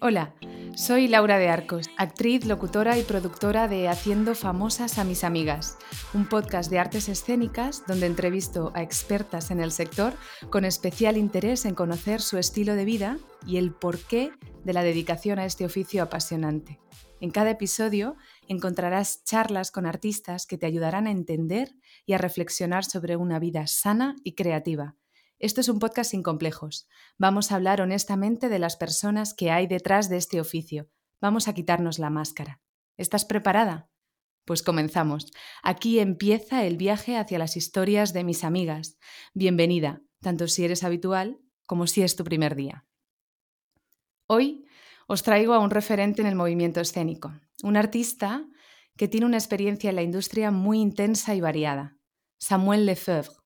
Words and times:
Hola, 0.00 0.34
soy 0.74 1.08
Laura 1.08 1.38
de 1.38 1.48
Arcos, 1.48 1.88
actriz, 1.96 2.44
locutora 2.44 2.98
y 2.98 3.02
productora 3.02 3.68
de 3.68 3.88
Haciendo 3.88 4.34
Famosas 4.34 4.98
a 4.98 5.04
mis 5.04 5.24
Amigas, 5.24 5.76
un 6.14 6.28
podcast 6.28 6.70
de 6.70 6.78
artes 6.78 7.08
escénicas 7.08 7.84
donde 7.86 8.06
entrevisto 8.06 8.72
a 8.74 8.82
expertas 8.82 9.50
en 9.50 9.60
el 9.60 9.72
sector 9.72 10.14
con 10.50 10.64
especial 10.64 11.16
interés 11.16 11.64
en 11.64 11.74
conocer 11.74 12.20
su 12.20 12.38
estilo 12.38 12.74
de 12.74 12.84
vida 12.84 13.18
y 13.46 13.56
el 13.56 13.72
porqué 13.72 14.32
de 14.64 14.72
la 14.72 14.82
dedicación 14.82 15.38
a 15.38 15.44
este 15.44 15.64
oficio 15.64 16.02
apasionante. 16.02 16.80
En 17.20 17.30
cada 17.30 17.50
episodio 17.50 18.16
encontrarás 18.48 19.24
charlas 19.24 19.70
con 19.70 19.86
artistas 19.86 20.46
que 20.46 20.56
te 20.56 20.66
ayudarán 20.66 21.06
a 21.06 21.10
entender 21.10 21.74
y 22.06 22.14
a 22.14 22.18
reflexionar 22.18 22.84
sobre 22.84 23.16
una 23.16 23.38
vida 23.38 23.66
sana 23.66 24.16
y 24.24 24.32
creativa. 24.34 24.96
Esto 25.40 25.62
es 25.62 25.70
un 25.70 25.78
podcast 25.78 26.10
sin 26.10 26.22
complejos. 26.22 26.86
Vamos 27.16 27.50
a 27.50 27.54
hablar 27.54 27.80
honestamente 27.80 28.50
de 28.50 28.58
las 28.58 28.76
personas 28.76 29.32
que 29.32 29.50
hay 29.50 29.66
detrás 29.66 30.10
de 30.10 30.18
este 30.18 30.38
oficio. 30.38 30.90
Vamos 31.18 31.48
a 31.48 31.54
quitarnos 31.54 31.98
la 31.98 32.10
máscara. 32.10 32.60
¿Estás 32.98 33.24
preparada? 33.24 33.88
Pues 34.44 34.62
comenzamos. 34.62 35.32
Aquí 35.62 35.98
empieza 35.98 36.66
el 36.66 36.76
viaje 36.76 37.16
hacia 37.16 37.38
las 37.38 37.56
historias 37.56 38.12
de 38.12 38.22
mis 38.22 38.44
amigas. 38.44 38.98
Bienvenida, 39.32 40.02
tanto 40.20 40.46
si 40.46 40.62
eres 40.62 40.84
habitual 40.84 41.40
como 41.66 41.86
si 41.86 42.02
es 42.02 42.16
tu 42.16 42.24
primer 42.24 42.54
día. 42.54 42.84
Hoy 44.26 44.66
os 45.06 45.22
traigo 45.22 45.54
a 45.54 45.58
un 45.60 45.70
referente 45.70 46.20
en 46.20 46.28
el 46.28 46.36
movimiento 46.36 46.82
escénico, 46.82 47.32
un 47.62 47.78
artista 47.78 48.46
que 48.94 49.08
tiene 49.08 49.24
una 49.24 49.38
experiencia 49.38 49.88
en 49.88 49.96
la 49.96 50.02
industria 50.02 50.50
muy 50.50 50.80
intensa 50.80 51.34
y 51.34 51.40
variada, 51.40 51.96
Samuel 52.38 52.84
Lefebvre. 52.84 53.39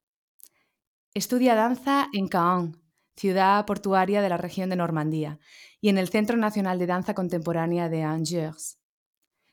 Estudia 1.16 1.54
danza 1.54 2.08
en 2.12 2.26
Caen, 2.26 2.76
ciudad 3.14 3.64
portuaria 3.66 4.20
de 4.20 4.28
la 4.28 4.36
región 4.36 4.68
de 4.68 4.74
Normandía, 4.74 5.38
y 5.80 5.88
en 5.88 5.96
el 5.96 6.08
Centro 6.08 6.36
Nacional 6.36 6.80
de 6.80 6.88
Danza 6.88 7.14
Contemporánea 7.14 7.88
de 7.88 8.02
Angers. 8.02 8.80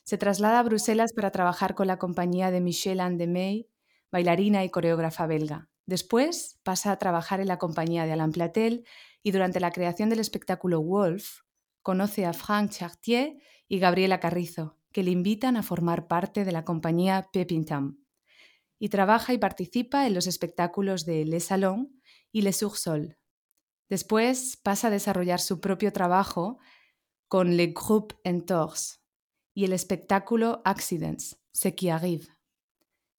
Se 0.03 0.17
traslada 0.17 0.57
a 0.57 0.63
Bruselas 0.63 1.13
para 1.13 1.29
trabajar 1.29 1.75
con 1.75 1.85
la 1.85 1.99
compañía 1.99 2.49
de 2.49 2.61
Michel 2.61 2.99
Andemey, 2.99 3.69
bailarina 4.11 4.63
y 4.63 4.71
coreógrafa 4.71 5.27
belga. 5.27 5.69
Después 5.85 6.59
pasa 6.63 6.93
a 6.93 6.97
trabajar 6.97 7.41
en 7.41 7.47
la 7.49 7.59
compañía 7.59 8.07
de 8.07 8.13
Alain 8.13 8.31
Platel 8.31 8.83
y 9.21 9.29
durante 9.29 9.59
la 9.59 9.69
creación 9.69 10.09
del 10.09 10.19
espectáculo 10.19 10.81
Wolf 10.81 11.41
conoce 11.83 12.25
a 12.25 12.33
Franck 12.33 12.71
Chartier 12.71 13.37
y 13.67 13.77
Gabriela 13.77 14.19
Carrizo, 14.19 14.79
que 14.91 15.03
le 15.03 15.11
invitan 15.11 15.57
a 15.57 15.61
formar 15.61 16.07
parte 16.07 16.43
de 16.43 16.53
la 16.53 16.65
compañía 16.65 17.29
Pepintam. 17.31 18.00
Y 18.81 18.89
trabaja 18.89 19.31
y 19.31 19.37
participa 19.37 20.07
en 20.07 20.15
los 20.15 20.25
espectáculos 20.25 21.05
de 21.05 21.23
Le 21.23 21.39
Salon 21.39 22.01
y 22.31 22.41
Le 22.41 22.51
Sursol. 22.51 23.19
Después 23.89 24.57
pasa 24.57 24.87
a 24.87 24.89
desarrollar 24.89 25.39
su 25.39 25.61
propio 25.61 25.93
trabajo 25.93 26.57
con 27.27 27.57
Le 27.57 27.67
Groupe 27.67 28.15
Entorse 28.23 28.97
y 29.53 29.65
el 29.65 29.73
espectáculo 29.73 30.63
Accidents, 30.65 31.39
Ce 31.53 31.75
qui 31.75 31.89
arrive. 31.89 32.25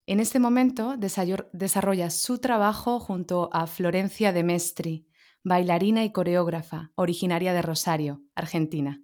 En 0.06 0.18
este 0.18 0.40
momento 0.40 0.96
desarrolla 0.96 2.10
su 2.10 2.38
trabajo 2.38 2.98
junto 2.98 3.48
a 3.52 3.68
Florencia 3.68 4.32
de 4.32 4.42
Mestri, 4.42 5.06
bailarina 5.44 6.02
y 6.02 6.10
coreógrafa, 6.10 6.90
originaria 6.96 7.52
de 7.52 7.62
Rosario, 7.62 8.20
Argentina. 8.34 9.00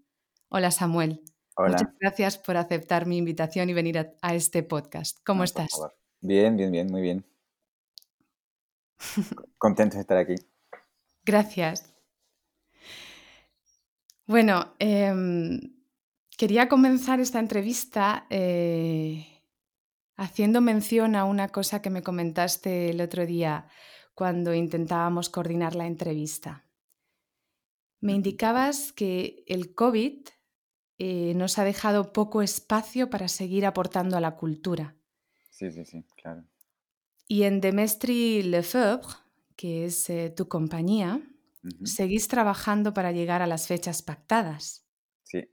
Hola 0.48 0.72
Samuel. 0.72 1.22
Hola. 1.54 1.76
Muchas 1.78 1.94
gracias 2.00 2.38
por 2.38 2.56
aceptar 2.56 3.06
mi 3.06 3.16
invitación 3.16 3.70
y 3.70 3.74
venir 3.74 4.16
a, 4.20 4.34
este 4.34 4.64
podcast. 4.64 5.18
¿Cómo 5.24 5.44
estás? 5.44 5.70
Bien, 6.20 6.56
bien, 6.56 6.72
bien, 6.72 6.90
muy 6.90 7.02
bien. 7.02 7.24
Contento 9.58 9.96
de 9.96 10.00
estar 10.02 10.18
aquí. 10.18 10.34
Gracias. 11.24 11.94
Bueno, 14.26 14.74
em, 14.78 15.60
quería 16.36 16.68
comenzar 16.68 17.20
esta 17.20 17.38
entrevista 17.38 18.26
eh, 18.28 19.26
haciendo 20.16 20.60
mención 20.60 21.16
a 21.16 21.24
una 21.24 21.48
cosa 21.48 21.80
que 21.80 21.90
me 21.90 22.02
comentaste 22.02 22.90
el 22.90 23.00
otro 23.00 23.24
día 23.24 23.68
cuando 24.14 24.52
intentábamos 24.52 25.30
coordinar 25.30 25.74
la 25.74 25.86
entrevista. 25.86 26.66
Me 28.00 28.12
indicabas 28.12 28.92
que 28.92 29.44
el 29.46 29.74
COVID 29.74 30.28
eh, 30.98 31.32
nos 31.34 31.58
ha 31.58 31.64
dejado 31.64 32.12
poco 32.12 32.42
espacio 32.42 33.08
para 33.08 33.28
seguir 33.28 33.64
aportando 33.64 34.16
a 34.16 34.20
la 34.20 34.36
cultura. 34.36 34.97
Sí, 35.58 35.72
sí, 35.72 35.84
sí, 35.84 36.04
claro. 36.14 36.44
Y 37.26 37.42
en 37.42 37.60
Demestri 37.60 38.44
Lefebvre, 38.44 39.08
que 39.56 39.86
es 39.86 40.08
eh, 40.08 40.30
tu 40.30 40.46
compañía, 40.46 41.20
seguís 41.82 42.28
trabajando 42.28 42.94
para 42.94 43.10
llegar 43.10 43.42
a 43.42 43.48
las 43.48 43.66
fechas 43.66 44.00
pactadas. 44.00 44.86
Sí. 45.24 45.50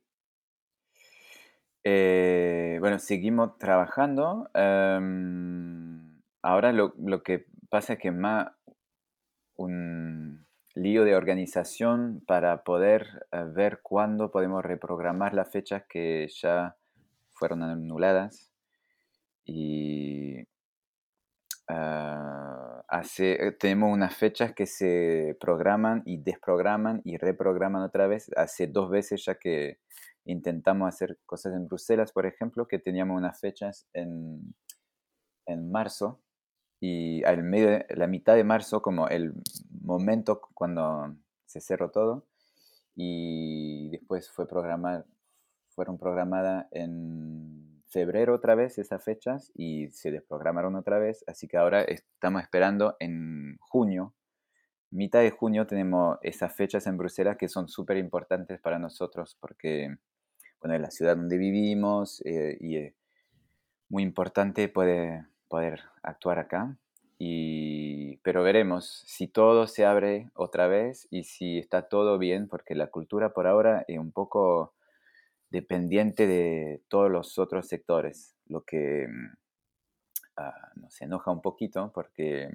Eh, 1.84 2.78
bueno, 2.82 3.00
seguimos 3.00 3.58
trabajando. 3.58 4.48
Em, 4.54 6.22
ahora 6.44 6.72
lo, 6.72 6.94
lo, 7.00 7.24
que 7.24 7.48
pasa 7.72 7.94
es 7.94 8.00
que 8.00 8.12
más 8.12 8.50
un 9.56 10.46
lío 10.76 11.04
de 11.04 11.16
organización 11.16 12.22
para 12.28 12.64
poder 12.64 13.26
eh, 13.32 13.44
ver 13.56 13.80
cuándo 13.82 14.30
podemos 14.30 14.64
reprogramar 14.64 15.34
las 15.34 15.52
fechas 15.52 15.82
que 15.90 16.28
ya 16.28 16.78
fueron 17.34 17.64
anuladas. 17.64 18.55
Y 19.46 20.40
eh, 23.20 23.52
tenemos 23.60 23.94
unas 23.94 24.16
fechas 24.16 24.54
que 24.54 24.66
se 24.66 25.38
programan 25.40 26.04
y 26.06 26.18
desprograman 26.18 27.02
y 27.04 27.18
reprograman 27.18 27.84
otra 27.84 28.08
vez. 28.08 28.30
Hace 28.36 28.68
dos 28.68 28.90
veces 28.90 29.26
ya 29.26 29.36
que 29.36 29.80
intentamos 30.26 30.88
hacer 30.88 31.20
cosas 31.26 31.54
en 31.54 31.68
Bruselas, 31.68 32.12
por 32.12 32.26
ejemplo, 32.26 32.68
que 32.68 32.80
teníamos 32.80 33.18
unas 33.18 33.40
fechas 33.40 33.88
en, 33.94 34.56
en 35.46 35.72
marzo 35.72 36.22
y 36.80 37.24
al 37.24 37.50
la 37.90 38.08
mitad 38.08 38.36
de 38.36 38.44
marzo, 38.44 38.82
como 38.82 39.08
el 39.08 39.34
momento 39.82 40.42
cuando 40.54 41.16
se 41.46 41.62
cerró 41.62 41.92
todo, 41.92 42.28
y 42.96 43.90
después 43.90 44.30
fue 44.30 44.48
programar, 44.48 45.06
fueron 45.70 45.98
programadas 45.98 46.68
en 46.72 47.75
febrero 47.96 48.36
otra 48.36 48.56
vez 48.56 48.78
esas 48.78 49.02
fechas 49.02 49.54
y 49.56 49.88
se 49.92 50.12
desprogramaron 50.12 50.76
otra 50.76 51.00
vez, 51.00 51.24
así 51.28 51.48
que 51.48 51.56
ahora 51.56 51.82
estamos 51.82 52.42
esperando 52.42 52.98
en 53.00 53.56
junio, 53.62 54.14
mitad 54.92 55.22
de 55.22 55.32
junio 55.32 55.66
tenemos 55.66 56.18
esas 56.22 56.54
fechas 56.54 56.88
en 56.88 56.98
Bruselas 56.98 57.38
que 57.38 57.48
son 57.48 57.70
súper 57.70 57.96
importantes 57.96 58.60
para 58.60 58.80
nosotros 58.80 59.38
porque, 59.40 59.96
bueno, 60.60 60.76
es 60.76 60.82
la 60.82 60.92
ciudad 60.92 61.16
donde 61.16 61.38
vivimos 61.38 62.22
eh, 62.26 62.58
y 62.60 62.76
es 62.76 62.94
muy 63.88 64.04
importante 64.04 64.68
poder 64.68 65.24
poder 65.48 65.82
actuar 66.04 66.40
acá. 66.40 66.78
Y, 67.18 68.18
pero 68.18 68.44
veremos 68.44 69.04
si 69.06 69.28
todo 69.28 69.68
se 69.68 69.86
abre 69.86 70.30
otra 70.34 70.68
vez 70.68 71.08
y 71.10 71.24
si 71.24 71.60
está 71.60 71.88
todo 71.88 72.18
bien, 72.18 72.50
porque 72.50 72.76
la 72.76 72.88
cultura 72.88 73.32
por 73.32 73.48
ahora 73.48 73.86
es 73.88 73.98
un 73.98 74.12
poco 74.12 74.74
dependiente 75.50 76.28
de 76.28 76.84
todos 76.88 77.12
los 77.12 77.38
otros 77.38 77.68
sectores, 77.68 78.36
lo 78.48 78.64
que 78.64 79.08
mm, 79.08 79.38
ah, 80.38 80.72
nos 80.76 81.02
enoja 81.02 81.32
un 81.32 81.42
poquito 81.42 81.92
porque 81.94 82.50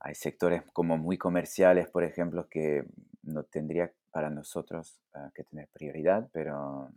hay 0.00 0.14
sectores 0.14 0.62
como 0.72 0.98
muy 0.98 1.18
comerciales, 1.18 1.88
por 1.88 2.04
ejemplo, 2.04 2.48
que 2.48 2.84
no 3.22 3.44
tendría 3.44 3.92
para 4.10 4.30
nosotros 4.30 5.00
ah, 5.14 5.30
que 5.34 5.44
tener 5.44 5.68
prioridad, 5.72 6.28
pero 6.32 6.90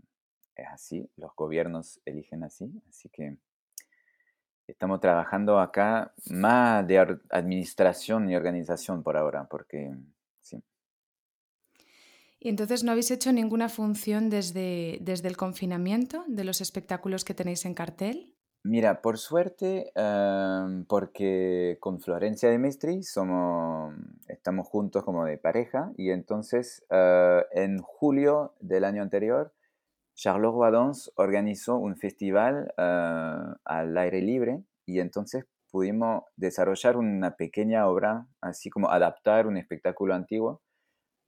es 0.55 0.67
así, 0.67 1.09
los 1.17 1.35
gobiernos 1.35 2.01
eligen 2.05 2.43
así, 2.43 2.71
así 2.89 3.09
que 3.09 3.37
Estamos 4.67 4.99
trabajando 4.99 5.59
acá 5.59 6.11
más 6.31 6.87
de 6.87 6.97
administración 7.29 8.27
y 8.29 8.35
organización 8.35 9.03
por 9.03 9.15
ahora, 9.15 9.47
porque 9.47 9.93
sí. 10.41 10.59
¿Y 12.45 12.49
entonces 12.49 12.83
no 12.83 12.91
habéis 12.91 13.09
hecho 13.09 13.33
ninguna 13.33 13.69
función 13.69 14.29
desde, 14.29 14.99
desde 15.01 15.29
el 15.29 15.35
confinamiento 15.35 16.23
de 16.27 16.43
los 16.43 16.61
espectáculos 16.61 17.25
que 17.25 17.33
tenéis 17.33 17.65
en 17.65 17.73
cartel? 17.73 18.35
Mira, 18.63 19.01
por 19.01 19.17
suerte, 19.17 19.91
em, 19.95 20.85
porque 20.85 21.77
con 21.79 21.99
Florencia 21.99 22.47
de 22.51 22.59
Mestri 22.59 23.01
somos, 23.01 23.95
estamos 24.27 24.67
juntos 24.67 25.03
como 25.03 25.25
de 25.25 25.39
pareja 25.39 25.91
y 25.97 26.11
entonces 26.11 26.85
eh, 26.91 27.41
en 27.51 27.79
julio 27.79 28.53
del 28.59 28.83
año 28.83 29.01
anterior 29.01 29.51
Charlotte 30.13 30.53
Guadons 30.53 31.11
organizó 31.15 31.77
un 31.77 31.97
festival 31.97 32.71
ah, 32.77 33.55
al 33.65 33.97
aire 33.97 34.21
libre 34.21 34.61
y 34.85 34.99
entonces 34.99 35.45
pudimos 35.71 36.25
desarrollar 36.35 36.95
una 36.95 37.37
pequeña 37.37 37.87
obra, 37.87 38.27
así 38.39 38.69
como 38.69 38.91
adaptar 38.91 39.47
un 39.47 39.57
espectáculo 39.57 40.13
antiguo, 40.13 40.61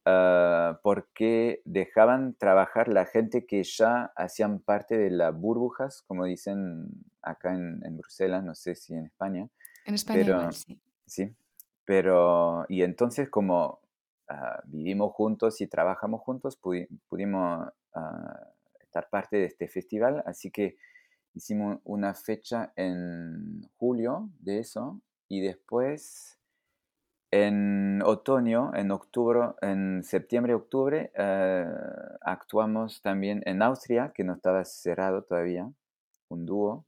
ah, 0.10 0.80
porque 0.84 1.62
dejaban 1.66 2.36
trabajar 2.36 2.88
la 2.88 3.06
gente 3.06 3.46
que 3.46 3.64
ya 3.64 4.12
hacían 4.16 4.60
parte 4.60 4.98
de 4.98 5.10
las 5.10 5.36
burbujas, 5.36 6.04
como 6.08 6.26
dicen 6.26 6.88
acá 7.22 7.54
en, 7.54 7.98
Bruselas, 7.98 8.44
no 8.44 8.56
sé 8.56 8.76
si 8.76 8.94
en 8.94 9.06
España. 9.06 9.50
En 9.86 9.96
España 9.96 10.52
sí. 10.52 10.80
Sí, 11.06 11.36
pero, 11.86 12.66
y 12.70 12.84
entonces 12.84 13.30
como 13.30 13.80
ah, 14.30 14.62
vivimos 14.66 15.14
juntos 15.14 15.62
y 15.62 15.68
trabajamos 15.68 16.22
juntos, 16.22 16.58
pudimos 16.58 17.70
ah, 17.94 18.48
estar 18.80 19.10
parte 19.10 19.38
de 19.38 19.46
este 19.46 19.68
festival, 19.68 20.24
así 20.26 20.52
que 20.52 20.78
hicimos 21.34 21.80
una 21.84 22.14
fecha 22.14 22.72
en 22.76 23.62
julio 23.78 24.30
de 24.40 24.60
eso 24.60 25.02
y 25.28 25.42
después 25.42 26.37
en 27.32 28.02
otoño, 28.06 28.72
en 28.74 28.92
octubre, 28.92 29.50
en 29.62 30.04
septiembre, 30.04 30.54
octubre, 30.54 31.12
eh, 31.16 31.66
actuamos 32.22 33.02
también 33.02 33.44
en 33.46 33.62
Austria, 33.62 34.12
que 34.14 34.24
no 34.24 34.34
estaba 34.34 34.64
cerrado 34.66 35.24
todavía, 35.24 35.70
un 36.30 36.46
dúo. 36.46 36.86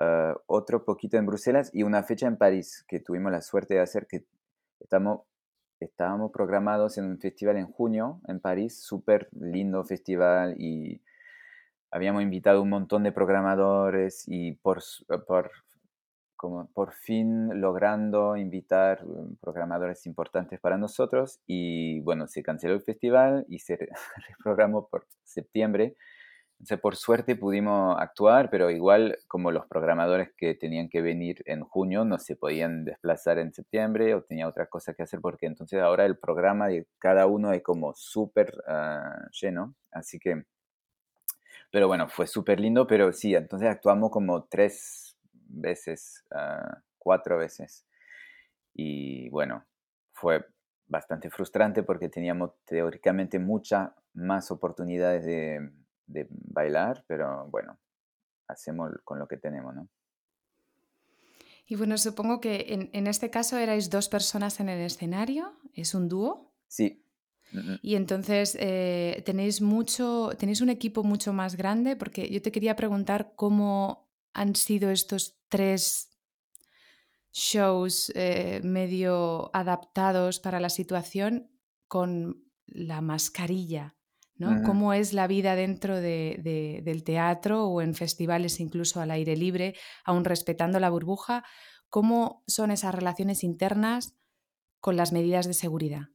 Eh, 0.00 0.34
otro 0.46 0.84
poquito 0.84 1.16
en 1.16 1.26
Bruselas 1.26 1.70
y 1.74 1.82
una 1.82 2.02
fecha 2.02 2.26
en 2.26 2.36
París, 2.36 2.84
que 2.88 3.00
tuvimos 3.00 3.32
la 3.32 3.42
suerte 3.42 3.74
de 3.74 3.80
hacer, 3.80 4.06
que 4.06 4.24
estamos, 4.78 5.22
estábamos 5.80 6.30
programados 6.32 6.96
en 6.98 7.06
un 7.06 7.18
festival 7.18 7.56
en 7.56 7.66
junio 7.66 8.20
en 8.28 8.40
París, 8.40 8.80
súper 8.82 9.28
lindo 9.32 9.84
festival 9.84 10.54
y 10.58 11.02
habíamos 11.90 12.22
invitado 12.22 12.62
un 12.62 12.70
montón 12.70 13.02
de 13.02 13.12
programadores 13.12 14.24
y 14.26 14.52
por, 14.52 14.82
por 15.26 15.50
como 16.40 16.70
por 16.72 16.94
fin 16.94 17.60
logrando 17.60 18.34
invitar 18.34 19.04
um, 19.04 19.36
programadores 19.36 20.06
importantes 20.06 20.58
para 20.58 20.78
nosotros 20.78 21.38
y 21.46 22.00
bueno, 22.00 22.26
se 22.28 22.42
canceló 22.42 22.72
el 22.72 22.80
festival 22.80 23.44
y 23.46 23.58
se 23.58 23.76
reprogramó 24.38 24.88
por 24.88 25.06
septiembre. 25.22 25.96
Entonces, 26.52 26.80
por 26.80 26.96
suerte 26.96 27.36
pudimos 27.36 27.94
actuar, 28.00 28.48
pero 28.48 28.70
igual 28.70 29.18
como 29.28 29.50
los 29.50 29.66
programadores 29.66 30.30
que 30.34 30.54
tenían 30.54 30.88
que 30.88 31.02
venir 31.02 31.42
en 31.44 31.60
junio 31.60 32.06
no 32.06 32.18
se 32.18 32.36
podían 32.36 32.86
desplazar 32.86 33.38
en 33.38 33.52
septiembre 33.52 34.14
o 34.14 34.22
tenía 34.22 34.48
otra 34.48 34.64
cosa 34.64 34.94
que 34.94 35.02
hacer 35.02 35.20
porque 35.20 35.44
entonces 35.44 35.78
ahora 35.82 36.06
el 36.06 36.16
programa 36.18 36.68
de 36.68 36.86
cada 36.98 37.26
uno 37.26 37.52
es 37.52 37.62
como 37.62 37.92
súper 37.94 38.62
ah, 38.66 39.26
lleno. 39.38 39.74
Así 39.92 40.18
que, 40.18 40.44
pero 41.70 41.86
bueno, 41.86 42.08
fue 42.08 42.26
súper 42.26 42.60
lindo, 42.60 42.86
pero 42.86 43.12
sí, 43.12 43.34
entonces 43.34 43.68
actuamos 43.68 44.10
como 44.10 44.44
tres 44.44 45.09
veces, 45.50 46.24
ah, 46.30 46.82
cuatro 46.98 47.38
veces. 47.38 47.86
Y 48.74 49.28
bueno, 49.30 49.64
fue 50.12 50.44
bastante 50.86 51.30
frustrante 51.30 51.82
porque 51.82 52.08
teníamos 52.08 52.52
teóricamente 52.64 53.38
muchas 53.38 53.90
más 54.14 54.50
oportunidades 54.50 55.24
de, 55.24 55.70
bailar, 56.28 57.04
pero 57.06 57.46
bueno, 57.50 57.78
hacemos 58.48 58.90
con 59.04 59.20
lo 59.20 59.28
que 59.28 59.36
tenemos, 59.36 59.74
¿no? 59.74 59.88
Y 61.66 61.76
bueno, 61.76 61.96
supongo 61.98 62.40
que 62.40 62.66
en, 62.70 62.90
en, 62.92 63.06
este 63.06 63.30
caso 63.30 63.56
erais 63.56 63.90
dos 63.90 64.08
personas 64.08 64.58
en 64.58 64.68
el 64.68 64.80
escenario, 64.80 65.52
¿es 65.72 65.94
un 65.94 66.08
dúo? 66.08 66.52
Sí. 66.66 67.04
Y 67.82 67.96
entonces 67.96 68.56
eh, 68.60 69.22
tenéis 69.24 69.60
mucho, 69.60 70.30
tenéis 70.38 70.60
un 70.60 70.68
equipo 70.68 71.02
mucho 71.02 71.32
más 71.32 71.56
grande, 71.56 71.96
porque 71.96 72.28
yo 72.28 72.40
te 72.40 72.52
quería 72.52 72.76
preguntar 72.76 73.32
cómo 73.34 74.09
han 74.32 74.54
sido 74.54 74.90
estos 74.90 75.38
tres 75.48 76.10
shows 77.32 78.12
eh, 78.14 78.60
medio 78.64 79.50
adaptados 79.54 80.40
para 80.40 80.60
la 80.60 80.68
situación 80.68 81.50
con 81.88 82.44
la 82.66 83.00
mascarilla, 83.00 83.96
¿no? 84.36 84.62
¿Cómo 84.62 84.92
es 84.92 85.12
la 85.12 85.26
vida 85.26 85.54
dentro 85.54 86.00
del 86.00 87.04
teatro 87.04 87.66
o 87.66 87.82
en 87.82 87.94
festivales 87.94 88.60
incluso 88.60 89.00
al 89.00 89.10
aire 89.10 89.36
libre, 89.36 89.74
aún 90.04 90.24
respetando 90.24 90.80
la 90.80 90.90
burbuja? 90.90 91.44
¿Cómo 91.88 92.44
son 92.46 92.70
esas 92.70 92.94
relaciones 92.94 93.44
internas 93.44 94.16
con 94.80 94.96
las 94.96 95.12
medidas 95.12 95.46
de 95.46 95.54
seguridad? 95.54 96.08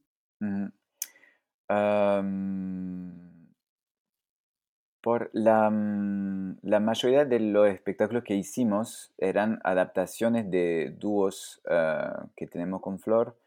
Por 5.06 5.30
mm, 5.34 6.56
la, 6.62 6.80
mayoría 6.80 7.24
de 7.24 7.38
los 7.38 7.68
espectáculos 7.68 8.24
que 8.24 8.34
hicimos 8.34 9.12
eran 9.18 9.60
adaptaciones 9.62 10.50
de 10.50 10.96
dúos 10.98 11.62
ah, 11.70 12.26
que 12.34 12.48
tenemos 12.48 12.80
con 12.80 12.98
Flor 12.98 13.38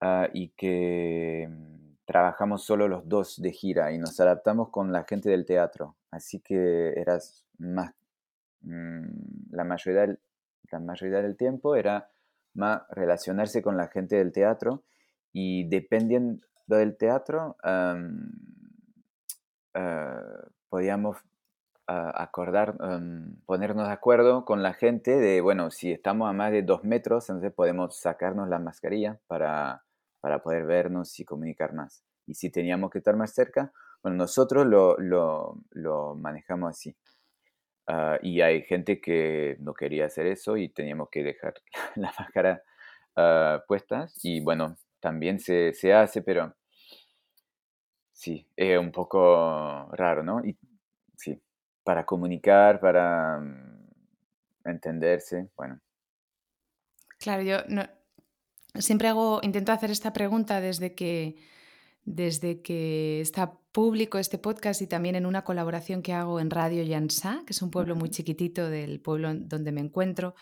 ah, 0.00 0.28
y 0.32 0.48
que 0.56 1.46
mm, 1.48 1.98
trabajamos 2.04 2.64
solo 2.64 2.88
los 2.88 3.08
dos 3.08 3.40
de 3.40 3.52
gira 3.52 3.92
y 3.92 3.98
nos 3.98 4.18
adaptamos 4.18 4.70
con 4.70 4.90
la 4.90 5.04
gente 5.04 5.30
del 5.30 5.46
teatro. 5.46 5.94
Así 6.10 6.40
que 6.40 6.94
era 6.96 7.16
más, 7.58 7.94
mm, 8.62 9.52
la, 9.52 9.62
mayoría 9.62 10.00
del, 10.00 10.18
la 10.72 10.80
mayoría 10.80 11.22
del 11.22 11.36
tiempo 11.36 11.76
era 11.76 12.10
más 12.54 12.82
relacionarse 12.90 13.62
con 13.62 13.76
la 13.76 13.86
gente 13.86 14.16
del 14.16 14.32
teatro 14.32 14.82
y 15.32 15.68
dependiendo 15.68 16.44
del 16.66 16.96
teatro, 16.96 17.56
ah, 17.62 18.02
podíamos 20.68 21.18
ah, 21.86 22.12
acordar, 22.22 22.76
em, 22.80 23.36
ponernos 23.46 23.86
de 23.86 23.92
acuerdo 23.92 24.44
con 24.44 24.62
la 24.62 24.74
gente 24.74 25.16
de, 25.18 25.40
bueno, 25.40 25.70
si 25.70 25.92
estamos 25.92 26.28
a 26.28 26.32
más 26.32 26.52
de 26.52 26.62
dos 26.62 26.84
metros, 26.84 27.28
entonces 27.30 27.52
podemos 27.52 27.98
sacarnos 27.98 28.48
la 28.48 28.58
mascarilla 28.58 29.20
para, 29.26 29.84
para 30.20 30.42
poder 30.42 30.66
vernos 30.66 31.18
y 31.20 31.24
comunicar 31.24 31.72
más. 31.74 32.04
Y 32.26 32.34
si 32.34 32.50
teníamos 32.50 32.90
que 32.90 32.98
estar 32.98 33.16
más 33.16 33.32
cerca, 33.34 33.72
bueno, 34.02 34.16
nosotros 34.18 34.66
lo, 34.66 34.96
lo, 34.98 35.56
lo 35.70 36.14
manejamos 36.14 36.70
así. 36.70 36.96
Ah, 37.86 38.18
y 38.22 38.42
hay 38.42 38.62
gente 38.62 39.00
que 39.00 39.56
no 39.60 39.72
quería 39.72 40.04
hacer 40.06 40.26
eso 40.26 40.58
y 40.58 40.68
teníamos 40.68 41.08
que 41.10 41.22
dejar 41.24 41.54
la 41.96 42.12
máscara 42.18 42.62
uh, 43.16 43.66
puestas. 43.66 44.14
Y 44.22 44.40
bueno, 44.40 44.76
también 45.00 45.40
se, 45.40 45.72
se 45.72 45.94
hace, 45.94 46.20
pero 46.22 46.54
Sí, 48.18 48.44
es 48.56 48.76
un 48.76 48.90
poco 48.90 49.88
raro, 49.92 50.24
¿no? 50.24 50.44
Y 50.44 50.58
sí, 51.16 51.40
para 51.84 52.04
comunicar, 52.04 52.80
para 52.80 53.38
mm, 53.38 54.68
entenderse, 54.68 55.50
bueno. 55.56 55.80
Claro, 57.20 57.44
yo 57.44 57.58
no, 57.68 57.84
siempre 58.74 59.06
hago, 59.06 59.38
intento 59.44 59.70
hacer 59.70 59.92
esta 59.92 60.12
pregunta 60.12 60.60
desde 60.60 60.96
que, 60.96 61.36
desde 62.02 62.60
que 62.60 63.20
está 63.20 63.56
público 63.70 64.18
este 64.18 64.38
podcast 64.38 64.82
y 64.82 64.88
también 64.88 65.14
en 65.14 65.24
una 65.24 65.44
colaboración 65.44 66.02
que 66.02 66.12
hago 66.12 66.40
en 66.40 66.50
Radio 66.50 66.82
Yansá, 66.82 67.44
que 67.46 67.52
es 67.52 67.62
un 67.62 67.70
pueblo 67.70 67.94
muy 67.94 68.10
chiquitito 68.10 68.68
del 68.68 69.00
pueblo 69.00 69.32
donde 69.32 69.70
me 69.70 69.80
encuentro, 69.80 70.34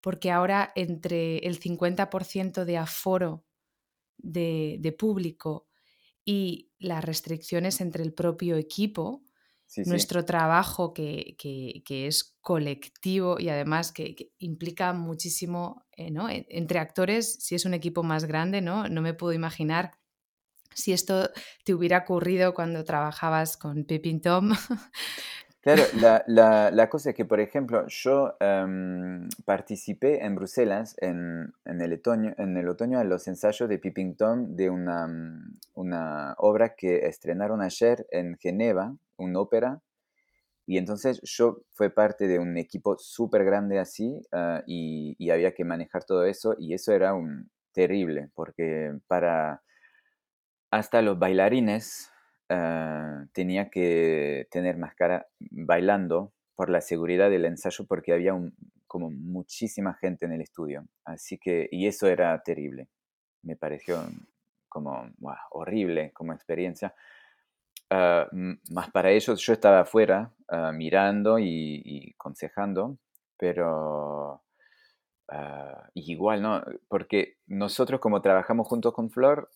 porque 0.00 0.30
ahora 0.30 0.70
entre 0.76 1.38
el 1.38 1.58
50% 1.58 2.64
de 2.64 2.76
aforo 2.76 3.44
de, 4.18 4.76
de 4.78 4.92
público 4.92 5.67
y 6.30 6.70
las 6.78 7.02
restricciones 7.06 7.80
entre 7.80 8.04
el 8.04 8.12
propio 8.12 8.58
equipo, 8.58 9.24
nuestro 9.86 10.26
trabajo 10.26 10.92
que, 10.92 11.34
es 11.88 12.36
colectivo 12.42 13.40
y 13.40 13.48
además 13.48 13.92
que, 13.92 14.34
implica 14.36 14.92
muchísimo 14.92 15.86
eh, 15.96 16.10
¿no? 16.10 16.28
entre 16.28 16.80
actores, 16.80 17.38
si 17.40 17.54
es 17.54 17.64
un 17.64 17.72
equipo 17.72 18.02
más 18.02 18.26
grande, 18.26 18.60
¿no? 18.60 18.90
no 18.90 19.00
me 19.00 19.14
puedo 19.14 19.32
imaginar 19.32 19.92
si 20.74 20.92
esto 20.92 21.30
te 21.64 21.72
hubiera 21.72 21.96
ocurrido 21.96 22.52
cuando 22.52 22.84
trabajabas 22.84 23.56
con 23.56 23.84
Pippin 23.84 24.20
Tom, 24.20 24.50
Claro, 25.60 25.82
la, 26.26 26.88
cosa 26.88 27.10
es 27.10 27.16
que, 27.16 27.24
por 27.24 27.40
ejemplo, 27.40 27.84
yo 27.88 28.36
em, 28.40 29.28
participé 29.44 30.24
en 30.24 30.34
Bruselas 30.36 30.94
en, 31.00 31.52
el 31.64 31.92
otoño, 31.92 32.32
en 32.38 32.56
el 32.56 32.68
otoño 32.68 33.02
los 33.04 33.26
ensayos 33.28 33.68
de 33.68 33.78
Pipping 33.78 34.16
Tom 34.16 34.54
de 34.54 34.70
una, 34.70 35.06
mm, 35.08 35.58
una 35.74 36.34
obra 36.38 36.74
que 36.76 37.06
estrenaron 37.06 37.60
ayer 37.60 38.06
en 38.10 38.36
Geneva, 38.38 38.96
una 39.16 39.40
ópera. 39.40 39.82
Y 40.66 40.78
entonces 40.78 41.20
yo 41.22 41.62
fui 41.72 41.88
parte 41.88 42.28
de 42.28 42.38
un 42.38 42.56
equipo 42.56 42.96
súper 42.98 43.44
grande 43.44 43.78
así 43.78 44.22
ah, 44.32 44.62
y, 44.66 45.16
y, 45.18 45.30
había 45.30 45.54
que 45.54 45.64
manejar 45.64 46.04
todo 46.04 46.24
eso 46.24 46.54
y 46.58 46.74
eso 46.74 46.92
era 46.92 47.14
un, 47.14 47.50
terrible 47.78 48.28
porque 48.34 48.92
para 49.06 49.62
hasta 50.70 51.00
los 51.00 51.16
bailarines 51.16 52.10
Ah, 52.50 53.26
tenía 53.32 53.68
que 53.68 54.48
tener 54.50 54.78
máscara 54.78 55.26
bailando 55.38 56.32
por 56.54 56.70
la 56.70 56.80
seguridad 56.80 57.28
del 57.28 57.44
ensayo 57.44 57.84
porque 57.86 58.14
había 58.14 58.32
como 58.86 59.10
muchísima 59.10 59.94
gente 59.94 60.24
en 60.24 60.32
el 60.32 60.40
estudio. 60.40 60.86
Así 61.04 61.38
que, 61.38 61.68
y 61.70 61.86
eso 61.86 62.08
era 62.08 62.42
terrible. 62.42 62.88
Me 63.42 63.56
pareció 63.56 64.02
como 64.68 65.10
horrible 65.50 66.12
como 66.14 66.32
experiencia. 66.32 66.94
Ah, 67.90 68.26
más 68.70 68.90
para 68.90 69.10
ellos, 69.10 69.40
yo 69.40 69.52
estaba 69.52 69.80
afuera 69.80 70.32
ah, 70.48 70.72
mirando 70.72 71.38
y, 71.38 71.82
y, 71.84 72.12
aconsejando, 72.14 72.98
pero 73.36 74.42
igual, 75.94 76.40
¿no? 76.40 76.64
Porque 76.88 77.36
nosotros 77.46 78.00
como 78.00 78.22
trabajamos 78.22 78.66
juntos 78.66 78.94
con 78.94 79.10
Flor, 79.10 79.50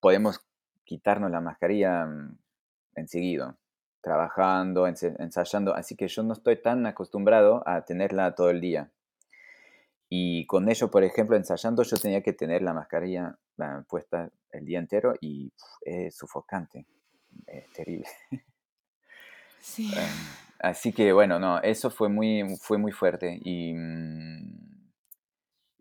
podemos 0.00 0.40
quitarnos 0.84 1.30
la 1.30 1.40
mascarilla 1.40 2.06
mm, 2.06 2.38
enseguida, 2.96 3.56
trabajando, 4.00 4.86
ensayando, 4.86 5.74
así 5.74 5.96
que 5.96 6.08
yo 6.08 6.22
no 6.22 6.34
estoy 6.34 6.60
tan 6.60 6.86
acostumbrado 6.86 7.62
a 7.66 7.84
tenerla 7.84 8.34
todo 8.34 8.50
el 8.50 8.60
día. 8.60 8.90
Y 10.08 10.46
con 10.46 10.68
ello, 10.68 10.90
por 10.90 11.02
ejemplo, 11.02 11.36
ensayando, 11.36 11.82
yo 11.82 11.96
tenía 11.96 12.22
que 12.22 12.32
tener 12.32 12.62
la 12.62 12.74
mascarilla 12.74 13.38
puesta 13.88 14.30
el 14.52 14.64
día 14.64 14.78
entero 14.78 15.14
y 15.20 15.52
es 15.80 16.16
sufocante, 16.16 16.86
es 17.46 17.72
terrible. 17.72 18.08
Sí. 19.64 19.90
Em, 19.96 20.10
así 20.58 20.92
que 20.92 21.10
bueno, 21.14 21.38
no, 21.38 21.58
eso 21.62 21.88
fue 21.88 22.10
muy, 22.10 22.58
fue 22.60 22.76
muy 22.76 22.92
fuerte. 22.92 23.40
Y, 23.42 23.72
mm, 23.72 24.53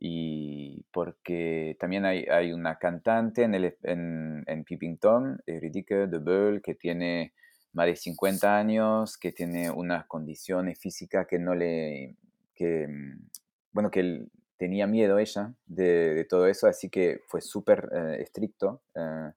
y 0.06 0.84
porque 0.92 1.78
también 1.80 2.04
hay, 2.04 2.52
una 2.52 2.78
cantante 2.78 3.44
en, 3.44 3.56
el, 3.56 3.78
en, 3.84 4.44
en 4.48 4.66
Peeping 4.66 4.98
Tom, 4.98 5.38
Eurydice 5.46 6.08
de 6.08 6.20
Beul, 6.20 6.62
que 6.62 6.76
tiene 6.76 7.34
más 7.72 7.86
de 7.86 7.96
50 7.96 8.58
años, 8.58 9.18
que 9.18 9.32
tiene 9.32 9.72
unas 9.72 10.06
condiciones 10.06 10.78
físicas 10.78 11.26
que 11.26 11.40
no 11.40 11.56
le, 11.56 12.18
que, 12.54 12.86
mm, 12.86 13.30
bueno, 13.72 13.90
que 13.90 14.28
tenía 14.58 14.88
miedo 14.88 15.20
ella 15.20 15.54
de, 15.66 16.28
todo 16.30 16.48
eso, 16.48 16.68
así 16.68 16.90
que 16.90 17.22
fue 17.28 17.40
súper 17.40 17.90
eh, 17.94 18.18
estricto 18.24 18.82
eh, 18.96 19.32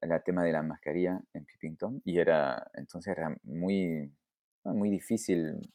el 0.00 0.22
tema 0.24 0.42
de 0.42 0.52
la 0.52 0.62
mascarilla 0.62 1.20
en 1.34 1.44
Pippington 1.44 2.00
y 2.06 2.18
era, 2.18 2.70
entonces 2.72 3.14
era 3.14 3.36
muy, 3.42 4.10
muy 4.64 4.88
difícil 4.88 5.70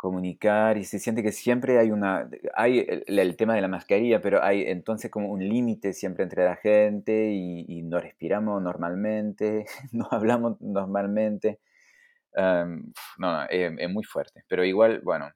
comunicar 0.00 0.78
y 0.78 0.84
se 0.84 0.98
siente 0.98 1.22
que 1.22 1.30
siempre 1.30 1.78
hay 1.78 1.90
una, 1.90 2.26
hay 2.54 2.86
el, 3.06 3.36
tema 3.36 3.54
de 3.54 3.60
la 3.60 3.68
mascarilla, 3.68 4.22
pero 4.22 4.42
hay 4.42 4.62
entonces 4.62 5.10
como 5.10 5.28
un 5.28 5.46
límite 5.46 5.92
siempre 5.92 6.24
entre 6.24 6.42
la 6.42 6.56
gente 6.56 7.32
y, 7.32 7.82
no 7.82 8.00
respiramos 8.00 8.62
normalmente, 8.62 9.66
no 9.92 10.08
hablamos 10.10 10.58
normalmente. 10.62 11.60
Em, 12.32 12.90
no, 13.18 13.44
es, 13.50 13.90
muy 13.90 14.02
fuerte, 14.04 14.42
pero 14.48 14.64
igual, 14.64 15.02
bueno, 15.04 15.32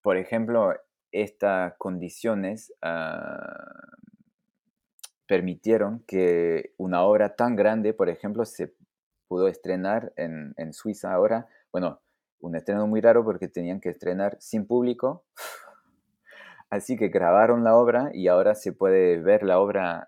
por 0.00 0.16
ejemplo, 0.16 0.74
estas 1.12 1.74
condiciones 1.76 2.72
ah, 2.80 3.82
permitieron 5.26 6.02
que 6.06 6.72
una 6.78 7.02
obra 7.02 7.36
tan 7.36 7.54
grande, 7.54 7.92
por 7.92 8.08
ejemplo, 8.08 8.46
se 8.46 8.72
pudo 9.28 9.46
estrenar 9.46 10.14
en, 10.16 10.54
en 10.56 10.72
Suiza 10.72 11.12
ahora, 11.12 11.48
bueno, 11.70 12.00
un 12.44 12.56
estreno 12.56 12.86
muy 12.86 13.00
raro 13.00 13.24
porque 13.24 13.48
tenían 13.48 13.80
que 13.80 13.88
estrenar 13.88 14.36
sin 14.40 14.66
público. 14.66 15.24
Así 16.70 16.96
que 16.96 17.08
grabaron 17.08 17.64
la 17.64 17.76
obra 17.76 18.10
y 18.12 18.28
ahora 18.28 18.54
se 18.54 18.72
puede 18.72 19.18
ver 19.20 19.42
la 19.44 19.60
obra, 19.60 20.04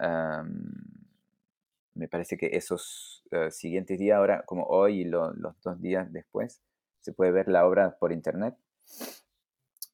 me 1.95 2.09
parece 2.09 2.37
que 2.37 2.57
esos 2.57 3.25
eh, 3.31 3.51
siguientes 3.51 3.99
días, 3.99 4.19
ahora 4.19 4.43
como 4.45 4.65
hoy 4.65 5.03
y 5.03 5.05
los 5.05 5.33
dos 5.63 5.81
días 5.81 6.13
después, 6.13 6.61
se 7.01 7.13
puede 7.13 7.31
ver 7.31 7.49
la 7.49 7.67
obra 7.67 7.97
por 7.99 8.13
internet. 8.13 8.55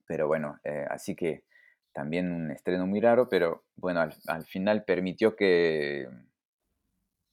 Pero 0.06 0.26
bueno, 0.26 0.58
eh, 0.64 0.86
así 0.90 1.14
que 1.14 1.44
también 1.92 2.32
un 2.32 2.50
estreno 2.50 2.86
muy 2.86 3.00
raro, 3.00 3.28
pero 3.28 3.64
bueno, 3.76 4.00
al, 4.00 4.14
al 4.26 4.44
final 4.44 4.84
permitió 4.84 5.36
que, 5.36 6.08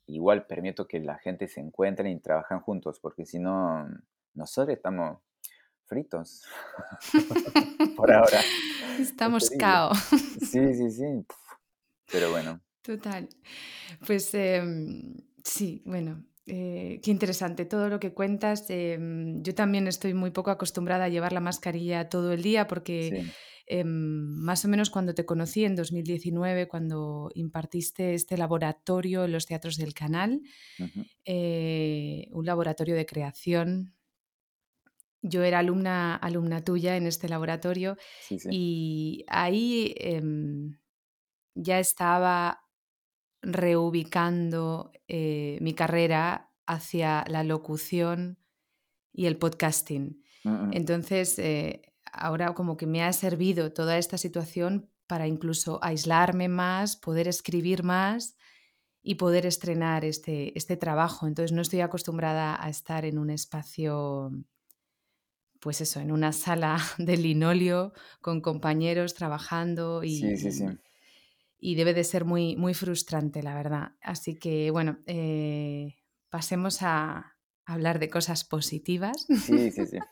igual 0.05 0.45
permito 0.45 0.87
que 0.87 0.99
la 0.99 1.17
gente 1.17 1.47
se 1.47 1.61
encuentre 1.61 2.09
y 2.11 2.19
trabajen 2.19 2.59
juntos, 2.59 2.99
porque 2.99 3.25
si 3.25 3.39
no, 3.39 3.87
nosotros 4.39 4.77
estamos 4.77 5.19
fritos 5.85 6.43
por 7.97 8.11
ahora. 8.13 8.39
Estamos 8.99 9.49
cao. 9.49 9.93
Sí, 9.95 10.73
sí, 10.73 10.91
sí. 10.91 11.25
Pero 12.11 12.31
bueno. 12.31 12.61
Total. 12.81 13.27
Pues 14.05 14.33
em, 14.33 15.15
sí, 15.43 15.83
bueno, 15.85 16.23
eh, 16.45 16.99
qué 17.03 17.11
interesante 17.11 17.65
todo 17.65 17.89
lo 17.89 17.99
que 17.99 18.13
cuentas. 18.13 18.69
Em, 18.69 19.43
yo 19.43 19.53
también 19.53 19.87
estoy 19.87 20.13
muy 20.13 20.31
poco 20.31 20.51
acostumbrada 20.51 21.05
a 21.05 21.09
llevar 21.09 21.33
la 21.33 21.41
mascarilla 21.41 22.09
todo 22.09 22.31
el 22.31 22.41
día 22.41 22.67
porque 22.67 23.25
em, 23.67 23.87
más 23.87 24.65
o 24.65 24.67
menos 24.67 24.89
cuando 24.89 25.13
te 25.13 25.25
conocí 25.25 25.65
en 25.65 25.75
2019, 25.75 26.67
cuando 26.67 27.29
impartiste 27.35 28.13
este 28.13 28.37
laboratorio 28.37 29.25
en 29.25 29.31
los 29.31 29.45
teatros 29.45 29.77
del 29.77 29.93
canal, 29.93 30.41
eh, 31.25 32.27
un 32.31 32.45
laboratorio 32.45 32.95
de 32.95 33.05
creación 33.05 33.93
yo 35.21 35.43
era 35.43 35.59
alumna, 35.59 36.15
alumna 36.15 36.63
tuya 36.63 36.95
en 36.95 37.07
este 37.07 37.27
laboratorio 37.27 37.97
y 38.49 39.25
ahí 39.27 39.93
em, 39.97 40.77
ya 41.55 41.79
estaba 41.79 42.61
reubicando 43.41 44.91
eh, 45.07 45.57
mi 45.61 45.73
carrera 45.73 46.51
hacia 46.67 47.25
la 47.27 47.43
locución 47.43 48.37
y 49.11 49.25
el 49.25 49.37
podcasting. 49.37 50.23
Mm, 50.43 50.49
mm. 50.49 50.73
Entonces, 50.73 51.39
eh, 51.39 51.81
ahora 52.11 52.53
como 52.53 52.77
que 52.77 52.85
me 52.85 53.03
ha 53.03 53.11
servido 53.13 53.73
toda 53.73 53.97
esta 53.97 54.17
situación 54.17 54.89
para 55.07 55.27
incluso 55.27 55.79
aislarme 55.83 56.47
más, 56.47 56.95
poder 56.95 57.27
escribir 57.27 57.83
más 57.83 58.35
y 59.01 59.15
poder 59.15 59.45
estrenar 59.45 60.05
este, 60.05 60.55
este 60.57 60.77
trabajo. 60.77 61.27
Entonces, 61.27 61.51
no 61.51 61.61
estoy 61.61 61.81
acostumbrada 61.81 62.63
a 62.63 62.69
estar 62.69 63.05
en 63.05 63.17
un 63.17 63.29
espacio 63.29 64.31
pues 65.59 65.81
eso, 65.81 65.99
en 65.99 66.11
una 66.11 66.31
sala 66.31 66.77
de 66.97 67.17
linolio 67.17 67.93
con 68.21 68.41
compañeros 68.41 69.13
trabajando 69.13 70.03
y, 70.03 70.23
y 71.59 71.75
debe 71.75 71.93
de 71.93 72.03
ser 72.03 72.25
muy, 72.25 72.55
muy 72.55 72.73
frustrante, 72.73 73.43
la 73.43 73.55
verdad. 73.55 73.91
Así 74.01 74.35
que 74.35 74.71
bueno, 74.71 74.99
eh, 75.05 75.97
pasemos 76.29 76.81
a 76.81 77.35
hablar 77.65 77.99
de 77.99 78.09
cosas 78.09 78.43
positivas. 78.43 79.25
Sí, 79.27 79.71
sí, 79.71 79.85
sí. 79.85 79.97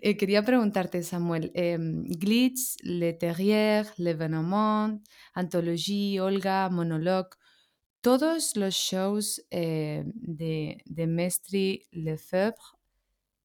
Eh, 0.00 0.16
quería 0.16 0.44
preguntarte, 0.44 1.02
Samuel, 1.02 1.50
em, 1.54 2.04
Glitch, 2.04 2.76
Le 2.82 3.14
Terrier, 3.14 3.84
L'Evenement, 3.96 5.02
Anthologie, 5.34 6.20
Olga, 6.20 6.68
Monologue, 6.68 7.30
todos 8.00 8.54
los 8.54 8.74
shows 8.74 9.44
eh, 9.50 10.04
de, 10.06 10.82
de 10.84 11.06
Mestre 11.08 11.86
Lefebvre 11.90 12.77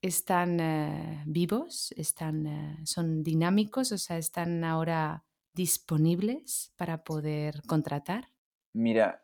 están 0.03 0.59
eh, 0.59 1.23
vivos, 1.25 1.93
están, 1.95 2.45
eh, 2.45 2.77
son 2.83 3.23
dinámicos, 3.23 3.93
o 3.93 3.97
sea, 3.97 4.17
están 4.17 4.65
ahora 4.65 5.23
disponibles 5.53 6.73
para 6.75 7.03
poder 7.05 7.61
contratar? 7.67 8.27
Mira, 8.73 9.23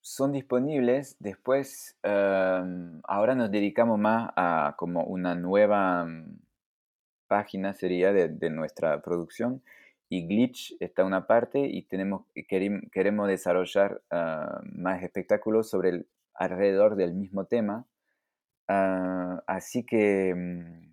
son 0.00 0.32
disponibles. 0.32 1.16
Después, 1.18 1.98
ahora 2.02 3.34
nos 3.34 3.50
dedicamos 3.50 3.98
más 3.98 4.30
a 4.36 4.76
como 4.78 5.02
una 5.04 5.34
nueva 5.34 6.06
mm, 6.06 6.38
página 7.26 7.74
sería 7.74 8.12
de, 8.12 8.50
nuestra 8.50 9.02
producción. 9.02 9.62
Y 10.08 10.26
Glitch 10.26 10.76
está 10.80 11.04
una 11.04 11.26
parte 11.26 11.58
y 11.66 11.82
tenemos, 11.82 12.24
queremos 12.92 13.28
desarrollar 13.28 14.00
ah, 14.10 14.60
más 14.64 15.02
espectáculos 15.02 15.68
sobre 15.68 15.88
el, 15.90 16.06
alrededor 16.36 16.96
del 16.96 17.12
mismo 17.14 17.46
tema 17.46 17.84
Ah, 18.68 19.42
así 19.46 19.84
que 19.84 20.34
mm, 20.34 20.92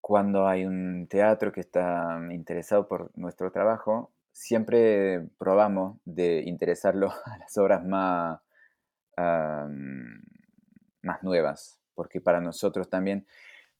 cuando 0.00 0.46
hay 0.48 0.64
un 0.64 1.06
teatro 1.08 1.52
que 1.52 1.60
está 1.60 2.20
interesado 2.30 2.88
por 2.88 3.10
nuestro 3.16 3.52
trabajo, 3.52 4.12
siempre 4.32 5.28
probamos 5.38 5.98
de 6.04 6.42
interesarlo 6.46 7.12
a 7.26 7.38
las 7.38 7.56
obras 7.58 7.84
más, 7.84 8.40
ah, 9.16 9.66
mm, 9.70 10.22
más 11.02 11.22
nuevas, 11.22 11.78
porque 11.94 12.20
para 12.20 12.40
nosotros 12.40 12.88
también, 12.88 13.26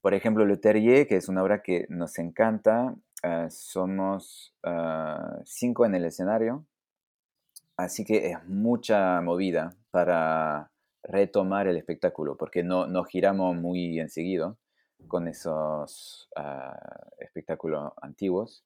por 0.01 0.15
ejemplo, 0.15 0.45
Le 0.47 0.57
Terrier, 0.59 1.07
que 1.07 1.17
es 1.17 1.29
una 1.29 1.43
obra 1.43 1.63
que 1.63 1.87
nos 1.89 2.19
encanta, 2.19 2.95
ah, 3.23 3.49
somos 3.51 4.55
cinco 5.45 5.87
en 5.87 5.95
el 5.95 6.05
escenario, 6.05 6.67
así 7.77 8.05
que 8.05 8.31
es 8.31 8.45
mucha 8.47 9.21
movida 9.23 9.75
para 9.91 10.72
retomar 11.03 11.67
el 11.67 11.77
espectáculo, 11.77 12.37
porque 12.37 12.63
no, 12.63 12.87
no 12.87 13.05
giramos 13.05 13.57
muy 13.57 13.99
enseguida 13.99 14.57
con 15.09 15.29
esos 15.29 16.29
ah, 16.37 17.07
espectáculos 17.19 17.93
antiguos. 18.01 18.65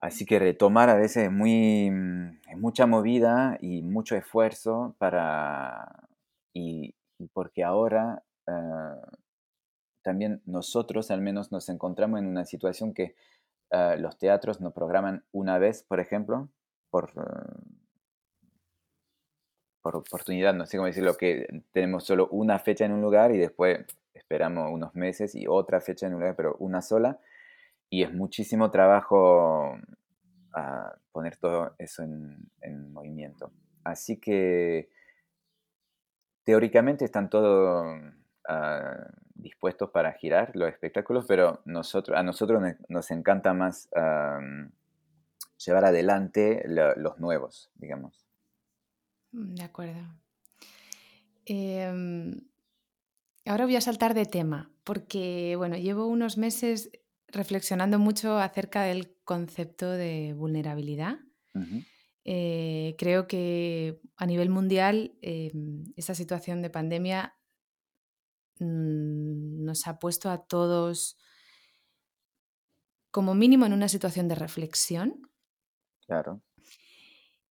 Así 0.00 0.24
que 0.24 0.38
retomar 0.38 0.88
a 0.88 0.94
veces 0.94 1.24
es, 1.24 1.32
muy, 1.32 1.90
mm, 1.90 2.58
mucha 2.58 2.86
movida 2.86 3.58
y 3.60 3.82
mucho 3.82 4.16
esfuerzo 4.16 4.94
para... 4.98 6.08
Y, 6.52 6.94
porque 7.32 7.62
ahora 7.62 8.22
ah, 8.46 9.00
también 10.02 10.42
nosotros 10.46 11.10
al 11.10 11.20
menos 11.20 11.52
nos 11.52 11.68
encontramos 11.68 12.18
en 12.20 12.26
una 12.26 12.44
situación 12.44 12.94
que 12.94 13.14
ah, 13.70 13.96
los 13.98 14.18
teatros 14.18 14.60
nos 14.60 14.72
programan 14.72 15.24
una 15.32 15.58
vez, 15.58 15.82
por 15.82 16.00
ejemplo, 16.00 16.48
por, 16.90 17.12
por 19.82 19.96
oportunidad, 19.96 20.54
no 20.54 20.66
sé 20.66 20.76
cómo 20.76 20.86
decirlo, 20.86 21.16
que 21.16 21.62
tenemos 21.72 22.04
solo 22.04 22.28
una 22.30 22.58
fecha 22.58 22.84
en 22.84 22.92
un 22.92 23.00
lugar 23.00 23.32
y 23.32 23.38
después 23.38 23.80
esperamos 24.14 24.70
unos 24.72 24.94
meses 24.94 25.34
y 25.34 25.46
otra 25.46 25.80
fecha 25.80 26.06
en 26.06 26.14
un 26.14 26.20
lugar, 26.20 26.36
pero 26.36 26.56
una 26.58 26.82
sola. 26.82 27.18
Y 27.88 28.02
es 28.02 28.12
muchísimo 28.12 28.70
trabajo 28.70 29.76
ah, 30.54 30.94
poner 31.12 31.36
todo 31.36 31.74
eso 31.78 32.02
en, 32.02 32.92
movimiento. 32.92 33.52
Así 33.82 34.18
que 34.18 34.90
teóricamente 36.44 37.04
están 37.04 37.30
todos 37.30 37.86
ah, 38.48 39.06
dispuestos 39.34 39.90
para 39.90 40.12
girar 40.12 40.54
los 40.54 40.68
espectáculos, 40.68 41.24
pero 41.26 41.62
nosotros, 41.64 42.16
a 42.16 42.22
nosotros 42.22 42.62
nos 42.88 43.10
encanta 43.10 43.54
más 43.54 43.88
llevar 45.64 45.84
adelante 45.84 46.62
los 46.66 47.18
nuevos, 47.18 47.70
digamos. 47.74 48.29
Mm, 49.32 49.54
de 49.54 49.62
acuerdo. 49.62 50.00
Em, 51.44 52.40
ahora 53.44 53.64
voy 53.64 53.76
a 53.76 53.80
saltar 53.80 54.14
de 54.14 54.26
tema, 54.26 54.70
porque 54.84 55.54
bueno, 55.56 55.76
llevo 55.76 56.06
unos 56.06 56.36
meses 56.36 56.90
reflexionando 57.28 57.98
mucho 57.98 58.38
acerca 58.38 58.82
del 58.82 59.16
concepto 59.24 59.90
de 59.90 60.34
vulnerabilidad. 60.34 61.18
Eh, 62.24 62.94
creo 62.98 63.26
que 63.26 64.00
a 64.16 64.26
nivel 64.26 64.50
mundial 64.50 65.16
em, 65.22 65.84
esta 65.96 66.14
situación 66.14 66.62
de 66.62 66.70
pandemia 66.70 67.34
mm, 68.58 69.64
nos 69.64 69.86
ha 69.86 69.98
puesto 69.98 70.30
a 70.30 70.46
todos 70.46 71.16
como 73.10 73.34
mínimo 73.34 73.66
en 73.66 73.72
una 73.72 73.88
situación 73.88 74.28
de 74.28 74.34
reflexión. 74.36 75.28
Claro. 76.06 76.42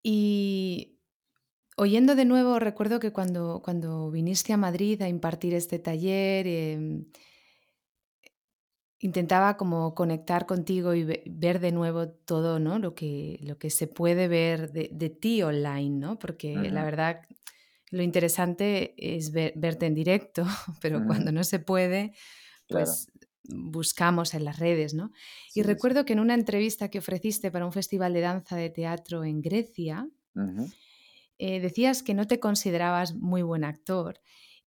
Y 0.04 0.97
oyendo 1.78 2.16
de 2.16 2.26
nuevo, 2.26 2.60
recuerdo 2.60 3.00
que 3.00 3.14
cuando, 3.14 3.62
cuando 3.64 4.12
viniste 4.12 4.52
a 4.52 4.58
Madrid 4.58 5.02
a 5.02 5.08
impartir 5.08 5.54
este 5.54 5.80
taller, 5.80 6.48
em, 6.48 7.06
intentaba 9.00 9.58
como 9.58 9.94
conectar 9.94 10.48
contigo 10.48 10.96
y 10.96 11.04
ver 11.04 11.60
de 11.60 11.72
nuevo 11.72 12.10
todo, 12.10 12.60
¿no? 12.60 12.80
Lo 12.80 12.96
que, 12.96 13.40
lo 13.44 13.60
que 13.60 13.70
se 13.70 13.88
puede 13.88 14.28
ver 14.28 14.72
de, 14.72 15.10
ti 15.10 15.44
online, 15.44 16.00
¿no? 16.00 16.18
Porque 16.18 16.56
la 16.56 16.84
verdad, 16.84 17.22
lo 17.92 18.02
interesante 18.02 18.96
es 18.98 19.32
verte 19.32 19.86
en 19.86 19.94
directo, 19.94 20.46
pero 20.82 21.06
cuando 21.06 21.32
no 21.32 21.44
se 21.44 21.60
puede, 21.60 22.14
pues 22.68 23.12
buscamos 23.50 24.34
en 24.34 24.44
las 24.44 24.60
redes, 24.60 24.94
¿no? 24.94 25.14
y 25.56 25.62
recuerdo 25.62 26.04
que 26.04 26.12
en 26.12 26.20
una 26.20 26.34
entrevista 26.34 26.90
que 26.90 27.00
ofreciste 27.00 27.50
para 27.50 27.66
un 27.66 27.72
festival 27.72 28.12
de 28.12 28.20
danza 28.20 28.58
de 28.58 28.70
teatro 28.70 29.24
en 29.24 29.42
Grecia, 29.42 30.06
eh, 31.40 31.60
decías 31.60 32.04
que 32.04 32.14
no 32.14 32.28
te 32.28 32.40
considerabas 32.40 33.14
muy 33.16 33.42
buen 33.42 33.64
actor 33.64 34.20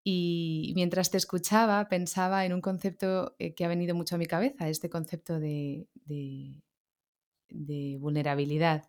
y 0.02 0.72
mientras 0.76 1.10
te 1.10 1.18
escuchaba, 1.18 1.88
pensaba 1.88 2.46
en 2.46 2.54
un 2.54 2.60
concepto 2.60 3.36
eh, 3.38 3.54
que 3.54 3.64
ha 3.64 3.68
venido 3.68 3.94
mucho 3.94 4.14
a 4.14 4.18
mi 4.18 4.26
cabeza, 4.26 4.68
este 4.68 4.88
concepto 4.88 5.38
de, 5.38 5.86
vulnerabilidad. 7.98 8.88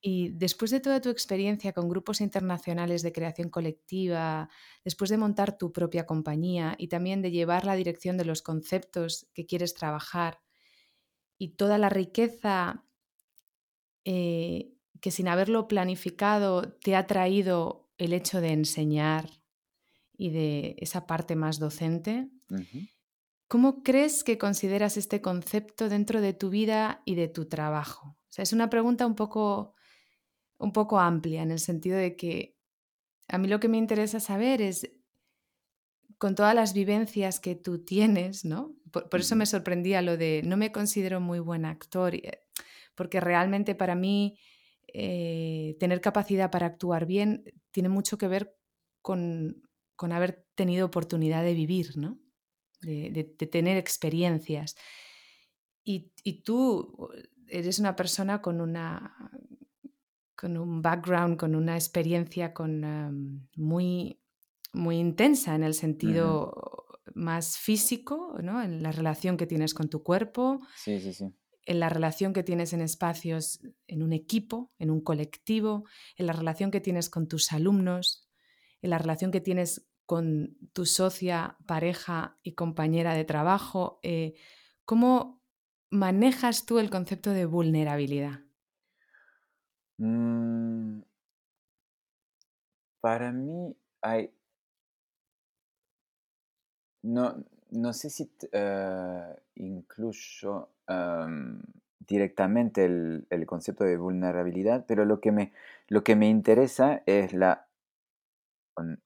Y 0.00 0.30
después 0.30 0.70
de 0.70 0.80
toda 0.80 1.00
tu 1.00 1.10
experiencia 1.10 1.72
con 1.72 1.88
grupos 1.88 2.20
internacionales 2.20 3.02
de 3.02 3.12
creación 3.12 3.50
colectiva, 3.50 4.48
después 4.84 5.10
de 5.10 5.18
montar 5.18 5.58
tu 5.58 5.72
propia 5.72 6.06
compañía 6.06 6.74
y 6.78 6.88
también 6.88 7.20
de 7.20 7.32
llevar 7.32 7.64
la 7.64 7.74
dirección 7.74 8.16
de 8.16 8.24
los 8.24 8.42
conceptos 8.42 9.26
que 9.34 9.44
quieres 9.44 9.74
trabajar 9.74 10.40
y 11.36 11.56
toda 11.56 11.78
la 11.78 11.88
riqueza 11.88 12.84
eh, 14.04 14.72
que 15.00 15.10
sin 15.10 15.28
haberlo 15.28 15.68
planificado 15.68 16.72
te 16.72 16.96
ha 16.96 17.06
traído 17.06 17.88
el 17.98 18.12
hecho 18.12 18.40
de 18.40 18.52
enseñar, 18.52 19.40
y 20.20 20.28
de 20.28 20.76
esa 20.76 21.06
parte 21.06 21.34
más 21.34 21.58
docente. 21.58 22.28
¿Cómo 23.48 23.82
crees 23.82 24.22
que 24.22 24.36
consideras 24.36 24.98
este 24.98 25.22
concepto 25.22 25.88
dentro 25.88 26.20
de 26.20 26.34
tu 26.34 26.50
vida 26.50 27.00
y 27.06 27.14
de 27.14 27.26
tu 27.26 27.48
trabajo? 27.48 28.08
O 28.08 28.28
sea, 28.28 28.42
es 28.42 28.52
una 28.52 28.68
pregunta 28.68 29.06
un 29.06 29.14
poco, 29.14 29.74
un 30.58 30.74
poco 30.74 31.00
amplia 31.00 31.40
en 31.40 31.50
el 31.50 31.58
sentido 31.58 31.96
de 31.96 32.16
que 32.16 32.54
a 33.28 33.38
mí 33.38 33.48
lo 33.48 33.60
que 33.60 33.70
me 33.70 33.78
interesa 33.78 34.20
saber 34.20 34.60
es, 34.60 34.92
con 36.18 36.34
todas 36.34 36.54
las 36.54 36.74
vivencias 36.74 37.40
que 37.40 37.54
tú 37.54 37.82
tienes, 37.82 38.44
¿no? 38.44 38.74
Por, 38.92 39.20
eso 39.20 39.36
me 39.36 39.46
sorprendía 39.46 40.02
lo 40.02 40.18
de 40.18 40.42
no 40.44 40.58
me 40.58 40.70
considero 40.70 41.18
muy 41.18 41.38
buen 41.38 41.64
actor, 41.64 42.14
eh, 42.14 42.42
porque 42.94 43.20
realmente 43.20 43.74
para 43.74 43.94
mí 43.94 44.38
eh, 44.94 45.76
tener 45.80 46.00
capacidad 46.00 46.50
para 46.50 46.66
actuar 46.66 47.06
bien 47.06 47.44
tiene 47.70 47.88
mucho 47.88 48.18
que 48.18 48.28
ver 48.28 48.56
con 49.02 49.62
con 50.00 50.12
haber 50.12 50.46
tenido 50.54 50.86
oportunidad 50.86 51.44
de 51.44 51.52
vivir, 51.52 51.98
¿no? 51.98 52.18
de, 52.80 53.24
tener 53.52 53.76
experiencias. 53.76 54.74
Y, 55.84 56.10
tú 56.42 57.10
eres 57.48 57.78
una 57.78 57.96
persona 57.96 58.40
con, 58.40 58.62
una, 58.62 59.14
con 60.34 60.56
un 60.56 60.80
background, 60.80 61.36
con 61.36 61.54
una 61.54 61.74
experiencia 61.74 62.54
con, 62.54 63.46
muy, 63.56 64.22
muy 64.72 64.96
intensa 64.96 65.54
en 65.54 65.64
el 65.64 65.74
sentido 65.74 66.86
más 67.12 67.58
físico, 67.58 68.38
¿no? 68.42 68.62
en 68.62 68.82
la 68.82 68.92
relación 68.92 69.36
que 69.36 69.46
tienes 69.46 69.74
con 69.74 69.90
tu 69.90 70.02
cuerpo, 70.02 70.60
sí, 70.76 70.98
sí, 70.98 71.12
sí. 71.12 71.34
En 71.70 71.78
la 71.78 71.88
relación 71.88 72.32
que 72.32 72.42
tienes 72.42 72.72
en 72.72 72.80
espacios, 72.80 73.60
en 73.86 74.02
un 74.02 74.12
equipo, 74.12 74.72
en 74.80 74.90
un 74.90 75.00
colectivo, 75.00 75.84
en 76.16 76.26
la 76.26 76.32
relación 76.32 76.72
que 76.72 76.80
tienes 76.80 77.08
con 77.08 77.28
tus 77.28 77.52
alumnos, 77.52 78.28
en 78.82 78.90
la 78.90 78.98
relación 78.98 79.30
que 79.30 79.40
tienes 79.40 79.88
con 80.04 80.58
tu 80.72 80.84
socia, 80.84 81.58
pareja 81.66 82.40
y 82.42 82.56
compañera 82.56 83.14
de 83.14 83.24
trabajo. 83.24 84.00
Eh, 84.02 84.34
¿Cómo 84.84 85.44
manejas 85.90 86.66
tú 86.66 86.80
el 86.80 86.90
concepto 86.90 87.30
de 87.30 87.46
vulnerabilidad? 87.46 88.40
Mm, 89.98 91.02
para 93.00 93.30
mí 93.30 93.76
hay... 94.02 94.34
No, 97.02 97.44
no 97.70 97.92
sé 97.92 98.10
si 98.10 98.24
uh, 98.24 99.36
incluyo 99.54 100.70
directamente 102.06 102.84
el, 102.84 103.26
el, 103.30 103.46
concepto 103.46 103.84
de 103.84 103.96
vulnerabilidad, 103.96 104.84
pero 104.88 105.04
lo 105.04 105.20
que 105.20 105.30
me, 105.32 105.52
lo 105.88 106.02
que 106.02 106.16
me 106.16 106.28
interesa 106.28 107.02
es 107.06 107.32
la 107.32 107.68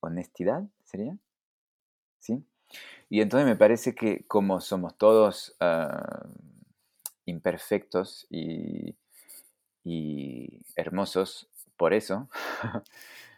honestidad, 0.00 0.64
¿sería? 0.84 1.18
¿Sí? 2.18 2.44
Y 3.08 3.20
entonces 3.20 3.46
me 3.46 3.56
parece 3.56 3.94
que 3.94 4.24
como 4.26 4.60
somos 4.60 4.96
todos 4.96 5.56
imperfectos 7.26 8.26
y, 8.30 8.96
hermosos 10.76 11.48
por 11.76 11.92
eso, 11.92 12.28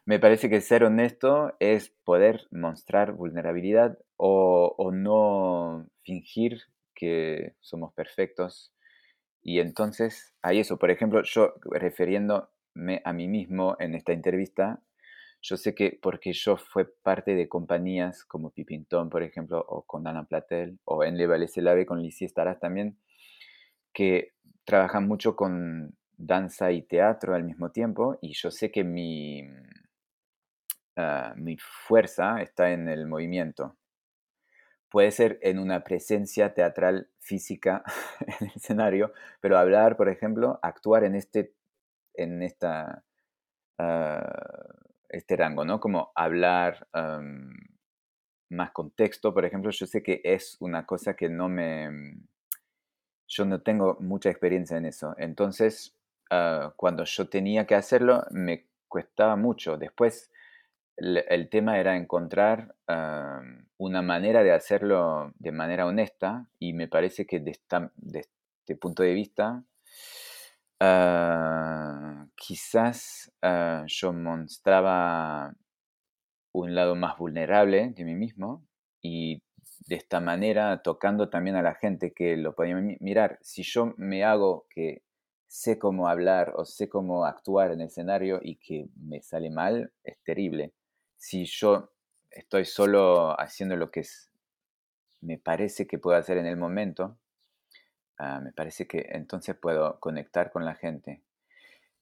me 0.05 0.19
parece 0.19 0.49
que 0.49 0.61
ser 0.61 0.85
honesto 0.85 1.55
es 1.59 1.91
poder 2.05 2.47
mostrar 2.51 3.13
vulnerabilidad 3.13 3.99
o, 4.17 4.75
o, 4.79 4.93
no 4.93 5.87
fingir 6.03 6.63
que 6.97 7.55
somos 7.61 7.93
perfectos. 7.95 8.73
Y 9.43 9.61
entonces 9.61 10.35
hay 10.43 10.59
eso. 10.61 10.79
Por 10.79 10.91
ejemplo, 10.91 11.23
yo 11.23 11.55
refiriéndome 11.71 13.03
a 13.05 13.13
mí 13.13 13.29
mismo 13.29 13.77
en 13.79 13.95
esta 13.95 14.13
entrevista, 14.13 14.83
yo 15.43 15.57
sé 15.57 15.75
que 15.75 15.99
porque 16.03 16.33
yo 16.33 16.57
fui 16.57 16.85
parte 17.03 17.37
de 17.37 17.49
compañías 17.49 18.25
como 18.25 18.51
Pipintón, 18.51 19.11
por 19.11 19.23
ejemplo, 19.23 19.65
o 19.69 19.83
con 19.83 20.07
Ana 20.09 20.25
Platel, 20.25 20.81
o 20.85 21.05
en 21.05 21.17
Le 21.17 21.29
Valais 21.29 21.55
con 21.87 22.03
Licie 22.03 22.29
Staras 22.29 22.59
también, 22.59 22.99
que 23.93 24.33
trabajan 24.65 25.07
mucho 25.07 25.37
con 25.37 25.97
danza 26.17 26.73
y 26.73 26.83
teatro 26.83 27.35
al 27.35 27.45
mismo 27.45 27.71
tiempo, 27.71 28.19
y 28.21 28.33
yo 28.33 28.51
sé 28.51 28.73
que 28.73 28.83
mi, 28.83 29.43
ah, 30.97 31.35
mi 31.37 31.57
fuerza 31.59 32.43
está 32.43 32.73
en 32.73 32.89
el 32.89 33.07
movimiento. 33.07 33.77
Puede 34.97 35.11
ser 35.11 35.39
en 35.43 35.59
una 35.59 35.85
presencia 35.85 36.55
teatral 36.55 37.11
física 37.19 37.85
en 38.41 38.47
el 38.49 38.53
escenario, 38.57 39.13
pero 39.43 39.59
hablar, 39.59 39.99
por 39.99 40.09
ejemplo, 40.09 40.59
actuar 40.63 41.05
en, 41.05 41.15
este, 41.15 41.53
en 42.15 42.43
esta... 42.43 43.05
Ah, 43.77 44.25
este 45.11 45.37
rango, 45.37 45.67
¿no? 45.67 45.81
Como 45.81 46.13
hablar 46.15 46.89
más 48.49 48.71
contexto, 48.71 49.35
por 49.35 49.45
ejemplo, 49.45 49.71
yo 49.71 49.85
sé 49.85 50.03
que 50.03 50.23
es 50.25 50.57
una 50.61 50.87
cosa 50.87 51.15
que 51.15 51.29
no 51.29 51.51
me... 51.51 51.91
Mm, 51.91 52.27
yo 53.29 53.45
no 53.45 53.61
tengo 53.61 53.99
mucha 54.01 54.31
experiencia 54.31 54.79
en 54.79 54.87
eso. 54.87 55.15
Entonces, 55.19 55.95
ah, 56.31 56.73
cuando 56.75 57.05
yo 57.05 57.29
tenía 57.29 57.67
que 57.67 57.75
hacerlo, 57.75 58.25
me 58.31 58.65
cuestaba 58.89 59.37
mucho. 59.37 59.77
Después, 59.77 60.33
el, 60.97 61.49
tema 61.51 61.79
era 61.79 61.97
encontrar 61.97 62.75
una 63.79 64.03
manera 64.03 64.43
de 64.43 64.53
hacerlo 64.53 65.33
de 65.39 65.53
manera 65.53 65.87
honesta 65.87 66.49
y 66.59 66.73
me 66.73 66.89
parece 66.89 67.27
que 67.27 67.41
de, 67.41 67.59
de 67.97 68.21
este 68.61 68.77
punto 68.77 69.03
de 69.03 69.15
vista 69.15 69.65
Ah, 70.81 72.27
quizás 72.37 73.33
ah, 73.41 73.85
yo 73.87 74.13
mostraba 74.13 75.55
un 76.53 76.75
lado 76.75 76.95
más 76.97 77.17
vulnerable 77.19 77.93
de 77.97 78.05
mí 78.05 78.15
mismo 78.15 78.67
y 79.01 79.43
de 79.87 79.97
esta 79.97 80.21
manera 80.21 80.83
tocando 80.83 81.31
también 81.31 81.57
a 81.57 81.63
la 81.63 81.75
gente 81.75 82.13
que 82.13 82.37
lo 82.37 82.55
podía 82.55 82.77
mirar. 83.01 83.39
Si 83.43 83.63
yo 83.63 83.95
me 83.97 84.25
hago 84.25 84.67
que 84.71 85.03
sé 85.47 85.79
cómo 85.79 86.09
hablar 86.09 86.53
o 86.57 86.65
sé 86.67 86.89
cómo 86.89 87.25
actuar 87.25 87.73
en 87.73 87.81
el 87.81 87.87
escenario 87.89 88.41
y 88.43 88.57
que 88.57 88.89
me 88.97 89.23
sale 89.23 89.51
mal, 89.51 89.93
es 90.05 90.19
terrible. 90.25 90.75
Si 91.17 91.45
yo 91.47 91.93
estoy 92.31 92.65
solo 92.65 93.39
haciendo 93.41 93.77
lo 93.77 93.91
que 93.91 94.01
es 94.01 94.31
me 95.21 95.39
parece 95.39 95.87
que 95.87 95.99
puedo 95.99 96.17
hacer 96.17 96.39
en 96.39 96.47
el 96.47 96.57
momento, 96.57 97.19
ah, 98.19 98.41
me 98.41 98.53
parece 98.53 98.87
que 98.87 99.07
entonces 99.11 99.57
puedo 99.57 99.99
conectar 99.99 100.53
con 100.53 100.65
la 100.65 100.75
gente. 100.75 101.23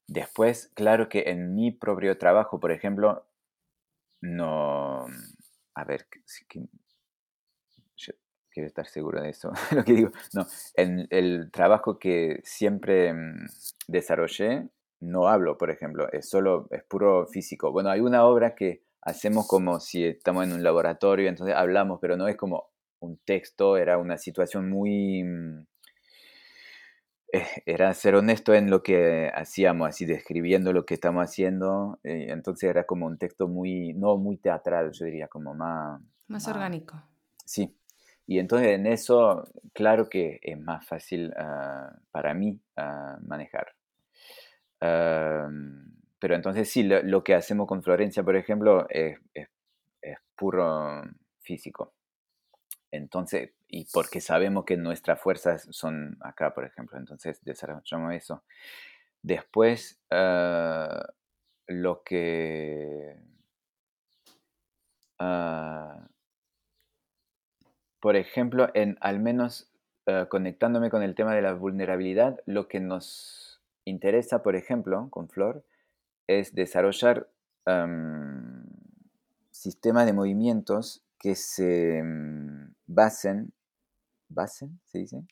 Después, 0.06 0.70
claro 0.74 1.08
que 1.08 1.24
en 1.30 1.54
mi 1.54 1.70
propio 1.70 2.18
trabajo, 2.18 2.60
por 2.60 2.72
ejemplo, 2.72 3.26
no, 4.20 5.06
a 5.74 5.84
ver, 5.84 6.06
quiero 8.50 8.68
estar 8.68 8.86
seguro 8.86 9.20
de 9.20 9.30
eso, 9.30 9.52
lo 9.72 9.84
que 9.84 9.92
digo. 9.92 10.10
No, 10.32 10.46
en 10.74 11.06
el 11.10 11.50
trabajo 11.50 11.98
que 11.98 12.40
siempre 12.44 13.12
mm, 13.12 13.46
desarrollé, 13.88 14.68
no 15.00 15.28
hablo, 15.28 15.58
por 15.58 15.70
ejemplo, 15.70 16.10
es 16.12 16.28
solo, 16.28 16.68
es 16.70 16.82
puro 16.84 17.26
físico. 17.26 17.72
Bueno, 17.72 17.90
hay 17.90 18.00
una 18.00 18.24
obra 18.24 18.54
que 18.54 18.82
hacemos 19.04 19.46
como 19.46 19.80
si 19.80 20.04
estamos 20.04 20.44
en 20.44 20.52
un 20.52 20.62
laboratorio, 20.62 21.28
entonces 21.28 21.54
hablamos, 21.54 21.98
pero 22.00 22.16
no 22.16 22.26
es 22.26 22.36
como 22.36 22.70
un 23.00 23.18
texto, 23.18 23.76
era 23.76 23.98
una 23.98 24.18
situación 24.18 24.70
muy... 24.70 25.22
Mm, 25.22 25.66
eh, 27.32 27.46
era 27.66 27.92
ser 27.94 28.14
honesto 28.14 28.54
en 28.54 28.70
lo 28.70 28.82
que 28.82 29.30
hacíamos, 29.34 29.88
así 29.88 30.06
describiendo 30.06 30.72
lo 30.72 30.86
que 30.86 30.94
estamos 30.94 31.24
haciendo, 31.24 31.98
eh, 32.02 32.26
entonces 32.30 32.70
era 32.70 32.84
como 32.84 33.06
un 33.06 33.18
texto 33.18 33.46
muy, 33.46 33.92
no 33.92 34.16
muy 34.16 34.38
teatral, 34.38 34.92
yo 34.92 35.04
diría, 35.04 35.28
como 35.28 35.54
más... 35.54 36.00
Más, 36.28 36.48
orgánico. 36.48 37.02
Sí, 37.44 37.76
y 38.26 38.38
entonces 38.38 38.68
en 38.68 38.86
eso, 38.86 39.44
claro 39.74 40.08
que 40.08 40.38
es 40.42 40.58
más 40.58 40.86
fácil 40.86 41.34
ah, 41.36 41.94
para 42.10 42.32
mí 42.32 42.58
ah, 42.76 43.18
manejar. 43.20 43.74
Pero 46.24 46.36
entonces 46.36 46.70
sí, 46.70 46.84
lo, 46.84 47.22
que 47.22 47.34
hacemos 47.34 47.66
con 47.66 47.82
Florencia, 47.82 48.22
por 48.22 48.34
ejemplo, 48.34 48.86
es, 48.88 49.18
es, 49.34 49.46
puro 50.34 51.02
físico. 51.42 51.92
Entonces, 52.90 53.52
y 53.68 53.84
porque 53.92 54.22
sabemos 54.22 54.64
que 54.64 54.78
nuestras 54.78 55.20
fuerzas 55.20 55.68
son 55.70 56.16
acá, 56.22 56.54
por 56.54 56.64
ejemplo, 56.64 56.96
entonces 56.96 57.44
desarrollamos 57.44 58.14
eso. 58.14 58.42
Después, 59.20 60.00
ah, 60.10 61.12
lo 61.66 62.02
que 62.04 63.18
por 68.00 68.16
ejemplo, 68.16 68.70
en 68.72 68.96
al 69.02 69.20
menos 69.20 69.70
eh, 70.06 70.24
conectándome 70.30 70.88
con 70.88 71.02
el 71.02 71.14
tema 71.14 71.34
de 71.34 71.42
la 71.42 71.52
vulnerabilidad, 71.52 72.40
lo 72.46 72.66
que 72.66 72.80
nos 72.80 73.60
interesa, 73.84 74.42
por 74.42 74.56
ejemplo, 74.56 75.08
con 75.10 75.28
Flor, 75.28 75.66
es 76.26 76.54
desarrollar 76.54 77.28
sistemas 79.50 80.04
de 80.04 80.12
movimientos 80.12 81.02
que 81.18 81.34
se 81.34 82.02
mm, 82.02 82.74
basen, 82.86 83.52
basen, 84.28 84.78
¿se 84.84 84.98
dice? 84.98 85.22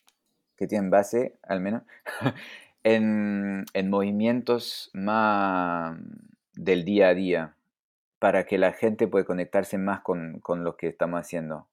Que 0.57 0.65
tienen 0.65 0.89
base, 0.89 1.37
al 1.43 1.61
menos, 1.61 1.83
en, 2.83 3.65
movimientos 3.89 4.89
más 4.93 5.95
del 6.53 6.85
día 6.85 7.09
a 7.09 7.13
día, 7.13 7.55
para 8.17 8.45
que 8.45 8.57
la 8.57 8.73
gente 8.73 9.07
pueda 9.07 9.25
conectarse 9.25 9.77
más 9.77 10.01
con, 10.01 10.39
con 10.39 10.63
lo 10.63 10.77
que 10.77 10.87
estamos 10.87 11.19
haciendo. 11.19 11.67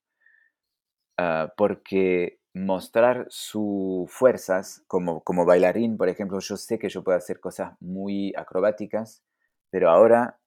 Ah, 1.17 1.55
porque 1.57 2.40
mostrar 2.53 3.27
sus 3.31 4.11
fuerzas 4.11 4.83
como, 4.87 5.23
como 5.23 5.45
bailarín, 5.45 5.97
por 5.97 6.09
ejemplo, 6.09 6.41
yo 6.41 6.57
sé 6.57 6.79
que 6.79 6.89
yo 6.89 7.05
puedo 7.05 7.17
hacer 7.17 7.41
cosas 7.41 7.75
muy 7.81 8.35
acrobáticas, 8.37 9.23
pero 9.71 9.91
ahora 9.91 10.39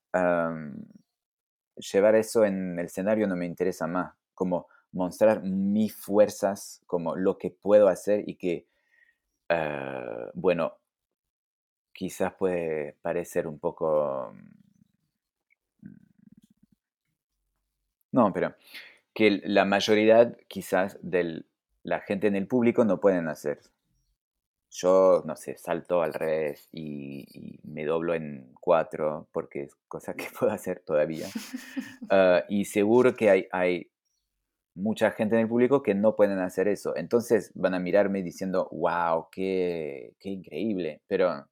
llevar 1.76 2.14
eso 2.14 2.44
en 2.44 2.78
el 2.78 2.86
escenario 2.86 3.26
no 3.26 3.36
me 3.36 3.46
interesa 3.46 3.86
más, 3.86 4.14
como 4.34 4.68
mostrar 4.92 5.42
mis 5.42 5.94
fuerzas, 5.94 6.82
como 6.86 7.16
lo 7.16 7.36
que 7.38 7.50
puedo 7.50 7.88
hacer 7.88 8.28
y 8.28 8.36
que, 8.36 8.66
ah, 9.48 10.30
bueno, 10.34 10.78
quizás 11.92 12.34
puede 12.34 12.94
parecer 13.02 13.46
un 13.46 13.58
poco... 13.58 14.34
Mm, 15.82 15.94
no, 18.12 18.32
pero 18.32 18.54
que 19.14 19.40
la 19.44 19.64
mayoría 19.64 20.36
quizás 20.48 20.98
de 21.02 21.44
la 21.84 22.00
gente 22.00 22.26
en 22.26 22.34
el 22.34 22.48
público 22.48 22.84
no 22.84 22.98
pueden 22.98 23.28
hacer. 23.28 23.60
Yo, 24.70 25.22
no 25.24 25.36
sé, 25.36 25.56
salto 25.56 26.02
al 26.02 26.12
revés 26.12 26.68
y, 26.72 27.60
me 27.62 27.84
doblo 27.84 28.14
en 28.14 28.52
cuatro 28.60 29.28
porque 29.30 29.62
es 29.62 29.76
cosa 29.86 30.14
que 30.14 30.26
puedo 30.38 30.52
hacer 30.52 30.80
todavía. 30.80 31.28
Ah, 32.10 32.44
y 32.50 32.66
seguro 32.66 33.16
que 33.16 33.30
hay, 33.30 33.48
hay 33.50 33.90
mucha 34.74 35.10
gente 35.12 35.36
en 35.36 35.42
el 35.42 35.48
público 35.48 35.82
que 35.82 35.94
no 35.94 36.16
pueden 36.16 36.38
hacer 36.38 36.68
eso. 36.68 36.94
Entonces 36.96 37.50
van 37.54 37.74
a 37.74 37.78
mirarme 37.78 38.22
diciendo, 38.22 38.68
wow, 38.72 39.28
qué, 39.30 40.14
qué 40.18 40.28
increíble. 40.28 41.00
Pero 41.06 41.46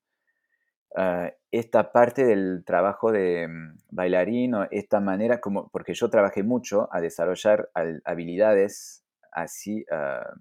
Ah, 0.94 1.32
esta 1.50 1.90
parte 1.92 2.24
del 2.24 2.64
trabajo 2.66 3.12
de 3.12 3.48
mm, 3.48 3.78
bailarín 3.90 4.54
o 4.54 4.68
esta 4.70 5.00
manera, 5.00 5.40
como, 5.40 5.68
porque 5.70 5.94
yo 5.94 6.10
trabajé 6.10 6.42
mucho 6.42 6.88
a 6.92 7.00
desarrollar 7.00 7.70
habilidades 8.04 9.01
así 9.32 9.84
uh, 9.90 10.36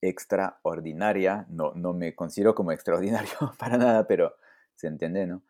extraordinaria, 0.00 1.46
no, 1.48 1.72
no 1.74 1.92
me 1.92 2.14
considero 2.14 2.54
como 2.54 2.72
extraordinario 2.72 3.30
para 3.58 3.78
nada, 3.78 4.06
pero 4.06 4.34
se 4.74 4.88
entiende, 4.88 5.26
¿no? 5.26 5.42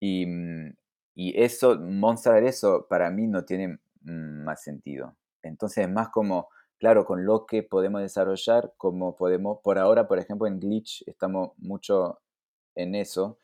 Y, 0.00 0.26
mm, 0.26 0.76
y 1.14 1.42
eso, 1.42 1.78
mostrar 1.78 2.44
eso 2.44 2.86
para 2.88 3.10
mí 3.10 3.26
no 3.26 3.44
tiene 3.44 3.78
más 4.02 4.62
sentido. 4.62 5.16
Entonces, 5.42 5.88
más 5.88 6.08
como, 6.10 6.48
claro, 6.78 7.04
con 7.04 7.24
lo 7.24 7.46
que 7.46 7.62
podemos 7.62 8.00
desarrollar, 8.02 8.74
como 8.76 9.16
podemos, 9.16 9.60
por 9.62 9.78
ahora, 9.78 10.06
por 10.08 10.18
ejemplo, 10.18 10.46
en 10.46 10.60
Glitch 10.60 11.04
estamos 11.06 11.52
mucho 11.58 12.20
en 12.74 12.94
eso 12.94 13.38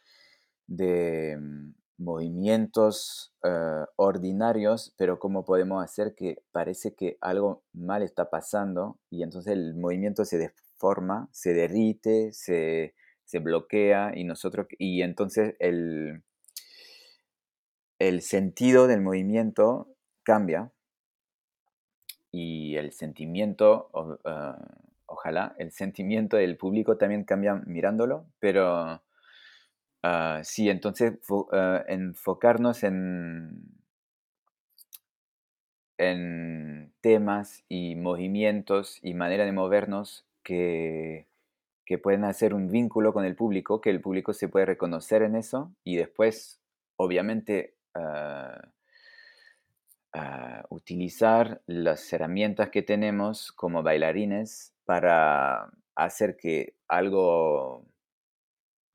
de 0.67 1.37
mm, 1.41 1.75
movimientos 2.01 3.33
eh, 3.45 3.85
ordinarios, 3.97 4.95
pero 4.97 5.19
cómo 5.19 5.45
podemos 5.45 5.85
hacer 5.85 6.15
que 6.15 6.43
parece 6.51 6.95
que 6.95 7.19
algo 7.21 7.63
mal 7.75 8.03
está 8.03 8.31
pasando 8.31 8.99
y 9.11 9.23
entonces 9.23 9.53
el 9.53 9.75
movimiento 9.75 10.25
se 10.25 10.39
deforma, 10.39 11.29
se 11.31 11.53
derrite, 11.53 12.33
se, 12.33 12.95
bloquea 13.33 14.13
y 14.17 14.25
nosotros 14.25 14.67
y 14.77 15.03
entonces 15.03 15.55
el, 15.61 16.25
el 18.01 18.23
sentido 18.23 18.89
del 18.89 19.03
movimiento 19.03 19.87
cambia. 20.25 20.73
Y 22.33 22.77
el 22.77 22.93
sentimiento, 22.93 23.91
eh, 24.25 24.53
ojalá, 25.07 25.55
el 25.59 25.71
sentimiento 25.71 26.37
del 26.37 26.57
público 26.57 26.97
también 26.97 27.25
cambia 27.25 27.55
mirándolo, 27.67 28.27
pero 28.39 29.01
Ah, 30.03 30.41
sí, 30.45 30.71
entonces 30.71 31.19
ah, 31.53 31.85
enfocarnos 31.89 32.83
en, 32.85 33.81
en 35.99 36.93
temas 37.01 37.65
y 37.69 37.95
movimientos 37.97 38.99
y 39.03 39.15
manera 39.15 39.45
de 39.45 39.53
movernos 39.53 40.27
que, 40.43 41.27
que 41.87 41.99
pueden 41.99 42.25
hacer 42.25 42.55
un 42.55 42.71
vínculo 42.71 43.13
con 43.13 43.25
el 43.25 43.37
público, 43.37 43.81
que 43.81 43.91
el 43.91 44.01
público 44.01 44.33
se 44.35 44.49
puede 44.49 44.67
reconocer 44.67 45.23
en 45.23 45.37
eso 45.37 45.73
y 45.85 45.97
después, 45.97 46.61
obviamente, 46.97 47.77
ah, 47.95 48.71
utilizar 50.71 51.63
las 51.67 52.13
herramientas 52.13 52.71
que 52.71 52.83
tenemos 52.83 53.53
como 53.53 53.83
bailarines 53.83 54.73
para 54.85 55.71
hacer 55.95 56.37
que 56.37 56.75
algo 56.89 57.85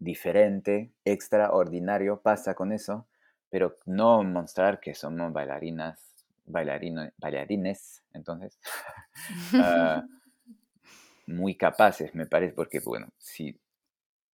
diferente, 0.05 0.91
extraordinario 1.03 2.21
pasa 2.21 2.53
con 2.53 2.71
eso, 2.71 3.07
pero 3.49 3.75
no 3.85 4.23
mostrar 4.23 4.79
que 4.79 4.93
somos 4.93 5.33
bailarinas, 5.33 5.99
bailarines, 6.45 8.03
entonces, 8.13 8.59
ah, 9.55 10.03
muy 11.27 11.55
capaces, 11.55 12.13
me 12.15 12.27
parece, 12.27 12.53
porque, 12.53 12.79
bueno, 12.79 13.09
si, 13.17 13.59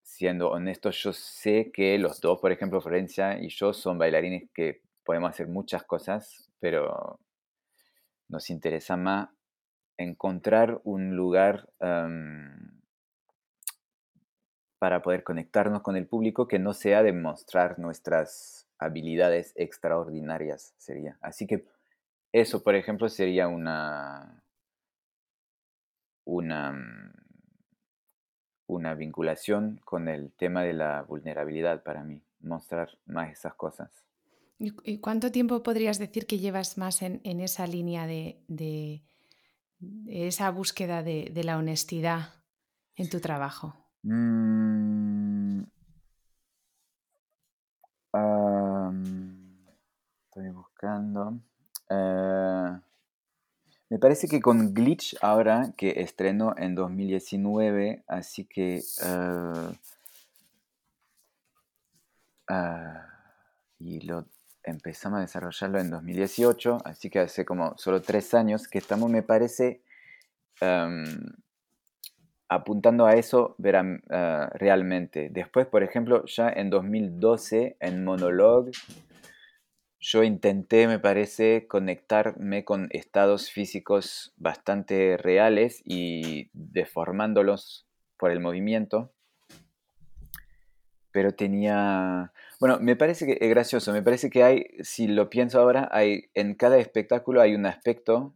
siendo 0.04 0.52
honesto, 0.52 0.92
yo 0.92 1.14
sé 1.14 1.72
que 1.74 1.98
los 1.98 2.20
dos, 2.22 2.40
por 2.40 2.52
ejemplo, 2.52 2.82
Florencia 2.82 3.42
y 3.42 3.50
yo, 3.50 3.74
son 3.74 3.98
bailarines 3.98 4.50
que 4.54 4.82
podemos 5.04 5.32
hacer 5.32 5.48
muchas 5.48 5.84
cosas, 5.84 6.52
pero 6.60 7.20
nos 8.28 8.50
interesa 8.50 8.98
más 8.98 9.30
encontrar 9.98 10.82
un 10.84 11.16
lugar 11.16 11.70
para 14.82 15.04
poder 15.04 15.24
conectarnos 15.24 15.84
con 15.84 15.96
el 15.96 16.08
público 16.08 16.48
que 16.48 16.58
no 16.58 16.74
sea 16.74 17.04
demostrar 17.04 17.78
nuestras 17.78 18.68
habilidades 18.80 19.54
extraordinarias, 19.56 20.74
sería. 20.80 21.20
Así 21.22 21.46
que 21.46 21.68
eso, 22.32 22.64
por 22.64 22.74
ejemplo, 22.74 23.08
sería 23.08 23.48
una, 23.48 24.44
una, 26.26 26.72
mm, 26.72 27.14
una 28.66 28.96
vinculación 28.96 29.80
con 29.86 30.08
el 30.08 30.32
tema 30.32 30.64
de 30.64 30.74
la 30.74 31.04
vulnerabilidad 31.04 31.84
para 31.84 32.04
mí, 32.04 32.24
mostrar 32.40 32.90
más 33.06 33.32
esas 33.32 33.54
cosas. 33.54 34.04
¿Y 34.58 34.98
cuánto 34.98 35.32
tiempo 35.32 35.62
podrías 35.62 36.00
decir 36.00 36.26
que 36.26 36.40
llevas 36.40 36.80
más 36.80 37.04
en, 37.04 37.22
esa 37.24 37.68
línea 37.68 38.08
de, 38.08 39.04
esa 40.08 40.50
búsqueda 40.50 41.04
de, 41.04 41.42
la 41.44 41.60
honestidad 41.60 42.34
en 42.96 43.10
tu 43.10 43.20
trabajo? 43.20 43.81
Mm. 44.04 45.62
estoy 50.32 50.50
buscando. 50.52 51.40
Eh, 51.90 52.80
me 53.90 54.00
parece 54.00 54.28
que 54.28 54.40
con 54.42 54.74
Glitch 54.74 55.18
ahora, 55.22 55.74
que 55.78 56.02
estrenó 56.02 56.56
en 56.58 56.76
2019, 56.76 58.04
así 58.08 58.46
que... 58.46 58.78
Eh, 58.78 59.78
ah, 62.48 63.08
y 63.80 64.00
lo 64.02 64.26
empezamos 64.64 65.18
a 65.18 65.22
desarrollarlo 65.22 65.80
en 65.80 65.90
2018, 65.90 66.78
así 66.86 67.10
que 67.10 67.20
hace 67.20 67.46
como 67.46 67.78
solo 67.78 68.02
tres 68.02 68.34
años 68.34 68.68
que 68.68 68.78
estamos, 68.78 69.10
me 69.10 69.24
parece, 69.24 69.82
em, 70.62 71.04
apuntando 72.52 73.06
a 73.06 73.14
eso 73.14 73.56
verán, 73.60 74.04
eh, 74.10 74.46
realmente. 74.56 75.30
Después, 75.32 75.68
por 75.68 75.84
ejemplo, 75.84 76.26
ya 76.26 76.50
en 76.50 76.70
2012, 76.70 77.78
en 77.80 78.04
Monologue, 78.04 78.72
yo 80.02 80.22
intenté, 80.24 80.86
me 80.86 81.00
parece, 81.00 81.66
conectarme 81.70 82.66
con 82.66 82.90
estados 82.92 83.50
físicos 83.50 84.34
bastante 84.36 85.16
reales 85.16 85.82
y 85.86 86.50
deformándolos 86.52 87.88
por 88.18 88.32
el 88.32 88.42
movimiento. 88.42 89.14
Pero 91.14 91.34
tenía... 91.34 92.34
Bueno, 92.60 92.80
me 92.82 92.98
parece 92.98 93.26
que 93.28 93.38
es 93.40 93.50
gracioso, 93.50 93.94
me 93.94 94.04
parece 94.04 94.30
que 94.30 94.44
hay, 94.44 94.66
si 94.82 95.08
lo 95.08 95.30
pienso 95.30 95.62
ahora, 95.62 95.88
hay, 95.90 96.26
en 96.34 96.56
cada 96.56 96.80
espectáculo 96.80 97.40
hay 97.40 97.56
un 97.56 97.66
aspecto 97.66 98.36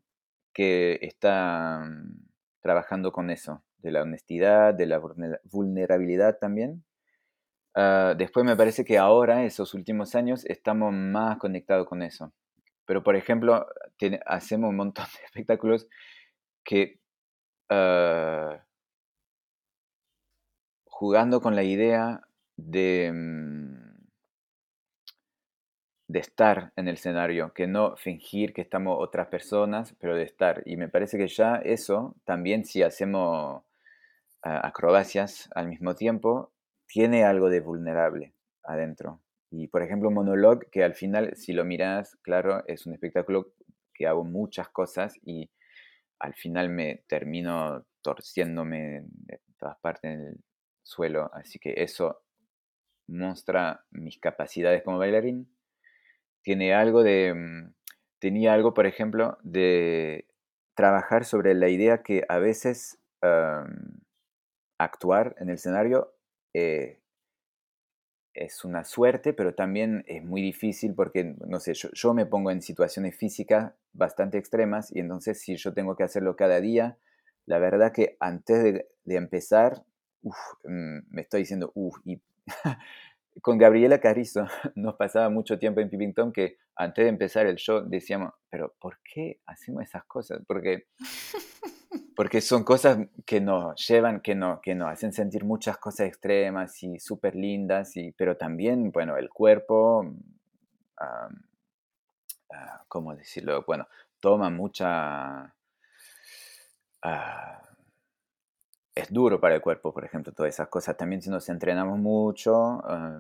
que 0.54 1.00
está 1.02 1.84
mm, 1.86 2.30
trabajando 2.62 3.12
con 3.12 3.30
eso, 3.30 3.65
de 3.86 3.92
la 3.92 4.02
honestidad, 4.02 4.74
de 4.74 4.88
la 4.88 5.00
vulnerabilidad 5.44 6.40
también. 6.40 6.84
Ah, 7.76 8.16
después 8.18 8.44
me 8.44 8.56
parece 8.56 8.84
que 8.84 8.98
ahora, 8.98 9.46
esos 9.46 9.76
últimos 9.76 10.16
años, 10.16 10.44
estamos 10.46 10.92
más 10.92 11.38
conectados 11.38 11.88
con 11.88 12.02
eso. 12.02 12.34
Pero, 12.86 13.04
por 13.04 13.16
ejemplo, 13.16 13.68
hacemos 14.26 14.70
un 14.72 14.76
montón 14.78 15.06
de 15.06 15.26
espectáculos 15.26 15.88
que 16.64 17.00
ah, 17.70 18.66
jugando 20.86 21.42
con 21.42 21.56
la 21.56 21.64
idea 21.64 22.22
de, 22.58 23.12
mm, 23.14 23.86
de 26.08 26.20
estar 26.20 26.72
en 26.76 26.88
el 26.88 26.96
escenario, 26.96 27.54
que 27.54 27.68
no 27.68 27.96
fingir 27.98 28.54
que 28.54 28.62
estamos 28.62 28.98
otras 29.00 29.28
personas, 29.28 29.96
pero 30.00 30.16
de 30.16 30.24
estar. 30.24 30.64
Y 30.66 30.78
me 30.78 30.90
parece 30.90 31.18
que 31.18 31.28
ya 31.28 31.58
eso, 31.58 32.16
también 32.26 32.66
si 32.66 32.84
hacemos 32.84 33.64
acrobacias 34.46 35.50
al 35.56 35.68
mismo 35.68 35.96
tiempo, 35.96 36.52
tiene 36.88 37.24
algo 37.24 37.50
de 37.50 37.62
vulnerable 37.62 38.34
adentro. 38.64 39.22
Y 39.50 39.68
por 39.68 39.82
ejemplo, 39.82 40.12
Monologue, 40.12 40.68
que 40.72 40.84
al 40.84 40.94
final, 40.94 41.36
si 41.36 41.54
lo 41.54 41.66
miras, 41.66 42.18
claro, 42.22 42.64
es 42.68 42.86
un 42.86 42.94
espectáculo 42.94 43.54
que 43.94 44.08
hago 44.08 44.24
muchas 44.24 44.70
cosas 44.70 45.18
y 45.24 45.50
al 46.20 46.36
final 46.36 46.70
me 46.70 47.04
termino 47.08 47.86
torciéndome 48.02 49.06
de 49.08 49.42
todas 49.58 49.78
partes 49.80 50.12
en 50.12 50.22
el 50.22 50.44
suelo. 50.84 51.32
Así 51.34 51.58
que 51.60 51.74
eso 51.78 52.22
muestra 53.08 53.84
mis 53.92 54.20
capacidades 54.20 54.84
como 54.84 55.00
bailarín. 55.00 55.50
Tiene 56.44 56.74
algo 56.74 57.04
de. 57.04 57.34
Mm, 57.34 57.74
tenía 58.20 58.54
algo, 58.54 58.74
por 58.74 58.86
ejemplo, 58.86 59.38
de 59.44 60.28
trabajar 60.76 61.26
sobre 61.26 61.54
la 61.56 61.70
idea 61.70 62.04
que 62.04 62.24
a 62.28 62.40
veces 62.40 63.00
actuar 64.78 65.36
en 65.40 65.50
el 65.50 65.56
escenario 65.56 66.14
eh, 66.54 67.00
es 68.36 68.66
una 68.66 68.84
suerte, 68.84 69.34
pero 69.34 69.56
también 69.56 70.04
es 70.08 70.24
muy 70.24 70.42
difícil 70.42 70.94
porque, 70.94 71.36
no 71.48 71.60
sé, 71.60 71.74
yo, 71.74 72.14
me 72.14 72.26
pongo 72.26 72.52
en 72.52 72.62
situaciones 72.62 73.16
físicas 73.16 73.74
bastante 73.94 74.38
extremas 74.38 74.94
y 74.94 75.00
entonces 75.00 75.40
si 75.40 75.56
yo 75.56 75.74
tengo 75.74 75.96
que 75.96 76.04
hacerlo 76.04 76.36
cada 76.36 76.60
día, 76.60 76.98
la 77.46 77.60
verdad 77.60 77.94
que 77.94 78.18
antes 78.20 78.62
de, 79.06 79.16
empezar, 79.16 79.86
mm, 80.22 81.00
me 81.10 81.22
estoy 81.22 81.42
diciendo, 81.42 81.72
uff, 81.76 81.98
y 82.04 82.22
con 83.42 83.58
Gabriela 83.58 84.00
Carrizo 84.00 84.46
nos 84.76 84.96
pasaba 84.96 85.30
mucho 85.30 85.58
tiempo 85.58 85.80
en 85.80 85.90
Pipington 85.90 86.34
que 86.34 86.58
antes 86.76 87.06
de 87.06 87.10
empezar 87.10 87.48
el 87.48 87.56
show 87.56 87.84
decíamos, 87.88 88.34
pero 88.50 88.76
¿por 88.80 89.00
qué 89.02 89.40
hacemos 89.46 89.84
esas 89.84 90.04
cosas? 90.06 90.42
Porque 90.46 90.88
porque 92.16 92.42
son 92.42 92.64
cosas 92.64 92.98
que 93.26 93.42
nos 93.42 93.86
llevan, 93.88 94.22
que, 94.22 94.36
no, 94.36 94.62
que 94.62 94.74
nos 94.76 94.90
hacen 94.90 95.14
sentir 95.14 95.44
muchas 95.44 95.78
cosas 95.78 96.08
extremas 96.08 96.82
y 96.84 97.00
súper 97.00 97.36
lindas, 97.36 97.98
y, 97.98 98.12
pero 98.14 98.38
también, 98.38 98.92
bueno, 98.92 99.18
el 99.18 99.30
cuerpo, 99.30 100.06
ah, 100.98 101.30
¿cómo 102.88 103.16
decirlo? 103.16 103.64
Bueno, 103.68 103.88
toma 104.20 104.50
mucha... 104.50 105.54
Ah, 107.04 107.62
es 108.96 109.12
duro 109.12 109.40
para 109.42 109.56
el 109.56 109.62
cuerpo, 109.62 109.94
por 109.94 110.06
ejemplo, 110.06 110.32
todas 110.32 110.54
esas 110.54 110.70
cosas. 110.70 110.96
También 110.96 111.22
si 111.22 111.30
nos 111.30 111.50
entrenamos 111.50 112.00
mucho, 112.00 112.82
ah, 112.86 113.20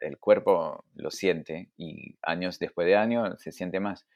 el 0.00 0.18
cuerpo 0.18 0.84
lo 0.94 1.10
siente 1.10 1.70
y 1.76 2.16
años 2.22 2.58
después 2.58 2.86
de 2.86 2.96
años 2.96 3.40
se 3.40 3.52
siente 3.52 3.80
más 3.80 4.06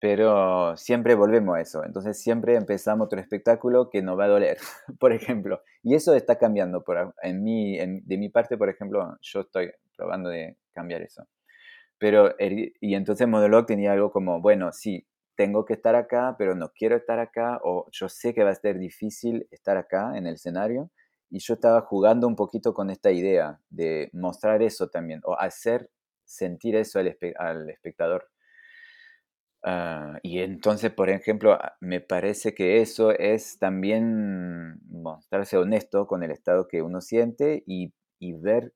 pero 0.00 0.76
siempre 0.76 1.14
volvemos 1.14 1.56
a 1.56 1.60
eso. 1.60 1.84
Entonces 1.84 2.20
siempre 2.20 2.56
empezamos 2.56 3.06
otro 3.06 3.20
espectáculo 3.20 3.88
que 3.90 4.02
nos 4.02 4.18
va 4.18 4.24
a 4.24 4.28
doler, 4.28 4.58
por 5.00 5.12
ejemplo. 5.12 5.62
Y 5.82 5.94
eso 5.94 6.14
está 6.14 6.36
cambiando. 6.36 6.84
Por, 6.84 7.14
en 7.22 7.42
mí, 7.42 7.78
de 7.78 8.18
mi 8.18 8.28
parte, 8.28 8.56
por 8.56 8.68
ejemplo, 8.68 9.16
yo 9.22 9.40
estoy 9.40 9.72
probando 9.96 10.28
de 10.30 10.56
cambiar 10.72 11.02
eso. 11.02 11.26
Pero, 11.98 12.34
y 12.38 12.94
entonces 12.94 13.26
Monologue 13.26 13.66
tenía 13.66 13.92
algo 13.92 14.10
como, 14.10 14.40
bueno, 14.40 14.72
sí, 14.72 15.06
tengo 15.36 15.64
que 15.64 15.74
estar 15.74 15.94
acá, 15.94 16.36
pero 16.38 16.54
no 16.54 16.70
quiero 16.70 16.96
estar 16.96 17.18
acá, 17.18 17.60
o 17.64 17.88
yo 17.90 18.08
sé 18.08 18.34
que 18.34 18.44
va 18.44 18.50
a 18.50 18.54
ser 18.54 18.78
difícil 18.78 19.48
estar 19.50 19.76
acá 19.76 20.16
en 20.16 20.26
el 20.26 20.34
escenario. 20.34 20.90
Y 21.30 21.38
yo 21.40 21.54
estaba 21.54 21.80
jugando 21.80 22.26
un 22.28 22.36
poquito 22.36 22.74
con 22.74 22.90
esta 22.90 23.10
idea 23.10 23.58
de 23.70 24.10
mostrar 24.12 24.62
eso 24.62 24.88
también, 24.88 25.20
o 25.24 25.38
hacer 25.38 25.90
sentir 26.24 26.76
eso 26.76 27.00
al 27.38 27.70
espectador. 27.70 28.28
Ah, 29.66 30.18
y 30.22 30.40
entonces, 30.40 30.92
por 30.92 31.08
ejemplo, 31.08 31.54
ah, 31.54 31.76
me 31.80 32.00
parece 32.02 32.54
que 32.54 32.82
eso 32.82 33.12
es 33.12 33.58
también 33.58 34.78
mostrarse 34.90 35.56
honesto 35.56 36.06
con 36.06 36.22
el 36.22 36.30
estado 36.32 36.68
que 36.68 36.82
uno 36.82 37.00
siente 37.00 37.64
y, 37.66 37.94
ver, 38.20 38.74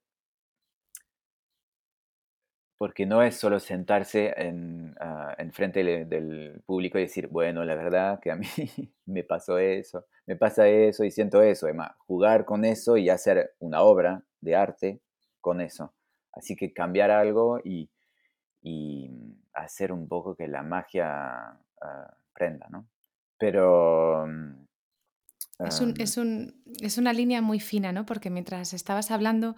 porque 2.79 3.07
no 3.07 3.23
es 3.23 3.37
solo 3.37 3.61
sentarse 3.61 4.33
en, 4.37 4.95
uh, 5.01 5.51
frente 5.53 5.83
del, 5.85 6.63
público 6.65 6.99
y 6.99 7.03
decir, 7.03 7.29
bueno, 7.29 7.65
la 7.65 7.75
verdad 7.75 8.21
que 8.21 8.31
a 8.31 8.37
mí 8.37 8.47
me 9.07 9.25
pasó 9.25 9.59
eso, 9.59 10.07
me 10.27 10.37
pasa 10.37 10.69
eso 10.69 11.05
y 11.05 11.11
siento 11.11 11.43
eso. 11.43 11.67
Además, 11.67 11.93
jugar 12.07 12.45
con 12.47 12.65
eso 12.65 12.97
y 12.97 13.11
hacer 13.11 13.55
una 13.59 13.83
obra 13.83 14.25
de 14.41 14.57
arte 14.57 15.01
con 15.41 15.61
eso. 15.61 15.93
Así 16.33 16.57
que 16.57 16.73
cambiar 16.73 17.11
algo 17.11 17.61
y, 17.65 17.91
y 18.63 19.11
hacer 19.59 19.93
un 19.93 20.09
poco 20.09 20.35
que 20.35 20.49
la 20.49 20.63
magia 20.63 21.59
ah, 21.81 22.17
prenda, 22.33 22.69
¿no? 22.71 22.89
Pero... 23.39 24.27
Mm, 24.27 24.67
es, 25.67 25.81
un, 25.81 25.95
es, 25.99 26.17
un, 26.17 26.63
es, 26.81 26.99
una 26.99 27.13
línea 27.13 27.43
muy 27.43 27.61
fina, 27.61 27.93
¿no? 27.93 28.07
Porque 28.07 28.31
mientras 28.31 28.73
estabas 28.75 29.11
hablando 29.11 29.57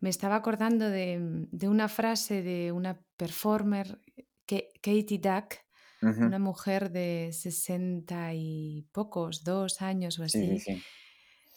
me 0.00 0.10
estaba 0.10 0.36
acordando 0.36 0.88
de, 0.90 1.18
mm, 1.18 1.48
de 1.50 1.68
una 1.68 1.88
frase 1.88 2.42
de 2.42 2.72
una 2.72 3.00
performer, 3.16 4.00
que, 4.46 4.70
Katie 4.80 5.18
Duck, 5.18 5.54
una 6.02 6.38
mujer 6.38 6.92
de 6.92 7.30
sesenta 7.32 8.32
y 8.32 8.86
pocos, 8.92 9.42
dos 9.42 9.82
años 9.82 10.18
o 10.20 10.24
así, 10.24 10.62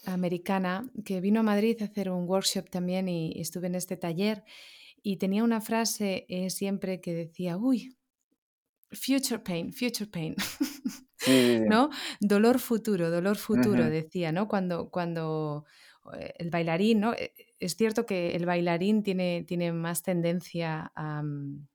americana, 0.06 0.90
que 1.06 1.22
vino 1.22 1.42
a 1.42 1.44
Madrid 1.44 1.78
a 1.82 1.86
hacer 1.86 2.10
un 2.10 2.28
workshop 2.28 2.70
también 2.70 3.10
y 3.10 3.40
estuve 3.40 3.68
en 3.68 3.76
este 3.76 3.96
taller 3.98 4.44
y 5.04 5.18
tenía 5.18 5.44
una 5.44 5.62
frase 5.62 6.26
eh, 6.30 6.50
siempre 6.50 7.02
que 7.02 7.14
decía, 7.14 7.58
uy, 7.58 7.98
future 8.92 9.40
pain, 9.40 9.74
future 9.74 10.10
pain. 10.10 10.36
¿No? 11.70 11.90
Dolor 12.22 12.60
futuro, 12.60 13.12
dolor 13.12 13.38
futuro, 13.38 13.90
decía, 13.90 14.32
¿no? 14.32 14.48
Cuando, 14.48 14.90
cuando 14.90 15.66
eh, 16.18 16.34
el 16.38 16.50
bailarín, 16.50 17.02
¿no? 17.02 17.14
Eh, 17.14 17.34
es 17.60 17.76
cierto 17.76 18.06
que 18.06 18.36
el 18.36 18.46
bailarín 18.46 19.04
tiene, 19.04 19.44
tiene 19.46 19.74
más 19.74 20.02
tendencia 20.02 20.92
a, 20.96 21.22
mm, 21.22 21.68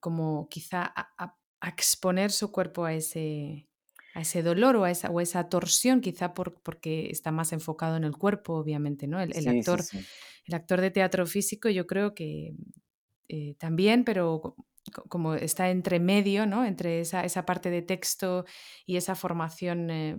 como 0.00 0.48
quizá 0.48 0.92
a, 0.96 1.36
exponer 1.68 2.30
su 2.30 2.52
cuerpo 2.52 2.84
a 2.84 2.94
ese, 2.94 3.68
a 4.14 4.20
ese 4.20 4.42
dolor 4.42 4.76
o 4.76 4.84
a 4.84 4.90
esa, 4.90 5.10
o 5.10 5.20
esa 5.20 5.48
torsión, 5.48 6.00
quizá 6.00 6.32
por, 6.32 6.60
porque 6.62 7.08
está 7.10 7.32
más 7.32 7.52
enfocado 7.52 7.96
en 7.96 8.04
el 8.04 8.16
cuerpo, 8.16 8.54
obviamente, 8.54 9.06
¿no? 9.06 9.20
El, 9.20 9.32
actor, 9.48 9.82
el 10.46 10.54
actor 10.54 10.80
de 10.80 10.90
teatro 10.90 11.26
físico 11.26 11.68
yo 11.68 11.86
creo 11.86 12.14
que, 12.14 12.54
eh, 13.28 13.54
también, 13.58 14.04
pero 14.04 14.56
como 15.08 15.34
está 15.34 15.70
entre 15.70 15.98
medio, 15.98 16.46
¿no? 16.46 16.64
Entre 16.64 17.00
esa, 17.00 17.24
esa 17.24 17.44
parte 17.44 17.70
de 17.70 17.82
texto 17.82 18.44
y 18.86 18.96
esa 18.96 19.16
formación 19.16 19.90
eh, 19.90 20.18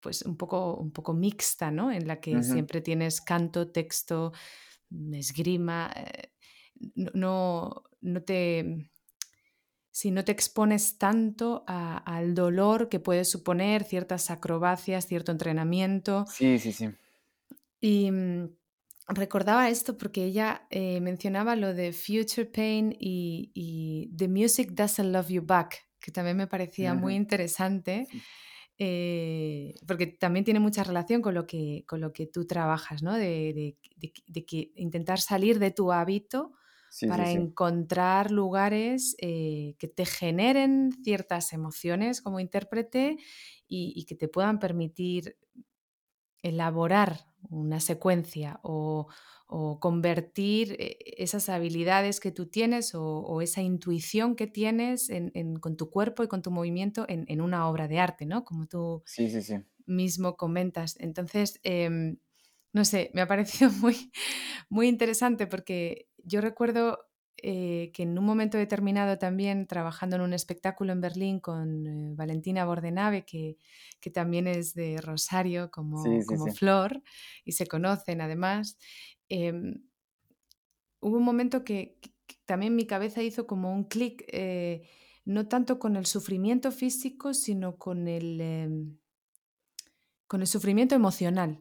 pues 0.00 0.22
un 0.22 0.36
poco, 0.36 0.76
un 0.76 0.92
poco 0.92 1.14
mixta, 1.14 1.70
¿no? 1.70 1.92
En 1.92 2.06
la 2.06 2.20
que 2.20 2.42
siempre 2.42 2.80
tienes 2.80 3.20
canto, 3.20 3.70
texto, 3.70 4.32
mm, 4.90 5.14
esgrima. 5.14 5.92
Eh, 5.94 6.32
no, 7.14 7.84
no 8.00 8.22
te. 8.22 8.90
Si 9.94 10.10
no 10.10 10.24
te 10.24 10.32
expones 10.32 10.96
tanto 10.96 11.64
al 11.66 12.34
dolor 12.34 12.88
que 12.88 12.98
puede 12.98 13.26
suponer 13.26 13.84
ciertas 13.84 14.30
acrobacias, 14.30 15.06
cierto 15.06 15.32
entrenamiento. 15.32 16.24
Sí, 16.28 16.58
sí, 16.58 16.72
sí. 16.72 16.88
Y 17.78 18.10
mm, 18.10 18.48
recordaba 19.14 19.68
esto 19.68 19.96
porque 19.96 20.24
ella 20.24 20.66
eh, 20.70 21.00
mencionaba 21.00 21.56
lo 21.56 21.74
de 21.74 21.92
Future 21.92 22.46
Pain 22.46 22.94
y, 22.98 24.10
The 24.16 24.28
Music 24.28 24.72
Doesn't 24.72 25.12
Love 25.12 25.28
You 25.28 25.42
Back, 25.44 25.76
que 26.00 26.12
también 26.12 26.36
me 26.36 26.46
parecía 26.46 26.94
muy 26.94 27.14
interesante. 27.14 28.06
Eh, 28.78 29.74
porque 29.86 30.06
también 30.06 30.44
tiene 30.44 30.58
mucha 30.58 30.82
relación 30.82 31.22
con 31.22 31.34
lo 31.34 31.46
que, 31.46 31.84
con 31.86 32.00
lo 32.00 32.12
que 32.12 32.26
tú 32.26 32.46
trabajas, 32.46 33.02
¿no? 33.02 33.16
De, 33.16 33.76
que 34.46 34.72
intentar 34.74 35.20
salir 35.20 35.58
de 35.58 35.70
tu 35.70 35.92
hábito 35.92 36.52
para 37.08 37.30
encontrar 37.30 38.30
lugares 38.30 39.16
eh, 39.18 39.76
que 39.78 39.88
te 39.88 40.04
generen 40.04 40.92
ciertas 41.02 41.52
emociones 41.52 42.20
como 42.20 42.38
intérprete 42.38 43.16
y, 43.66 44.04
que 44.04 44.14
te 44.14 44.28
puedan 44.28 44.58
permitir 44.58 45.38
elaborar 46.42 47.31
una 47.50 47.80
secuencia 47.80 48.60
o, 48.62 49.08
convertir 49.80 50.76
eh, 50.78 50.96
esas 51.18 51.50
habilidades 51.50 52.20
que 52.20 52.32
tú 52.32 52.46
tienes 52.46 52.94
o, 52.94 53.42
esa 53.42 53.60
intuición 53.60 54.34
que 54.34 54.46
tienes 54.46 55.10
con 55.60 55.76
tu 55.76 55.90
cuerpo 55.90 56.22
y 56.22 56.28
con 56.28 56.40
tu 56.40 56.50
movimiento 56.50 57.04
en, 57.06 57.40
una 57.42 57.68
obra 57.68 57.86
de 57.86 57.98
arte, 57.98 58.24
¿no? 58.24 58.44
Como 58.44 58.66
tú 58.66 59.02
mismo 59.84 60.36
comentas. 60.36 60.96
Entonces, 61.00 61.60
em, 61.64 62.16
no 62.72 62.86
sé, 62.86 63.10
me 63.12 63.20
ha 63.20 63.28
parecido 63.28 63.70
muy, 63.82 64.10
muy 64.70 64.88
interesante 64.88 65.46
porque 65.46 66.08
yo 66.24 66.40
recuerdo 66.40 66.98
eh, 67.44 67.90
que 67.92 68.04
en 68.04 68.16
un 68.16 68.24
momento 68.24 68.56
determinado 68.56 69.18
también 69.18 69.66
trabajando 69.66 70.14
en 70.14 70.22
un 70.22 70.32
espectáculo 70.32 70.92
en 70.92 71.00
Berlín 71.00 71.40
con 71.40 71.86
eh, 71.88 72.14
Valentina 72.14 72.64
Bordenave, 72.64 73.24
que, 73.24 73.56
que, 73.98 74.12
también 74.12 74.46
es 74.46 74.74
de 74.74 75.00
Rosario 75.00 75.68
como, 75.72 76.04
como 76.24 76.46
Flor, 76.54 77.02
y 77.44 77.52
se 77.52 77.66
conocen 77.66 78.20
además, 78.20 78.78
em, 79.28 79.82
hubo 81.00 81.16
un 81.16 81.24
momento 81.24 81.64
que, 81.64 81.98
también 82.44 82.76
mi 82.76 82.86
cabeza 82.86 83.24
hizo 83.24 83.44
como 83.48 83.72
un 83.72 83.84
clic, 83.84 84.22
eh, 84.28 84.88
no 85.24 85.48
tanto 85.48 85.80
con 85.80 85.96
el 85.96 86.06
sufrimiento 86.06 86.70
físico, 86.70 87.34
sino 87.34 87.76
con 87.76 88.06
el, 88.06 88.40
em, 88.40 88.98
con 90.28 90.42
el 90.42 90.46
sufrimiento 90.46 90.94
emocional. 90.94 91.58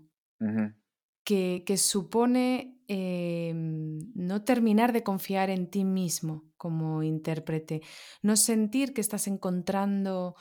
Que, 1.24 1.64
que, 1.66 1.78
supone 1.78 2.82
Em, 2.94 4.00
no 4.16 4.44
terminar 4.44 4.92
de 4.92 5.02
confiar 5.02 5.50
en 5.50 5.70
ti 5.70 5.86
mismo 5.86 6.44
como 6.58 7.04
intérprete, 7.04 7.80
no 8.22 8.36
sentir 8.36 8.94
que 8.94 9.00
estás 9.00 9.28
encontrando 9.28 10.36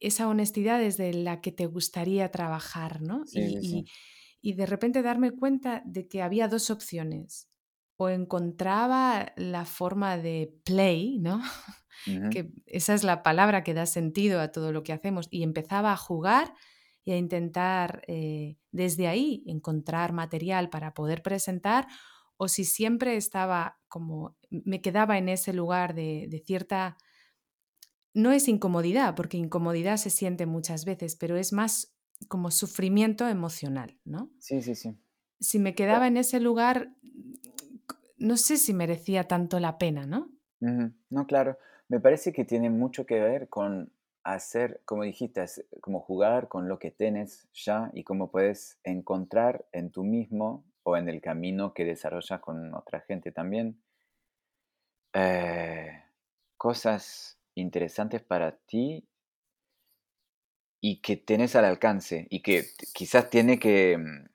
esa 0.00 0.26
honestidad 0.26 0.78
desde 0.80 1.12
la 1.12 1.42
que 1.42 1.52
te 1.52 1.66
gustaría 1.66 2.30
trabajar, 2.30 3.02
¿no? 3.02 3.24
y, 3.34 4.54
de 4.54 4.64
repente 4.64 5.02
darme 5.02 5.32
cuenta 5.32 5.82
de 5.84 6.08
que 6.08 6.22
había 6.22 6.48
dos 6.48 6.70
opciones. 6.70 7.50
O 7.98 8.08
encontraba 8.08 9.34
la 9.36 9.66
forma 9.66 10.16
de 10.16 10.58
play, 10.64 11.18
¿no? 11.18 11.42
que 12.32 12.54
esa 12.64 12.94
es 12.94 13.04
la 13.04 13.22
palabra 13.22 13.64
que 13.64 13.74
da 13.74 13.84
sentido 13.84 14.40
a 14.40 14.50
todo 14.50 14.72
lo 14.72 14.82
que 14.82 14.94
hacemos, 14.94 15.28
y 15.30 15.42
empezaba 15.42 15.92
a 15.92 15.98
jugar 15.98 16.54
y 17.04 17.12
a 17.12 17.16
intentar 17.16 18.02
eh, 18.06 18.58
desde 18.70 19.08
ahí 19.08 19.42
encontrar 19.46 20.12
material 20.12 20.70
para 20.70 20.94
poder 20.94 21.22
presentar 21.22 21.86
o 22.36 22.48
si 22.48 22.64
siempre 22.64 23.16
estaba 23.16 23.78
como, 23.88 24.36
me 24.50 24.80
quedaba 24.80 25.18
en 25.18 25.28
ese 25.28 25.52
lugar 25.52 25.94
de, 25.94 26.42
cierta, 26.44 26.96
no 28.14 28.32
es 28.32 28.48
incomodidad, 28.48 29.14
porque 29.14 29.36
incomodidad 29.36 29.96
se 29.96 30.10
siente 30.10 30.46
muchas 30.46 30.84
veces, 30.84 31.14
pero 31.14 31.36
es 31.36 31.52
más 31.52 31.94
como 32.28 32.50
sufrimiento 32.50 33.28
emocional, 33.28 33.96
¿no? 34.04 34.30
Sí, 34.40 34.60
sí, 34.60 34.74
sí. 34.74 34.98
Si 35.40 35.58
me 35.58 35.74
quedaba 35.74 36.08
en 36.08 36.16
ese 36.16 36.40
lugar, 36.40 36.94
no 38.16 38.36
sé 38.36 38.56
si 38.56 38.74
merecía 38.74 39.28
tanto 39.28 39.60
la 39.60 39.78
pena, 39.78 40.06
¿no? 40.06 40.30
No, 40.58 41.26
claro. 41.26 41.58
Me 41.88 42.00
parece 42.00 42.32
que 42.32 42.44
tiene 42.44 42.70
mucho 42.70 43.06
que 43.06 43.20
ver 43.20 43.48
con 43.48 43.92
hacer, 44.24 44.80
como 44.84 45.02
dijiste, 45.02 45.44
como 45.80 46.00
jugar 46.00 46.48
con 46.48 46.68
lo 46.68 46.78
que 46.78 46.90
tienes 46.90 47.48
ya 47.52 47.90
y 47.92 48.04
cómo 48.04 48.30
puedes 48.30 48.78
encontrar 48.84 49.66
en 49.72 49.90
tú 49.90 50.04
mismo 50.04 50.64
o 50.82 50.96
en 50.96 51.08
el 51.08 51.20
camino 51.20 51.74
que 51.74 51.84
desarrollas 51.84 52.40
con 52.40 52.74
otra 52.74 53.00
gente 53.00 53.32
también 53.32 53.80
eh, 55.12 56.02
cosas 56.56 57.38
interesantes 57.54 58.22
para 58.22 58.56
ti 58.56 59.06
y 60.80 61.00
que 61.00 61.16
tienes 61.16 61.54
al 61.54 61.64
alcance 61.64 62.26
y 62.30 62.42
que 62.42 62.64
quizás 62.94 63.30
tiene 63.30 63.58
que 63.58 63.98
mm, 63.98 64.32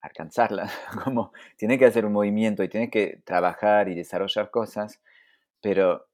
alcanzarla, 0.00 0.70
como 1.04 1.32
tiene 1.56 1.78
que 1.78 1.86
hacer 1.86 2.04
un 2.04 2.12
movimiento 2.12 2.62
y 2.62 2.68
tiene 2.68 2.90
que 2.90 3.22
trabajar 3.24 3.88
y 3.88 3.94
desarrollar 3.94 4.50
cosas, 4.50 5.00
pero 5.60 6.06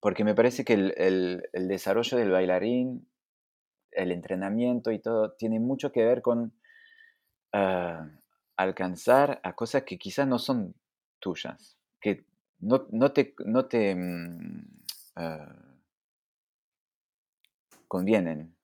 porque 0.00 0.24
me 0.24 0.34
parece 0.34 0.64
que 0.64 0.74
el, 0.74 1.42
desarrollo 1.52 2.16
del 2.16 2.30
bailarín, 2.30 3.08
el 3.90 4.12
entrenamiento 4.12 4.92
y 4.92 4.98
todo, 5.00 5.32
tiene 5.32 5.58
mucho 5.58 5.90
que 5.90 6.04
ver 6.04 6.22
con 6.22 6.52
ah, 7.52 8.08
alcanzar 8.56 9.40
a 9.42 9.54
cosas 9.54 9.82
que 9.82 9.98
quizás 9.98 10.26
no 10.28 10.38
son 10.38 10.74
tuyas, 11.18 11.76
que 12.00 12.24
no, 12.60 13.12
te, 13.12 13.94
mm, 13.94 14.64
ah, 15.16 15.56
convienen. 17.88 18.54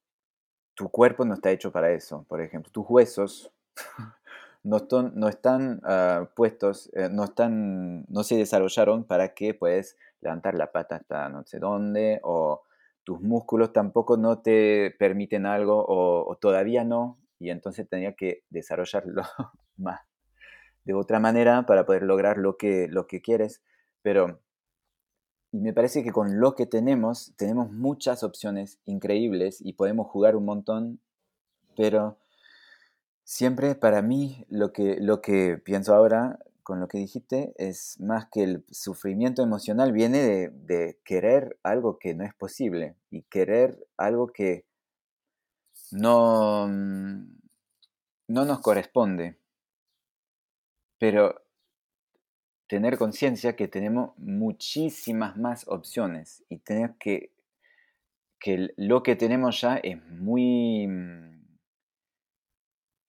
Tu 0.75 0.89
cuerpo 0.89 1.25
no 1.25 1.35
está 1.35 1.51
hecho 1.51 1.71
para 1.71 1.93
eso, 1.93 2.25
por 2.29 2.41
ejemplo. 2.41 2.71
Tus 2.73 2.85
huesos 2.89 3.53
no, 4.63 4.87
no 5.15 5.29
están 5.29 5.81
ah, 5.85 6.29
puestos, 6.35 6.91
eh, 6.95 7.09
no, 7.11 7.25
están, 7.25 8.05
no 8.09 8.23
se 8.23 8.37
desarrollaron 8.37 9.05
para 9.05 9.35
que 9.35 9.55
puedas 9.55 9.97
levantar 10.25 10.55
la 10.55 10.73
pata 10.73 10.97
hasta 10.97 11.29
no 11.29 11.45
sé 11.45 11.59
dónde, 11.59 12.21
o 12.23 12.63
tus 13.05 13.21
músculos 13.21 13.73
tampoco 13.73 14.17
no 14.17 14.41
te 14.41 14.95
permiten 14.99 15.47
algo, 15.47 15.85
o, 15.87 16.37
todavía 16.37 16.85
no, 16.85 17.19
y 17.39 17.51
entonces 17.51 17.89
tenía 17.89 18.15
que 18.15 18.45
desarrollarlo 18.51 19.23
más 19.77 20.01
de 20.85 20.95
otra 20.95 21.21
manera 21.21 21.65
para 21.67 21.87
poder 21.87 22.03
lograr 22.03 22.39
lo 22.39 22.57
que, 22.57 22.89
lo 22.89 23.07
que 23.07 23.23
quieres. 23.23 23.63
Pero, 24.03 24.41
y 25.53 25.61
me 25.61 25.73
parece 25.73 26.03
que 26.03 26.13
con 26.13 26.41
lo 26.41 26.55
que 26.55 26.67
tenemos, 26.67 27.33
tenemos 27.37 27.71
muchas 27.71 28.23
opciones 28.23 28.81
increíbles 28.85 29.61
y 29.61 29.75
podemos 29.75 30.09
jugar 30.09 30.37
un 30.37 30.45
montón, 30.45 31.01
pero 31.77 32.19
Siempre 33.25 33.75
para 33.75 34.03
mí 34.03 34.45
lo 34.51 34.73
que, 34.73 34.99
lo 35.01 35.23
que 35.23 35.57
pienso 35.57 35.95
ahora 35.95 36.39
con 36.65 36.81
lo 36.81 36.89
que 36.89 36.99
dijiste 36.99 37.55
es 37.57 38.01
más 38.01 38.27
que 38.33 38.43
el 38.43 38.65
sufrimiento 38.71 39.43
emocional 39.43 39.93
viene 39.93 40.51
de, 40.51 40.99
querer 41.05 41.59
algo 41.63 41.99
que 41.99 42.15
no 42.15 42.25
es 42.25 42.35
posible 42.35 42.97
y 43.11 43.23
querer 43.23 43.87
algo 43.99 44.29
que 44.29 44.65
no, 45.93 46.67
mm, 46.67 47.39
no 48.29 48.45
nos 48.47 48.61
corresponde. 48.61 49.39
Pero 50.99 51.43
tener 52.67 52.97
conciencia 52.97 53.55
que 53.57 53.69
tenemos 53.69 54.17
muchísimas 54.17 55.37
más 55.37 55.69
opciones 55.69 56.45
y 56.49 56.59
tener 56.59 56.95
que, 56.99 57.31
que 58.41 58.73
lo 58.77 59.03
que 59.03 59.17
tenemos 59.17 59.61
ya 59.61 59.77
es 59.77 60.03
muy 60.07 60.87
mm, 60.89 61.59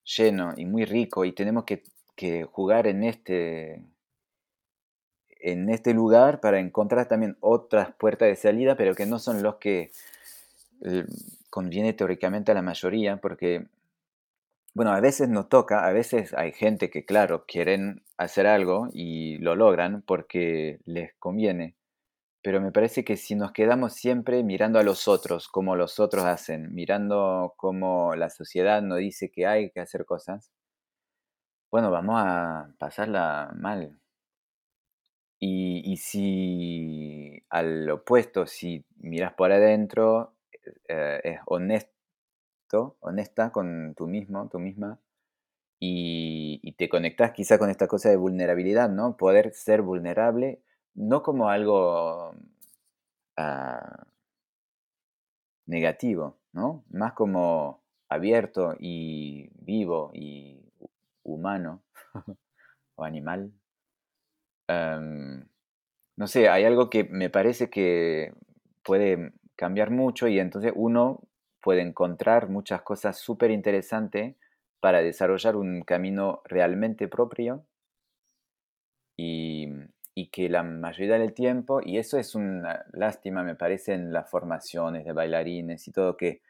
lleno 0.04 0.54
y 0.58 0.66
muy 0.66 0.84
rico 0.84 1.24
y 1.24 1.32
tenemos 1.32 1.64
que, 1.64 1.84
jugar 2.52 2.88
en 2.88 3.04
este, 3.04 3.84
en 5.46 5.70
este 5.70 5.94
lugar 5.94 6.40
para 6.40 6.60
encontrar 6.60 7.08
también 7.08 7.38
otras 7.40 7.94
puertas 7.96 8.28
de 8.28 8.36
salida, 8.36 8.76
pero 8.76 8.96
que 8.96 9.06
no 9.06 9.20
son 9.20 9.44
los 9.44 9.56
que 9.56 9.92
eh, 10.84 11.06
conviene 11.50 11.94
teóricamente 11.94 12.52
a 12.52 12.56
la 12.56 12.62
mayoría, 12.62 13.18
porque, 13.18 13.68
bueno, 14.74 14.92
a 14.92 15.00
veces 15.00 15.30
nos 15.30 15.48
toca, 15.48 15.86
a 15.88 15.92
veces 15.94 16.34
hay 16.34 16.52
gente 16.52 16.90
que, 16.90 17.06
claro, 17.06 17.46
quieren 17.48 18.04
hacer 18.18 18.48
algo 18.48 18.90
y 18.94 19.38
lo 19.38 19.56
logran 19.56 20.02
porque 20.02 20.80
les 20.86 21.14
conviene, 21.16 21.76
pero 22.42 22.62
me 22.62 22.72
parece 22.72 23.04
que 23.04 23.18
si 23.18 23.36
nos 23.36 23.52
quedamos 23.52 23.94
siempre 23.94 24.44
mirando 24.44 24.80
a 24.80 24.84
los 24.84 25.08
otros, 25.08 25.48
como 25.48 25.76
los 25.76 26.00
otros 26.00 26.26
hacen, 26.26 26.74
mirando 26.74 27.54
cómo 27.58 28.16
la 28.16 28.30
sociedad 28.30 28.82
nos 28.82 29.00
dice 29.00 29.32
que 29.32 29.48
hay 29.48 29.72
que 29.72 29.80
hacer 29.80 30.06
cosas, 30.06 30.52
bueno, 31.76 31.92
vamos 31.92 32.16
a 32.24 32.74
pasarla 32.80 33.52
mal. 33.54 34.00
Y, 35.42 35.98
si 35.98 37.44
al 37.50 37.90
opuesto, 37.90 38.48
si 38.48 38.86
miras 38.98 39.34
por 39.34 39.52
adentro, 39.52 40.34
eh, 40.88 41.20
es 41.26 41.40
honesto, 41.46 42.96
honesta 43.02 43.52
con 43.52 43.94
tú 43.94 44.08
mismo, 44.08 44.48
tú 44.48 44.58
misma, 44.60 45.02
y, 45.80 46.74
te 46.78 46.88
conectas 46.90 47.32
quizá 47.34 47.60
con 47.60 47.70
esta 47.70 47.88
cosa 47.88 48.10
de 48.10 48.16
vulnerabilidad, 48.18 48.90
¿no? 48.90 49.18
Poder 49.18 49.54
ser 49.54 49.82
vulnerable, 49.82 50.62
no 50.94 51.24
como 51.24 51.50
algo 51.50 52.36
ah, 53.38 54.08
negativo, 55.66 56.38
¿no? 56.54 56.86
Más 56.90 57.14
como 57.14 57.84
abierto 58.08 58.76
y 58.80 59.50
vivo 59.60 60.12
y 60.14 60.65
humano 61.26 61.84
o 62.96 63.04
animal. 63.04 63.52
Em, 64.68 65.46
no 66.18 66.28
sé, 66.28 66.50
hay 66.50 66.64
algo 66.64 66.90
que 66.90 67.04
me 67.04 67.30
parece 67.30 67.70
que 67.70 68.34
puede 68.84 69.34
cambiar 69.56 69.92
mucho 69.92 70.28
y 70.28 70.40
entonces 70.40 70.72
uno 70.76 71.22
puede 71.62 71.82
encontrar 71.82 72.50
muchas 72.50 72.82
cosas 72.84 73.18
súper 73.20 73.52
interesantes 73.52 74.36
para 74.80 75.02
desarrollar 75.02 75.56
un 75.56 75.82
camino 75.82 76.42
realmente 76.46 77.08
propio 77.08 77.66
y, 79.18 79.70
que 80.32 80.50
la 80.50 80.64
mayoría 80.64 81.18
del 81.18 81.34
tiempo, 81.34 81.82
y 81.84 81.98
eso 81.98 82.18
es 82.18 82.36
una 82.36 82.86
lástima 82.92 83.44
me 83.44 83.56
parece 83.56 83.94
en 83.94 84.12
las 84.14 84.30
formaciones 84.30 85.06
de 85.06 85.14
bailarines 85.14 85.88
y 85.88 85.92
todo, 85.92 86.18
que 86.18 86.42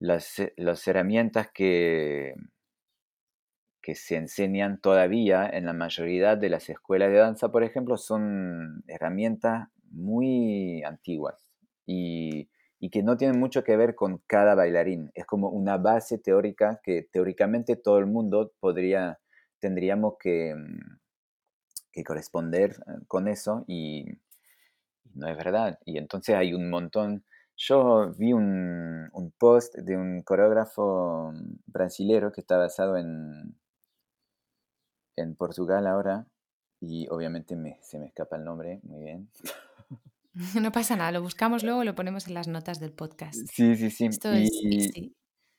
las, 0.00 0.42
las 0.56 0.86
herramientas 0.88 1.50
que, 1.52 2.34
que 3.84 3.94
se 3.94 4.16
enseñan 4.16 4.80
todavía 4.80 5.46
en 5.46 5.66
la 5.66 5.74
mayoría 5.74 6.36
de 6.36 6.48
las 6.48 6.70
escuelas 6.70 7.10
de 7.10 7.18
danza, 7.18 7.50
por 7.50 7.64
ejemplo, 7.64 7.98
son 7.98 8.82
herramientas 8.88 9.68
muy 9.90 10.82
antiguas 10.84 11.46
y, 11.86 12.48
que 12.90 13.02
no 13.02 13.16
tienen 13.16 13.40
mucho 13.40 13.64
que 13.64 13.76
ver 13.76 13.94
con 13.94 14.22
cada 14.26 14.54
bailarín. 14.54 15.10
Es 15.14 15.24
como 15.26 15.48
una 15.48 15.78
base 15.78 16.18
teórica 16.18 16.80
que 16.82 17.08
teóricamente 17.10 17.76
todo 17.76 17.98
el 17.98 18.06
mundo 18.06 18.52
podría, 18.60 19.18
tendríamos 19.58 20.14
que, 20.20 20.54
mm, 20.54 20.98
que 21.92 22.04
corresponder 22.04 22.72
eh, 22.86 23.04
con 23.08 23.26
eso 23.28 23.64
y, 23.66 24.04
no 25.14 25.28
es 25.28 25.36
verdad. 25.36 25.78
Y 25.84 25.98
entonces 25.98 26.34
hay 26.36 26.54
un 26.54 26.70
montón. 26.70 27.24
Yo 27.56 28.12
vi 28.18 28.32
un, 28.32 29.08
un 29.12 29.32
post 29.38 29.76
de 29.76 29.96
un 29.96 30.22
coreógrafo 30.22 31.32
brasilero 31.66 32.32
que 32.32 32.40
está 32.42 32.58
basado 32.58 32.96
en, 32.96 33.56
en 35.16 35.34
Portugal 35.34 35.86
ahora 35.86 36.26
y 36.80 37.06
obviamente 37.08 37.56
se 37.82 37.98
me 37.98 38.06
escapa 38.06 38.36
el 38.36 38.44
nombre, 38.44 38.80
muy 38.82 39.04
bien. 39.04 39.30
No 40.60 40.72
pasa 40.72 40.96
nada, 40.96 41.12
lo 41.12 41.22
buscamos 41.22 41.62
luego 41.62 41.84
y 41.84 41.86
lo 41.86 41.94
ponemos 41.94 42.26
en 42.26 42.34
las 42.34 42.48
notas 42.48 42.80
del 42.80 42.90
podcast. 42.90 43.36
Sí, 43.52 43.76
sí, 43.76 43.88
sí. 43.88 44.06
Esto 44.06 44.32
es 44.32 44.50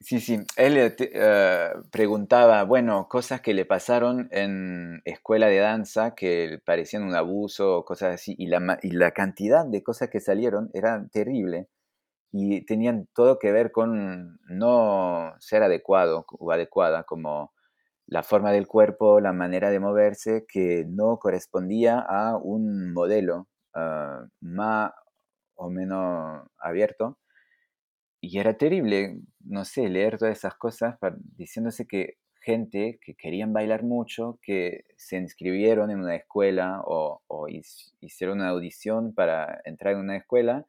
Sí, 0.01 0.19
sí. 0.19 0.39
Él 0.57 0.77
eh, 0.77 0.95
eh, 0.99 1.73
preguntaba, 1.91 2.63
bueno, 2.63 3.07
cosas 3.09 3.41
que 3.41 3.53
le 3.53 3.65
pasaron 3.65 4.27
en 4.31 5.01
escuela 5.05 5.47
de 5.47 5.57
danza 5.59 6.13
que 6.13 6.59
parecían 6.65 7.03
un 7.03 7.15
abuso 7.15 7.85
cosas 7.85 8.15
así, 8.15 8.35
y 8.37 8.47
la, 8.47 8.77
y 8.83 8.91
la 8.91 9.11
cantidad 9.11 9.65
de 9.65 9.81
cosas 9.81 10.09
que 10.09 10.19
salieron 10.19 10.69
era 10.73 11.07
terrible 11.11 11.69
y 12.31 12.65
tenían 12.65 13.07
todo 13.15 13.39
que 13.39 13.51
ver 13.51 13.71
con 13.71 14.39
no 14.47 15.33
ser 15.39 15.63
adecuado 15.63 16.25
o 16.29 16.51
adecuada, 16.51 17.03
como 17.05 17.54
la 18.07 18.23
forma 18.23 18.51
del 18.51 18.67
cuerpo, 18.67 19.19
la 19.19 19.33
manera 19.33 19.69
de 19.69 19.79
moverse, 19.79 20.45
que 20.47 20.85
no 20.87 21.17
correspondía 21.17 21.99
a 21.99 22.37
un 22.37 22.93
modelo 22.93 23.47
ah, 23.73 24.25
más 24.41 24.91
o 25.55 25.69
menos 25.69 26.47
abierto. 26.59 27.17
Y 28.21 28.39
era 28.39 28.57
terrible, 28.57 29.19
no 29.41 29.65
sé, 29.65 29.89
leer 29.89 30.17
todas 30.17 30.37
esas 30.37 30.55
cosas 30.55 30.97
diciéndose 31.37 31.85
que 31.87 32.17
gente 32.41 32.99
que 33.01 33.15
querían 33.15 33.53
bailar 33.53 33.83
mucho, 33.83 34.39
que 34.41 34.85
se 34.97 35.17
inscribieron 35.17 35.89
en 35.91 35.99
una 35.99 36.15
escuela 36.15 36.81
o, 36.85 37.21
o 37.27 37.47
hicieron 38.01 38.39
una 38.39 38.49
audición 38.49 39.13
para 39.13 39.61
entrar 39.65 39.93
en 39.93 39.99
una 40.01 40.17
escuela, 40.17 40.67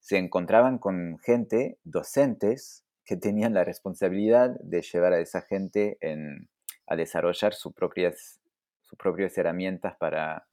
se 0.00 0.18
encontraban 0.18 0.78
con 0.78 1.18
gente, 1.18 1.78
docentes, 1.84 2.84
que 3.06 3.16
tenían 3.16 3.54
la 3.54 3.64
responsabilidad 3.64 4.50
de 4.60 4.82
llevar 4.82 5.14
a 5.14 5.20
esa 5.20 5.42
gente 5.42 5.96
en, 6.00 6.48
a 6.94 6.96
desarrollar 6.96 7.54
sus 7.54 7.72
propias, 7.74 8.40
sus 8.82 8.98
propias 8.98 9.36
herramientas 9.38 9.96
para, 9.98 10.46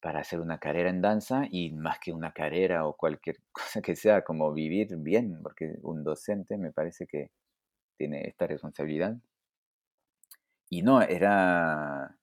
para 0.00 0.20
hacer 0.20 0.40
una 0.40 0.58
carrera 0.58 0.90
en 0.90 1.00
danza 1.00 1.46
y 1.50 1.70
más 1.72 1.98
que 2.00 2.12
una 2.12 2.32
carrera 2.32 2.86
o 2.86 2.96
cualquier 2.96 3.36
cosa 3.52 3.80
que 3.80 3.96
sea, 3.96 4.22
como 4.24 4.52
vivir 4.52 4.96
bien, 4.96 5.40
porque 5.42 5.76
un 5.82 6.02
docente 6.02 6.58
me 6.58 6.72
parece 6.72 7.06
que 7.06 7.30
tiene 7.96 8.26
esta 8.26 8.46
responsabilidad. 8.46 9.16
Y 10.68 10.82
no, 10.82 11.02
era... 11.02 12.16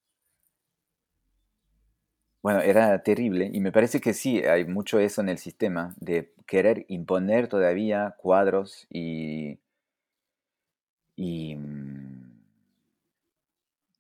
Bueno, 2.42 2.62
era 2.62 3.04
terrible 3.04 3.50
y 3.54 3.60
me 3.60 3.72
parece 3.72 4.00
que 4.00 4.14
sí, 4.14 4.40
hay 4.44 4.66
mucho 4.66 5.00
eso 5.00 5.22
en 5.22 5.30
el 5.30 5.38
sistema, 5.38 5.94
de 6.00 6.34
querer 6.48 6.86
imponer 6.88 7.50
todavía 7.50 8.16
cuadros 8.18 8.88
y, 8.90 9.60
y 11.18 11.56
mm, 11.56 11.99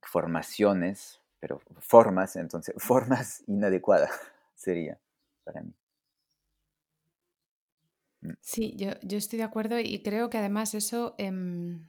formaciones, 0.10 1.22
pero 1.39 1.62
formas, 1.80 2.36
entonces, 2.36 2.76
formas 2.78 3.43
inadecuadas 3.47 4.12
sería 4.55 4.99
para 5.43 5.62
mí. 5.62 5.74
Mm. 8.22 8.34
Sí, 8.41 8.76
yo, 8.76 9.18
estoy 9.18 9.38
de 9.38 9.45
acuerdo 9.45 9.80
y 9.80 10.01
creo 10.01 10.30
que 10.30 10.38
además 10.38 10.74
eso 10.74 11.16
em, 11.18 11.88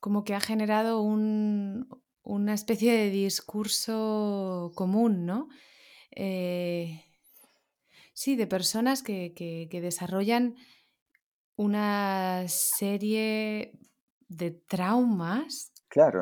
como 0.00 0.24
que 0.24 0.34
ha 0.34 0.40
generado 0.40 1.00
una 1.00 2.54
especie 2.54 2.92
de 2.92 3.10
discurso 3.10 4.72
común, 4.74 5.24
¿no? 5.24 5.48
Eh, 6.10 7.04
sí, 8.12 8.36
de 8.36 8.46
personas 8.46 9.02
que, 9.02 9.32
que 9.34 9.80
desarrollan 9.80 10.56
una 11.56 12.44
serie 12.48 13.72
de 14.28 14.50
traumas 14.50 15.72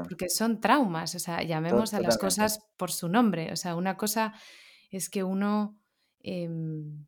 porque 0.09 0.29
son 0.29 0.61
traumas, 0.61 1.15
o 1.15 1.19
sea, 1.19 1.43
llamemos 1.43 1.95
a 1.95 2.01
las 2.01 2.19
cosas 2.19 2.61
por 2.77 2.93
su 2.93 3.09
nombre. 3.09 3.53
O 3.53 3.57
sea, 3.57 3.77
una 3.77 3.97
cosa 3.97 4.35
es 4.91 5.11
que 5.11 5.25
uno, 5.25 5.79
em, 6.21 7.07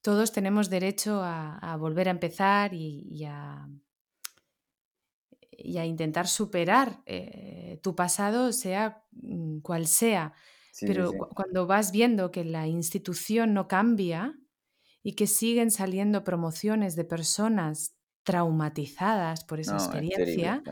todos 0.00 0.32
tenemos 0.32 0.70
derecho 0.70 1.20
a, 1.22 1.76
volver 1.78 2.08
a 2.08 2.12
empezar 2.12 2.72
y, 2.72 3.24
a, 3.24 3.68
intentar 5.84 6.26
superar 6.26 7.02
eh, 7.06 7.80
tu 7.82 7.94
pasado, 7.94 8.52
sea 8.52 9.04
mm, 9.12 9.58
cual 9.60 9.86
sea. 9.86 10.32
Pero 10.80 11.12
cuando 11.34 11.66
vas 11.66 11.90
viendo 11.90 12.30
que 12.30 12.44
la 12.44 12.66
institución 12.66 13.54
no 13.54 13.66
cambia 13.66 14.38
y 15.02 15.14
que 15.14 15.26
siguen 15.26 15.70
saliendo 15.70 16.22
promociones 16.22 16.96
de 16.96 17.04
personas 17.04 17.95
traumatizadas 18.26 19.44
por 19.44 19.60
esa 19.60 19.76
experiencia, 19.76 20.62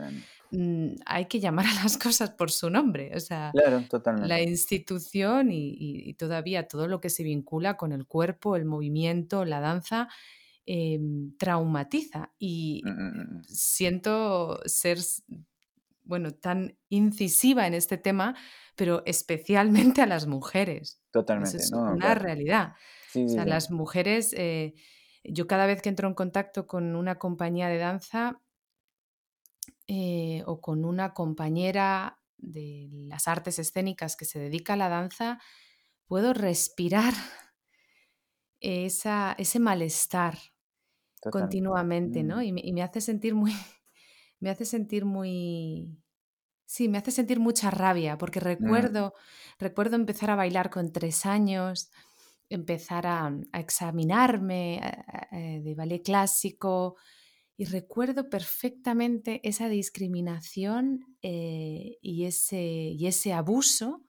Mm, 0.51 0.95
hay 1.05 1.25
que 1.25 1.39
llamar 1.39 1.65
a 1.65 1.83
las 1.83 1.97
cosas 2.13 2.31
por 2.31 2.51
su 2.51 2.69
nombre. 2.69 3.11
O 3.15 3.19
sea, 3.19 3.51
la 3.53 4.41
institución 4.41 5.49
y, 5.51 6.13
todavía 6.15 6.67
todo 6.67 6.87
lo 6.87 7.01
que 7.01 7.09
se 7.09 7.23
vincula 7.23 7.77
con 7.77 7.91
el 7.91 8.05
cuerpo, 8.05 8.55
el 8.55 8.65
movimiento, 8.65 9.45
la 9.45 9.59
danza, 9.59 10.07
em, 10.65 11.35
traumatiza. 11.37 12.31
Y 12.39 12.81
mm, 12.85 12.89
mm, 12.89 13.43
siento 13.43 14.59
ser, 14.65 14.99
bueno, 16.03 16.31
tan 16.31 16.77
incisiva 16.89 17.67
en 17.67 17.73
este 17.73 17.97
tema, 17.97 18.35
pero 18.75 19.03
especialmente 19.05 20.01
a 20.01 20.07
las 20.07 20.27
mujeres. 20.27 21.01
Totalmente. 21.11 21.57
es 21.57 21.71
una 21.71 22.15
realidad. 22.15 22.73
o 23.15 23.29
sea, 23.29 23.45
las 23.45 23.71
mujeres, 23.71 24.33
eh, 24.37 24.73
yo 25.29 25.47
cada 25.47 25.65
vez 25.65 25.81
que 25.81 25.89
entro 25.89 26.07
en 26.07 26.13
contacto 26.13 26.67
con 26.67 26.95
una 26.95 27.17
compañía 27.19 27.67
de 27.67 27.77
danza, 27.77 28.41
eh, 29.87 30.41
o 30.47 30.61
con 30.61 30.83
una 30.83 31.13
compañera 31.13 32.19
de 32.37 32.89
las 32.91 33.27
artes 33.27 33.59
escénicas 33.59 34.15
que 34.15 34.25
se 34.25 34.39
dedica 34.39 34.73
a 34.73 34.77
la 34.77 34.89
danza, 34.89 35.39
puedo 36.07 36.33
respirar 36.33 37.13
ese 38.59 39.59
malestar 39.59 40.37
continuamente, 41.31 42.23
¿no? 42.23 42.37
Mm. 42.37 42.57
Y 42.57 42.73
me, 42.73 42.81
hace 42.81 42.99
sentir 42.99 43.35
muy, 43.35 43.51
me 44.39 44.49
hace 44.49 44.65
sentir 44.65 45.05
muy, 45.05 46.01
sí, 46.65 46.89
me 46.89 46.97
hace 46.97 47.11
sentir 47.11 47.39
mucha 47.39 47.69
rabia, 47.69 48.17
porque 48.17 48.39
mm. 48.39 48.43
recuerdo, 48.43 49.13
recuerdo 49.59 49.95
empezar 49.97 50.31
a 50.31 50.35
bailar 50.35 50.71
con 50.71 50.91
tres 50.91 51.27
años, 51.27 51.91
empezar 52.49 53.07
a, 53.07 53.35
examinarme 53.53 54.81
eh, 55.31 55.61
de 55.63 55.75
ballet 55.75 56.03
clásico, 56.03 56.95
y 57.57 57.65
recuerdo 57.65 58.29
perfectamente 58.29 59.39
esa 59.47 59.69
discriminación 59.69 61.17
eh, 61.21 61.97
y, 62.01 62.25
ese, 62.25 62.61
y 62.61 63.07
ese 63.07 63.31
abuso 63.31 64.03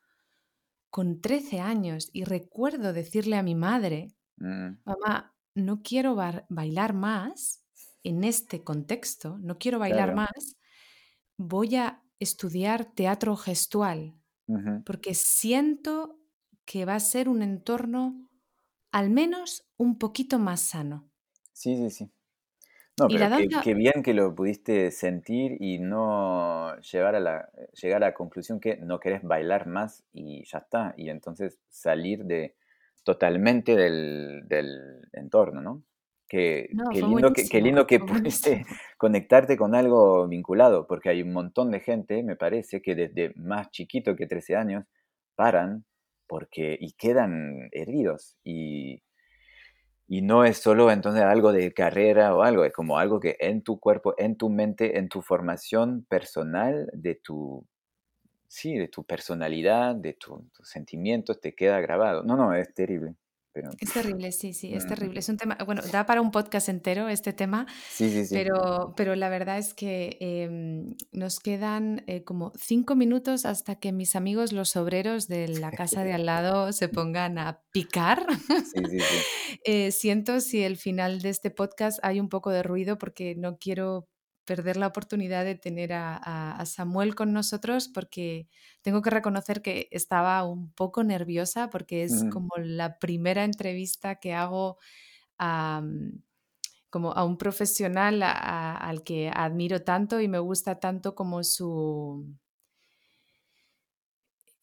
con 0.91 1.20
13 1.20 1.61
años 1.61 2.11
y 2.12 2.24
recuerdo 2.24 2.93
decirle 2.93 3.37
a 3.37 3.45
mi 3.45 3.55
madre, 3.55 4.16
Mm, 4.39 4.78
mamá, 4.84 5.34
no 5.55 5.82
quiero 5.82 6.14
bailar 6.14 6.93
más 6.93 7.64
en 8.03 8.24
este 8.24 8.62
contexto, 8.62 9.39
no 9.39 9.59
quiero 9.59 9.78
bailar 9.78 10.12
claro. 10.12 10.16
más, 10.16 10.57
voy 11.39 11.76
a 11.76 12.03
estudiar 12.18 12.84
teatro 12.95 13.37
gestual 13.37 14.14
porque 14.84 15.14
siento 15.14 16.20
que 16.67 16.85
va 16.85 16.97
a 16.97 17.01
ser 17.01 17.29
un 17.29 17.43
entorno 17.43 18.29
al 18.93 19.11
menos 19.11 19.67
un 19.77 19.99
poquito 19.99 20.39
más 20.39 20.61
sano. 20.61 21.09
Sí, 21.53 21.77
sí, 21.77 21.91
sí. 21.91 22.11
No, 22.99 23.09
pero 23.09 23.25
qué, 23.25 23.29
danza, 23.29 23.61
qué 23.62 23.75
bien 23.75 24.03
que 24.03 24.14
lo 24.14 24.35
pudiste 24.35 24.91
sentir 24.91 25.59
y 25.61 25.79
no 25.79 26.79
llevar 26.81 27.14
a 27.14 27.21
la, 27.21 27.51
llegar 27.81 28.03
a 28.03 28.07
la 28.07 28.14
conclusión 28.14 28.59
que 28.59 28.77
no 28.79 29.01
querés 29.01 29.23
bailar 29.23 29.67
más 29.67 30.03
y 30.12 30.45
ya 30.45 30.59
está. 30.59 30.95
Y 30.97 31.11
entonces 31.11 31.59
salir 31.69 32.25
de 32.25 32.57
totalmente 33.05 33.77
del, 33.77 34.49
del 34.49 35.09
entorno, 35.12 35.61
¿no? 35.61 35.83
Qué, 36.27 36.71
no, 36.73 36.91
qué 36.91 37.01
fue 37.01 37.09
lindo 37.09 37.33
que, 37.33 37.49
qué 37.49 37.61
lindo 37.61 37.87
que 37.87 38.01
pudiste 38.01 38.64
conectarte 38.99 39.57
con 39.57 39.75
algo 39.75 40.27
vinculado, 40.27 40.87
porque 40.87 41.11
hay 41.11 41.23
un 41.23 41.33
montón 41.33 41.71
de 41.71 41.81
gente, 41.81 42.23
me 42.25 42.35
parece, 42.35 42.83
que 42.83 42.97
desde 42.97 43.33
más 43.37 43.71
chiquito 43.71 44.17
que 44.17 44.27
13 44.27 44.57
años 44.57 44.85
paran 45.37 45.85
porque 46.29 46.77
y 46.81 46.93
quedan 46.93 47.68
heridos. 47.72 48.37
Y, 48.45 49.03
y 50.09 50.22
no 50.22 50.45
es 50.45 50.59
solo 50.59 50.91
entonces 50.91 51.22
algo 51.22 51.53
de 51.53 51.72
carrera 51.72 52.35
o 52.35 52.43
algo, 52.43 52.64
es 52.64 52.72
como 52.72 52.99
algo 52.99 53.18
que 53.20 53.37
en 53.41 53.62
tu 53.62 53.81
cuerpo, 53.81 54.14
en 54.18 54.37
tu 54.37 54.49
mente, 54.51 54.99
en 54.99 55.09
tu 55.09 55.20
formación 55.22 56.05
personal, 56.09 56.89
de 56.93 57.16
tu, 57.16 57.66
sí, 58.49 58.77
de 58.79 58.89
tu 58.89 59.05
personalidad, 59.05 59.97
de 59.97 60.14
tu- 60.14 60.49
tus 60.55 60.68
sentimientos, 60.70 61.41
te 61.41 61.55
queda 61.55 61.81
grabado. 61.81 62.22
No, 62.24 62.37
no, 62.37 62.55
es 62.55 62.72
terrible, 62.74 63.16
pero... 63.57 63.71
Es 63.81 63.91
terrible, 63.91 64.33
sí, 64.33 64.53
sí, 64.53 64.75
es 64.75 64.85
mm, 64.85 64.89
terrible. 64.89 65.21
Es 65.21 65.31
un 65.31 65.39
tema, 65.39 65.57
bueno, 65.65 65.81
da 65.91 66.05
para 66.05 66.21
un 66.21 66.31
podcast 66.31 66.69
entero 66.69 67.09
este 67.09 67.33
tema, 67.33 67.67
sí, 67.89 68.11
sí, 68.11 68.27
sí. 68.27 68.35
pero, 68.35 68.93
pero 68.95 69.17
la 69.17 69.31
verdad 69.31 69.57
es 69.57 69.73
que 69.73 70.19
em, 70.21 70.95
nos 71.11 71.41
quedan 71.41 72.05
eh, 72.07 72.23
como 72.23 72.53
cinco 72.55 72.97
minutos 72.97 73.47
hasta 73.47 73.77
que 73.77 73.93
mis 73.93 74.15
amigos 74.15 74.53
los 74.53 74.77
obreros 74.77 75.27
de 75.27 75.49
la 75.49 75.71
casa 75.71 76.05
de 76.05 76.13
al 76.13 76.27
lado 76.27 76.71
se 76.75 76.91
pongan 76.91 77.39
a 77.39 77.63
picar. 77.73 78.27
Sí, 78.47 78.83
sí, 78.91 79.01
sí. 79.01 79.07
Eh, 79.65 79.91
siento 79.91 80.41
si 80.41 80.63
el 80.63 80.77
final 80.77 81.23
de 81.23 81.31
este 81.31 81.51
podcast 81.51 81.99
hay 82.03 82.21
un 82.21 82.29
poco 82.29 82.51
de 82.51 82.63
ruido 82.63 82.99
porque 82.99 83.35
no 83.35 83.57
quiero 83.59 84.07
perder 84.47 84.77
la 84.79 84.87
oportunidad 84.89 85.45
de 85.45 85.57
tener 85.57 85.93
a, 85.93 86.17
a- 86.17 86.57
a 86.57 86.67
Samuel 86.67 87.15
con 87.15 87.33
nosotros 87.35 87.89
porque 87.89 88.49
tengo 88.83 89.03
que 89.03 89.11
reconocer 89.11 89.63
que 89.63 89.89
estaba 89.93 90.43
un 90.45 90.73
poco 90.73 91.05
nerviosa 91.05 91.71
porque 91.71 92.05
es 92.05 92.25
como 92.25 92.51
la 92.59 92.99
primera 92.99 93.45
entrevista 93.45 94.17
que 94.17 94.35
hago 94.35 94.79
a, 95.39 95.83
como 96.91 97.13
a 97.13 97.25
un 97.25 97.37
profesional 97.39 98.23
al 98.23 99.03
que 99.05 99.31
admiro 99.35 99.83
tanto 99.83 100.21
y 100.21 100.29
me 100.29 100.39
gusta 100.39 100.81
tanto 100.81 101.15
como 101.15 101.43
su, 101.45 102.37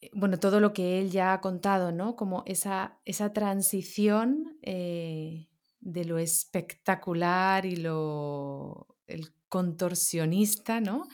eh, 0.02 0.10
bueno, 0.14 0.40
todo 0.40 0.60
lo 0.60 0.74
que 0.74 1.00
él 1.00 1.12
ya 1.12 1.34
ha 1.34 1.42
contado, 1.42 1.92
¿no? 1.92 2.16
Como 2.16 2.44
esa, 2.46 3.02
esa 3.06 3.34
transición 3.34 4.58
eh, 4.62 5.50
de 5.80 6.06
lo 6.06 6.18
espectacular 6.20 7.66
y 7.66 7.76
lo 7.78 8.93
el 9.08 9.34
contorsionista, 9.50 10.82
¿no? 10.82 11.08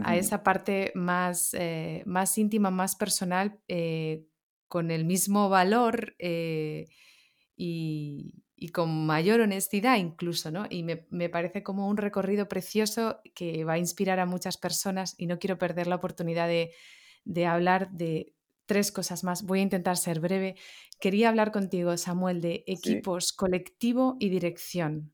A 0.00 0.16
esa 0.16 0.42
parte 0.42 0.92
más, 0.94 1.54
eh, 1.54 2.02
más 2.06 2.38
íntima, 2.38 2.70
más 2.70 2.96
personal, 2.96 3.60
eh, 3.68 4.26
con 4.68 4.90
el 4.90 5.04
mismo 5.04 5.48
valor 5.48 6.14
eh, 6.18 6.86
y, 7.56 8.44
y 8.56 8.68
con 8.70 9.06
mayor 9.06 9.40
honestidad 9.40 9.96
incluso, 9.96 10.50
¿no? 10.50 10.66
Y 10.70 10.82
me, 10.82 11.06
me 11.10 11.28
parece 11.28 11.62
como 11.62 11.88
un 11.88 11.96
recorrido 11.96 12.48
precioso 12.48 13.20
que 13.34 13.64
va 13.64 13.74
a 13.74 13.78
inspirar 13.78 14.20
a 14.20 14.26
muchas 14.26 14.56
personas 14.56 15.14
y 15.18 15.26
no 15.26 15.38
quiero 15.38 15.58
perder 15.58 15.86
la 15.86 15.96
oportunidad 15.96 16.48
de, 16.48 16.72
de 17.24 17.46
hablar 17.46 17.90
de 17.92 18.34
tres 18.66 18.92
cosas 18.92 19.24
más. 19.24 19.42
Voy 19.44 19.60
a 19.60 19.62
intentar 19.62 19.96
ser 19.96 20.20
breve. 20.20 20.56
Quería 21.00 21.28
hablar 21.28 21.50
contigo, 21.52 21.96
Samuel, 21.96 22.40
de 22.40 22.64
Sí. 22.72 23.02
equipos, 23.02 23.32
colectivo 23.32 24.16
y 24.20 24.28
dirección. 24.30 25.12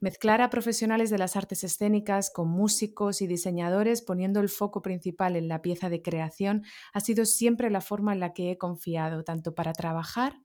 Mezclar 0.00 0.42
a 0.42 0.50
profesionales 0.50 1.10
de 1.10 1.18
las 1.18 1.36
artes 1.36 1.64
escénicas 1.64 2.30
con 2.30 2.48
músicos 2.48 3.22
y 3.22 3.26
diseñadores 3.26 4.02
poniendo 4.02 4.40
el 4.40 4.48
foco 4.48 4.82
principal 4.82 5.36
en 5.36 5.48
la 5.48 5.62
pieza 5.62 5.88
de 5.88 6.02
creación 6.02 6.64
ha 6.92 7.00
sido 7.00 7.24
siempre 7.24 7.70
la 7.70 7.80
forma 7.80 8.12
en 8.12 8.20
la 8.20 8.32
que 8.32 8.50
he 8.50 8.58
confiado, 8.58 9.24
tanto 9.24 9.54
para 9.54 9.72
trabajar 9.72 10.40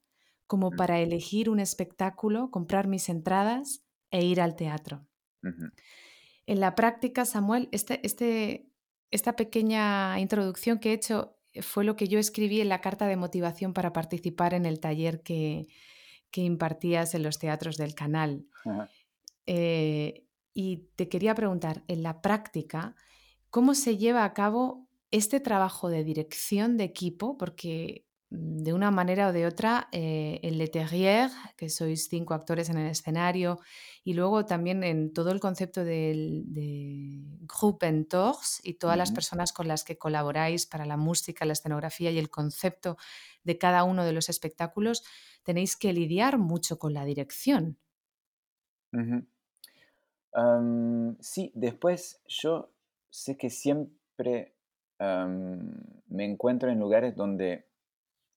como 0.47 0.71
para 0.71 0.99
elegir 0.99 1.49
un 1.49 1.61
espectáculo, 1.61 2.51
comprar 2.51 2.87
mis 2.87 3.07
entradas 3.07 3.85
e 4.09 4.25
ir 4.25 4.41
al 4.41 4.55
teatro. 4.57 5.07
En 6.45 6.59
la 6.59 6.75
práctica, 6.75 7.23
Samuel, 7.23 7.69
este, 7.71 8.05
este, 8.05 8.67
esta 9.11 9.37
pequeña 9.37 10.19
introducción 10.19 10.79
que 10.79 10.89
he 10.89 10.93
hecho 10.93 11.37
fue 11.61 11.83
lo 11.83 11.95
que 11.95 12.07
yo 12.07 12.19
escribí 12.19 12.59
en 12.59 12.69
la 12.69 12.81
carta 12.81 13.07
de 13.07 13.15
motivación 13.15 13.73
para 13.73 13.93
participar 13.93 14.53
en 14.53 14.65
el 14.65 14.81
taller 14.81 15.21
que, 15.21 15.67
que 16.31 16.41
impartías 16.41 17.13
en 17.13 17.23
los 17.23 17.39
teatros 17.39 17.77
del 17.77 17.95
canal. 17.95 18.45
ajá, 18.65 18.89
Eh, 19.53 20.27
y 20.53 20.89
te 20.95 21.09
quería 21.09 21.35
preguntar, 21.35 21.83
en 21.89 22.03
la 22.03 22.21
práctica, 22.21 22.95
¿cómo 23.49 23.75
se 23.75 23.97
lleva 23.97 24.23
a 24.25 24.33
cabo 24.33 24.89
este 25.11 25.39
trabajo 25.41 25.89
de 25.89 26.03
dirección 26.05 26.77
de 26.77 26.85
equipo? 26.85 27.37
Porque 27.37 28.07
mm, 28.29 28.59
de 28.63 28.73
una 28.73 28.91
manera 28.91 29.27
o 29.29 29.33
de 29.33 29.45
otra, 29.45 29.89
eh, 29.91 30.39
en 30.43 30.57
Le 30.57 30.67
Terrier, 30.69 31.29
que 31.57 31.69
sois 31.69 32.07
cinco 32.09 32.33
actores 32.33 32.69
en 32.69 32.77
el 32.77 32.89
escenario, 32.91 33.59
y 34.05 34.13
luego 34.13 34.45
también 34.45 34.83
en 34.85 35.11
todo 35.13 35.31
el 35.31 35.41
concepto 35.41 35.83
del, 35.83 36.43
de 36.47 37.21
Groupe 37.41 37.87
Entors 37.87 38.61
y 38.63 38.75
todas 38.75 38.97
las 38.97 39.11
personas 39.11 39.51
con 39.53 39.67
las 39.67 39.83
que 39.83 39.97
colaboráis 39.97 40.65
para 40.65 40.85
la 40.85 40.95
música, 40.97 41.45
la 41.45 41.53
escenografía 41.53 42.11
y 42.11 42.19
el 42.19 42.29
concepto 42.29 42.97
de 43.43 43.57
cada 43.57 43.83
uno 43.83 44.05
de 44.05 44.13
los 44.13 44.29
espectáculos, 44.29 45.03
tenéis 45.43 45.75
que 45.75 45.91
lidiar 45.93 46.37
mucho 46.37 46.79
con 46.79 46.93
la 46.93 47.03
dirección. 47.05 47.79
ujú. 48.93 49.25
Sí, 51.21 51.51
después 51.55 52.21
yo 52.27 52.69
sé 53.09 53.37
que 53.37 53.49
siempre 53.49 54.53
me 56.07 56.25
encuentro 56.25 56.69
en 56.69 56.79
lugares 56.79 57.15
donde 57.15 57.65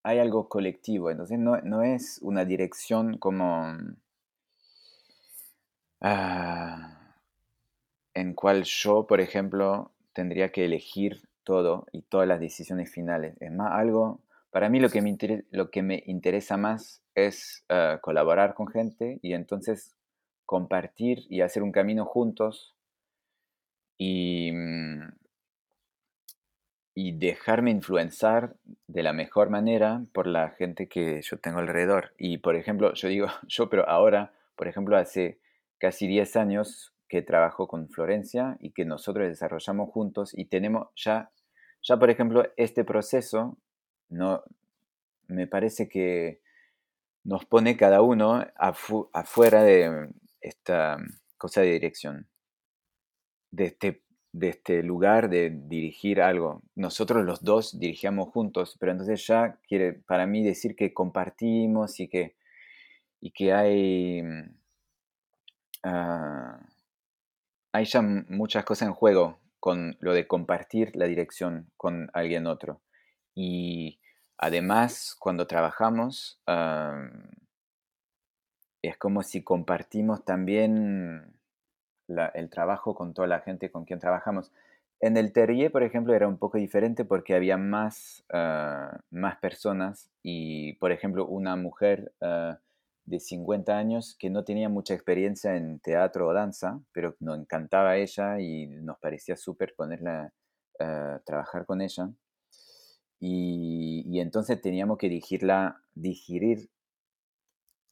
hay 0.02 0.18
algo 0.20 0.48
colectivo, 0.48 1.10
entonces 1.10 1.38
no, 1.38 1.60
no 1.62 1.82
es 1.82 2.18
una 2.22 2.44
dirección 2.44 3.18
como 3.18 3.76
ah, 6.00 7.16
en 8.14 8.34
cual 8.34 8.64
yo, 8.64 9.06
por 9.06 9.20
ejemplo, 9.20 9.90
tendría 10.12 10.52
que 10.52 10.64
elegir 10.64 11.28
todo 11.44 11.86
y 11.92 12.02
todas 12.02 12.28
las 12.28 12.40
decisiones 12.40 12.90
finales. 12.90 13.36
Es 13.40 13.52
más, 13.52 13.72
algo, 13.72 14.20
para 14.50 14.68
mí 14.68 14.80
lo 14.80 14.88
que 14.90 15.02
me, 15.02 15.10
intere- 15.10 15.44
lo 15.50 15.70
que 15.70 15.82
me 15.82 16.02
interesa 16.06 16.56
más 16.56 17.02
es 17.14 17.64
ah, 17.68 17.98
colaborar 18.02 18.54
con 18.54 18.68
gente 18.68 19.18
y 19.22 19.32
entonces 19.34 19.94
compartir 20.46 21.24
y 21.28 21.40
hacer 21.42 21.62
un 21.62 21.72
camino 21.72 22.04
juntos 22.06 22.74
y, 23.98 24.50
mm, 24.52 25.08
y 26.94 27.12
dejarme 27.18 27.70
influenciar 27.70 28.56
de 28.86 29.02
la 29.02 29.12
mejor 29.12 29.50
manera 29.50 30.04
por 30.12 30.26
la 30.26 30.50
gente 30.50 30.88
que 30.88 31.20
yo 31.22 31.38
tengo 31.38 31.58
alrededor. 31.58 32.14
Y 32.18 32.38
por 32.38 32.54
ejemplo, 32.56 32.94
yo 32.94 33.08
digo 33.08 33.26
yo, 33.48 33.68
pero 33.68 33.88
ahora, 33.88 34.32
por 34.56 34.68
ejemplo, 34.68 34.96
hace 34.96 35.38
casi 35.78 36.06
10 36.06 36.36
años 36.36 36.92
que 37.08 37.22
trabajo 37.22 37.66
con 37.68 37.88
Florencia 37.88 38.56
y 38.60 38.70
que 38.72 38.84
nosotros 38.84 39.26
desarrollamos 39.28 39.90
juntos 39.90 40.32
y 40.36 40.46
tenemos 40.46 40.88
ya, 40.96 41.30
ya 41.82 41.96
por 41.98 42.10
ejemplo, 42.10 42.44
este 42.56 42.84
proceso, 42.84 43.58
no, 44.08 44.42
me 45.28 45.46
parece 45.46 45.88
que 45.88 46.40
nos 47.24 47.44
pone 47.46 47.76
cada 47.76 48.02
uno 48.02 48.40
afu- 48.56 49.08
afuera 49.12 49.62
de 49.62 50.10
esta 50.44 50.98
cosa 51.36 51.62
de 51.62 51.72
dirección 51.72 52.28
de 53.54 53.66
este, 53.66 54.02
de 54.32 54.48
este 54.48 54.82
lugar 54.82 55.30
de 55.30 55.50
dirigir 55.50 56.20
algo. 56.20 56.62
Nosotros 56.74 57.24
los 57.24 57.42
dos 57.42 57.78
dirigíamos 57.78 58.30
juntos, 58.30 58.76
pero 58.80 58.92
entonces 58.92 59.26
ya 59.26 59.58
quiere 59.68 59.92
para 59.92 60.26
mí 60.26 60.44
decir 60.44 60.74
que 60.74 60.92
compartimos 60.92 62.00
y 62.00 62.08
que, 62.08 62.36
y 63.20 63.30
que 63.30 63.52
hay, 63.52 64.22
mm, 64.22 64.56
ah, 65.84 66.60
hay 67.72 67.84
ya 67.84 68.02
muchas 68.02 68.64
cosas 68.64 68.88
en 68.88 68.94
juego 68.94 69.38
con 69.60 69.96
lo 70.00 70.12
de 70.12 70.26
compartir 70.26 70.94
la 70.94 71.06
dirección 71.06 71.70
con 71.76 72.10
alguien 72.12 72.46
otro. 72.46 72.82
Y 73.34 74.00
además, 74.36 75.16
cuando 75.18 75.46
trabajamos, 75.46 76.40
es 78.88 78.96
como 78.98 79.22
si 79.22 79.42
compartimos 79.42 80.24
también 80.24 81.34
el 82.08 82.50
trabajo 82.50 82.94
con 82.94 83.14
toda 83.14 83.28
la 83.28 83.40
gente 83.40 83.70
con 83.70 83.84
quien 83.84 83.98
trabajamos. 83.98 84.52
En 85.00 85.16
el 85.16 85.32
Terrier, 85.32 85.70
por 85.72 85.82
ejemplo, 85.82 86.14
era 86.14 86.28
un 86.28 86.38
poco 86.38 86.58
diferente 86.58 87.04
porque 87.04 87.34
había 87.34 87.56
más, 87.56 88.24
ah, 88.32 89.00
más 89.10 89.36
personas 89.38 90.10
y, 90.22 90.74
por 90.74 90.92
ejemplo, 90.92 91.26
una 91.26 91.56
mujer 91.56 92.12
ah, 92.20 92.58
de 93.04 93.20
50 93.20 93.76
años 93.76 94.16
que 94.18 94.30
no 94.30 94.44
tenía 94.44 94.68
mucha 94.68 94.94
experiencia 94.94 95.56
en 95.56 95.78
teatro 95.80 96.28
o 96.28 96.32
danza, 96.32 96.80
pero 96.92 97.16
nos 97.20 97.38
encantaba 97.38 97.96
ella 97.96 98.40
y 98.40 98.66
nos 98.66 98.98
parecía 98.98 99.36
súper 99.36 99.74
ponerla, 99.76 100.32
a 100.80 101.20
trabajar 101.24 101.66
con 101.66 101.80
ella. 101.80 102.10
Y, 103.20 104.20
entonces 104.20 104.60
teníamos 104.60 104.98
que 104.98 105.08
dirigirla, 105.08 105.80
digerir. 105.94 106.68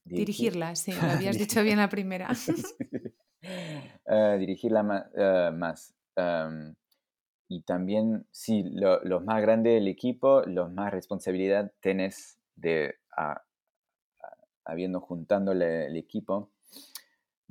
Dirigirla, 0.04 0.74
sí, 0.76 0.92
lo 0.92 1.00
habías 1.10 1.38
dicho 1.38 1.62
bien 1.62 1.78
la 1.78 1.88
primera. 1.88 2.28
Ah, 4.06 4.36
dirigirla 4.38 4.84
más. 4.84 5.94
y 7.48 7.62
también, 7.62 8.24
sí, 8.30 8.62
los 8.72 9.24
más 9.24 9.42
grandes 9.42 9.74
del 9.74 9.88
equipo, 9.88 10.42
los 10.42 10.72
más 10.72 10.92
responsabilidad 10.92 11.72
tenés 11.80 12.38
de, 12.54 12.94
habiendo 14.64 15.00
juntando 15.00 15.50
el 15.50 15.96
equipo, 15.96 16.52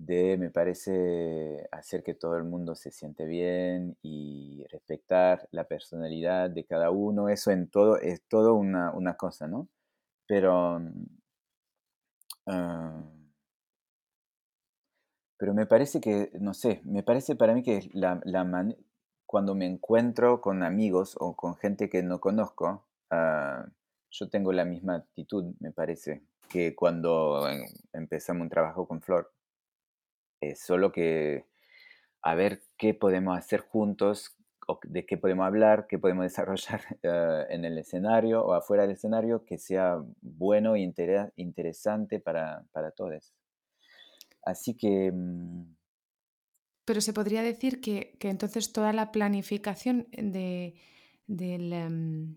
de, 0.06 0.38
me 0.38 0.50
parece, 0.50 1.68
hacer 1.72 2.04
que 2.04 2.16
todo 2.16 2.36
el 2.38 2.44
mundo 2.44 2.76
se 2.76 2.92
siente 2.92 3.26
bien 3.26 3.98
y 4.02 4.66
respetar 4.72 5.48
la 5.52 5.66
personalidad 5.66 6.50
de 6.50 6.66
cada 6.66 6.90
uno. 6.90 7.30
Eso 7.30 7.52
en 7.52 7.70
todo 7.70 7.98
es 7.98 8.22
todo 8.28 8.56
una, 8.56 9.16
cosa, 9.16 9.48
¿no? 9.48 9.68
Pero, 10.28 10.82
ah, 12.52 13.04
pero 15.38 15.56
me 15.56 15.66
parece 15.66 16.02
que, 16.02 16.32
no 16.40 16.54
sé, 16.54 16.82
me 16.84 17.02
parece 17.02 17.36
para 17.36 17.56
mí 17.56 17.64
que 17.64 17.90
la, 17.94 18.22
cuando 19.26 19.56
me 19.56 19.66
encuentro 19.66 20.40
con 20.40 20.62
amigos 20.62 21.16
o 21.20 21.36
con 21.36 21.56
gente 21.56 21.90
que 21.90 22.04
no 22.04 22.20
conozco, 22.20 22.86
ah, 23.10 23.66
yo 24.12 24.30
tengo 24.30 24.52
la 24.52 24.66
misma 24.66 24.98
actitud, 24.98 25.56
me 25.60 25.72
parece, 25.72 26.24
que 26.48 26.76
cuando 26.76 27.48
empezamos 27.94 28.44
un 28.44 28.50
trabajo 28.50 28.88
con 28.88 29.02
Flor. 29.02 29.34
Es 30.42 30.60
solo 30.60 30.92
que 30.92 31.46
a 32.22 32.36
ver 32.36 32.62
qué 32.78 32.94
podemos 32.94 33.38
hacer 33.38 33.62
juntos, 33.62 34.36
o 34.72 34.80
de 34.84 35.06
qué 35.06 35.18
podemos 35.18 35.46
hablar, 35.46 35.88
qué 35.88 36.00
podemos 36.00 36.24
desarrollar 36.30 36.82
eh, 37.04 37.46
en 37.50 37.66
el 37.66 37.78
escenario 37.78 38.44
o 38.44 38.54
afuera 38.54 38.84
del 38.84 38.94
escenario 38.94 39.46
que 39.46 39.58
sea 39.58 40.02
bueno 40.22 40.76
e 40.76 40.92
interesante 41.36 42.20
para, 42.20 42.66
todos. 42.96 43.34
Así 44.44 44.76
que... 44.76 45.12
Mm, 45.12 45.76
Pero 46.86 47.02
se 47.02 47.14
podría 47.14 47.44
decir 47.44 47.82
que, 47.82 48.18
entonces 48.22 48.74
toda 48.74 48.94
la 48.94 49.12
planificación 49.12 50.08
de, 50.12 50.76
del, 51.28 51.74
em, 51.74 52.36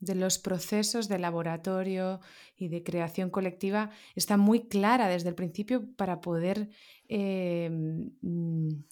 de 0.00 0.14
los 0.14 0.38
procesos 0.38 1.08
de 1.08 1.18
laboratorio 1.18 2.20
y 2.56 2.68
de 2.68 2.82
creación 2.82 3.30
colectiva 3.30 3.90
está 4.14 4.36
muy 4.36 4.66
clara 4.68 5.08
desde 5.08 5.28
el 5.28 5.34
principio 5.34 5.94
para 5.96 6.20
poder, 6.20 6.70
mm, 7.08 8.82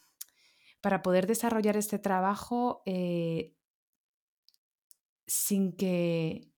para 0.81 1.03
poder 1.03 1.27
desarrollar 1.27 1.77
este 1.77 1.99
trabajo 1.99 2.83
eh, 2.87 3.55
sin 5.27 5.73
que 5.73 6.53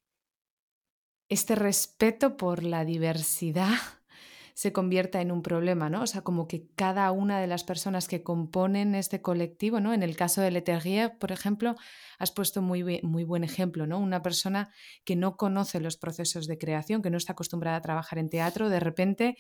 este 1.29 1.55
respeto 1.55 2.37
por 2.37 2.65
la 2.65 2.85
diversidad 2.85 3.75
se 4.55 4.73
convierta 4.73 5.23
en 5.23 5.33
un 5.33 5.43
problema, 5.43 5.89
¿no? 5.89 6.03
O 6.03 6.07
sea, 6.07 6.23
como 6.23 6.47
que 6.47 6.69
cada 6.75 7.11
una 7.13 7.41
de 7.41 7.47
las 7.47 7.65
personas 7.65 8.09
que 8.09 8.23
componen 8.23 8.95
este 8.95 9.23
colectivo, 9.23 9.81
¿no? 9.81 9.95
En 9.95 10.03
el 10.03 10.17
caso 10.17 10.43
de 10.43 10.51
Leterrier, 10.51 11.17
por 11.19 11.33
ejemplo, 11.33 11.77
has 12.19 12.31
puesto 12.31 12.61
muy, 12.61 13.01
muy 13.03 13.25
buen 13.25 13.43
ejemplo, 13.43 13.87
¿no? 13.87 13.99
Una 13.99 14.23
persona 14.23 14.71
que 15.05 15.17
no 15.17 15.37
conoce 15.37 15.81
los 15.81 15.97
procesos 15.97 16.47
de 16.47 16.59
creación, 16.59 17.01
que 17.01 17.11
no 17.11 17.17
está 17.17 17.33
acostumbrada 17.33 17.79
a 17.79 17.81
trabajar 17.81 18.19
en 18.19 18.29
teatro, 18.29 18.69
de 18.69 18.81
repente 18.81 19.37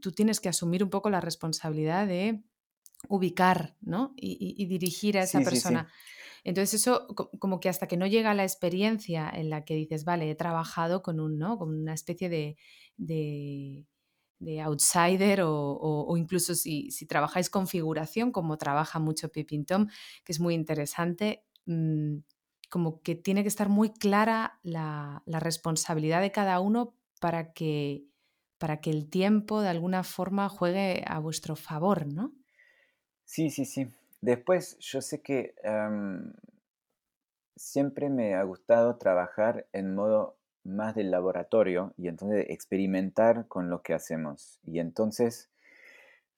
tú 0.00 0.12
tienes 0.12 0.40
que 0.40 0.48
asumir 0.48 0.82
un 0.82 0.90
poco 0.90 1.10
la 1.10 1.20
responsabilidad 1.20 2.06
de 2.06 2.42
ubicar, 3.08 3.76
¿no? 3.80 4.14
Y, 4.16 4.66
dirigir 4.66 5.18
a 5.18 5.22
esa 5.22 5.40
persona. 5.40 5.88
Entonces 6.44 6.80
eso 6.80 7.06
como 7.38 7.58
que 7.58 7.68
hasta 7.68 7.86
que 7.86 7.96
no 7.96 8.06
llega 8.06 8.34
la 8.34 8.42
experiencia 8.42 9.30
en 9.30 9.48
la 9.50 9.64
que 9.64 9.74
dices, 9.74 10.04
vale, 10.04 10.30
he 10.30 10.34
trabajado 10.34 11.02
con 11.02 11.20
un, 11.20 11.38
¿no? 11.38 11.58
Con 11.58 11.74
una 11.74 11.94
especie 11.94 12.28
de 12.28 13.86
de 14.44 14.60
outsider 14.60 15.40
o, 15.44 16.14
incluso 16.16 16.54
si, 16.54 16.90
trabajáis 17.08 17.50
configuración, 17.50 18.30
como 18.30 18.58
trabaja 18.58 18.98
mucho 18.98 19.30
Pippin 19.30 19.64
Tom, 19.64 19.88
que 20.24 20.32
es 20.32 20.40
muy 20.40 20.54
interesante, 20.54 21.44
mm, 21.66 22.18
como 22.70 23.00
que 23.02 23.14
tiene 23.14 23.42
que 23.42 23.48
estar 23.48 23.68
muy 23.68 23.90
clara 23.90 24.60
la, 24.62 25.22
responsabilidad 25.26 26.20
de 26.20 26.32
cada 26.32 26.60
uno 26.60 26.96
para 27.20 27.52
que, 27.52 28.04
para 28.58 28.80
que 28.80 28.90
el 28.90 29.08
tiempo 29.08 29.60
de 29.60 29.68
alguna 29.68 30.04
forma 30.04 30.48
juegue 30.48 31.04
a 31.06 31.18
vuestro 31.18 31.56
favor, 31.56 32.06
¿no? 32.06 32.32
Sí, 33.24 33.50
sí, 33.50 33.64
sí. 33.64 33.88
Después, 34.20 34.78
yo 34.78 35.00
sé 35.00 35.20
que 35.20 35.54
em, 35.62 36.32
siempre 37.56 38.10
me 38.10 38.34
ha 38.34 38.42
gustado 38.42 38.96
trabajar 38.96 39.66
en 39.72 39.94
modo 39.94 40.36
más 40.64 40.94
del 40.94 41.10
laboratorio 41.10 41.92
y 41.96 42.08
entonces 42.08 42.46
experimentar 42.48 43.46
con 43.48 43.70
lo 43.70 43.82
que 43.82 43.94
hacemos. 43.94 44.60
Y 44.64 44.78
entonces, 44.78 45.50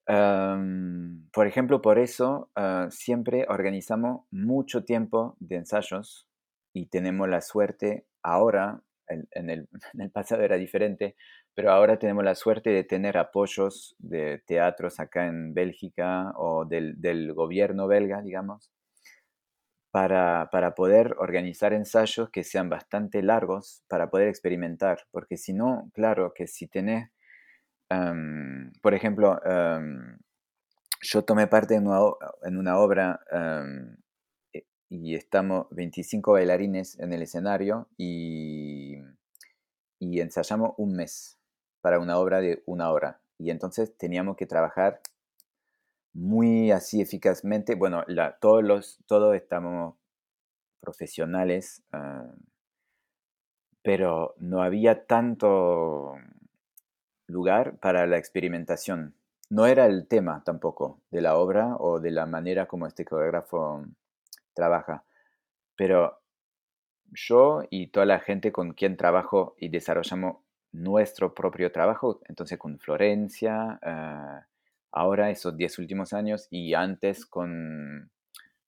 por 0.07 1.47
ejemplo, 1.47 1.83
por 1.83 1.99
eso 1.99 2.51
ah, 2.55 2.89
siempre 2.91 3.47
organizamos 3.49 4.25
mucho 4.31 4.85
tiempo 4.85 5.37
de 5.41 5.57
ensayos 5.57 6.29
y 6.73 6.87
tenemos 6.87 7.29
la 7.29 7.41
suerte 7.41 8.07
ahora, 8.23 8.83
en, 9.09 9.51
el, 9.51 9.69
pasado 10.13 10.43
era 10.43 10.57
diferente, 10.57 11.17
pero 11.57 11.73
ahora 11.73 11.99
tenemos 11.99 12.23
la 12.23 12.35
suerte 12.35 12.69
de 12.69 12.85
tener 12.85 13.17
apoyos 13.17 13.97
de 13.99 14.43
teatros 14.47 15.01
acá 15.01 15.27
en 15.27 15.55
Bélgica 15.55 16.35
o 16.37 16.67
del, 16.67 17.33
gobierno 17.33 17.89
belga, 17.89 18.21
digamos, 18.21 18.71
para, 19.91 20.51
poder 20.77 21.17
organizar 21.19 21.73
ensayos 21.73 22.29
que 22.29 22.45
sean 22.45 22.69
bastante 22.69 23.23
largos 23.23 23.83
para 23.89 24.11
poder 24.11 24.29
experimentar, 24.29 25.07
porque 25.11 25.39
si 25.39 25.55
no, 25.55 25.91
claro 25.95 26.35
que 26.35 26.47
si 26.47 26.69
tenés, 26.69 27.09
por 27.89 28.93
ejemplo, 28.93 29.41
yo 31.01 31.25
tomé 31.25 31.47
parte 31.47 31.75
en 31.77 31.87
una, 31.87 32.79
obra 32.79 33.19
e, 34.53 34.67
y 34.91 35.15
estamos 35.15 35.69
25 35.71 36.33
bailarines 36.33 36.99
en 36.99 37.15
el 37.15 37.23
escenario 37.23 37.89
y 37.97 39.01
ensayamos 39.99 40.75
un 40.77 40.93
mes 40.93 41.37
para 41.87 42.01
una 42.01 42.19
obra 42.19 42.41
de 42.41 42.65
una 42.67 42.91
hora. 42.91 43.21
Y 43.39 43.51
entonces 43.51 43.97
teníamos 43.97 44.37
que 44.37 44.45
trabajar 44.45 45.01
muy 46.13 46.73
así 46.73 47.01
eficazmente. 47.01 47.77
Bueno, 47.77 48.05
todos, 48.41 48.65
los, 48.65 48.99
todos 49.07 49.37
estamos 49.37 49.95
profesionales, 50.81 51.85
ah, 51.93 52.35
pero 53.83 54.35
no 54.39 54.63
había 54.63 55.07
tanto 55.07 56.17
lugar 57.29 57.77
para 57.77 58.05
la 58.09 58.19
experimentación. 58.19 59.15
No 59.49 59.67
era 59.67 59.87
el 59.87 60.09
tema 60.09 60.43
tampoco 60.43 61.01
de 61.13 61.21
la 61.21 61.37
obra 61.37 61.77
o 61.77 62.01
de 62.01 62.11
la 62.11 62.27
manera 62.27 62.67
como 62.67 62.89
este 62.89 63.05
coreógrafo 63.05 63.85
trabaja, 64.55 65.05
pero 65.77 66.21
yo 67.13 67.63
y 67.71 67.87
toda 67.93 68.07
la 68.07 68.19
gente 68.19 68.51
con 68.51 68.73
quien 68.73 68.97
trabajo 68.97 69.55
y 69.57 69.69
desarrollamos 69.69 70.39
nuestro 70.77 71.35
propio 71.35 71.73
trabajo, 71.73 72.21
entonces 72.29 72.59
con 72.59 72.79
Florencia, 72.79 73.79
ah, 73.83 74.47
ahora 74.93 75.31
esos 75.31 75.57
10 75.57 75.79
últimos 75.79 76.13
años 76.13 76.47
y 76.51 76.75
antes 76.75 77.27
con, 77.27 78.11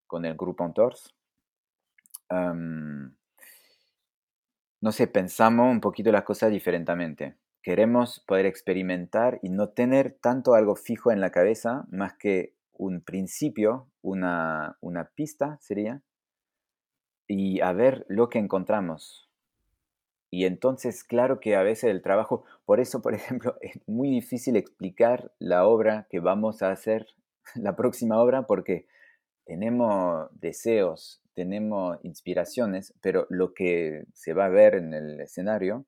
con 0.07 0.25
el 0.25 0.35
grupo 0.37 0.65
Entors. 0.65 1.15
no 4.81 4.93
sé, 4.93 5.07
pensamos 5.07 5.71
un 5.71 5.81
poquito 5.81 6.13
las 6.13 6.25
cosas 6.25 6.51
diferentemente. 6.51 7.37
Queremos 7.63 8.21
poder 8.21 8.47
experimentar 8.47 9.41
y 9.43 9.51
no 9.51 9.71
tener 9.71 10.19
tanto 10.21 10.55
algo 10.55 10.77
fijo 10.77 11.11
en 11.11 11.21
la 11.21 11.31
cabeza, 11.31 11.87
más 11.91 12.15
que 12.15 12.55
un 12.73 13.01
principio, 13.01 13.89
una, 14.03 14.79
una 14.81 15.05
pista 15.15 15.59
sería, 15.61 16.03
y 17.27 17.61
a 17.61 17.73
ver 17.73 18.07
lo 18.09 18.29
que 18.29 18.39
encontramos. 18.39 19.28
Y 20.31 20.45
entonces, 20.45 21.05
claro 21.05 21.41
que 21.41 21.57
a 21.57 21.63
veces 21.63 21.91
el 21.91 22.03
trabajo, 22.03 22.45
por 22.65 22.81
eso, 22.81 23.01
por 23.01 23.15
ejemplo, 23.15 23.57
es 23.61 23.81
muy 23.87 24.11
difícil 24.11 24.57
explicar 24.57 25.33
la 25.39 25.67
obra 25.67 26.07
que 26.11 26.21
vamos 26.21 26.63
a 26.63 26.71
hacer, 26.71 27.07
la 27.55 27.77
próxima 27.77 28.21
obra, 28.21 28.47
porque 28.47 28.87
tenemos 29.45 30.29
deseos, 30.39 31.23
tenemos 31.35 31.99
inspiraciones, 32.03 32.93
pero 33.01 33.27
lo 33.31 33.55
que 33.55 34.05
se 34.13 34.35
va 34.35 34.47
a 34.47 34.51
ver 34.51 34.75
en 34.75 34.93
el 34.93 35.21
escenario 35.21 35.87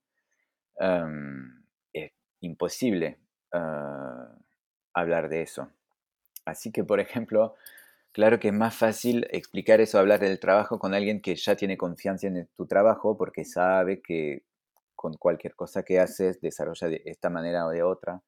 es 1.92 2.12
imposible 2.40 3.18
ah, 3.52 4.34
hablar 4.94 5.28
de 5.28 5.42
eso. 5.42 5.68
Así 6.46 6.72
que, 6.72 6.84
por 6.84 7.00
ejemplo, 7.00 7.54
Claro 8.12 8.40
que 8.40 8.48
es 8.48 8.54
más 8.54 8.74
fácil 8.74 9.26
explicar 9.30 9.80
eso, 9.80 9.98
hablar 9.98 10.18
del 10.20 10.40
trabajo 10.40 10.78
con 10.80 10.94
alguien 10.94 11.20
que 11.20 11.36
ya 11.36 11.54
tiene 11.54 11.76
confianza 11.76 12.26
en 12.26 12.48
tu 12.56 12.66
trabajo 12.66 13.16
porque 13.16 13.44
sabe 13.44 14.02
que 14.02 14.42
con 14.96 15.14
cualquier 15.14 15.54
cosa 15.54 15.84
que 15.84 16.00
haces 16.00 16.40
desarrolla 16.40 16.88
de 16.88 17.02
esta 17.06 17.30
manera 17.30 17.66
o 17.66 17.70
de 17.70 17.82
otra. 17.84 18.22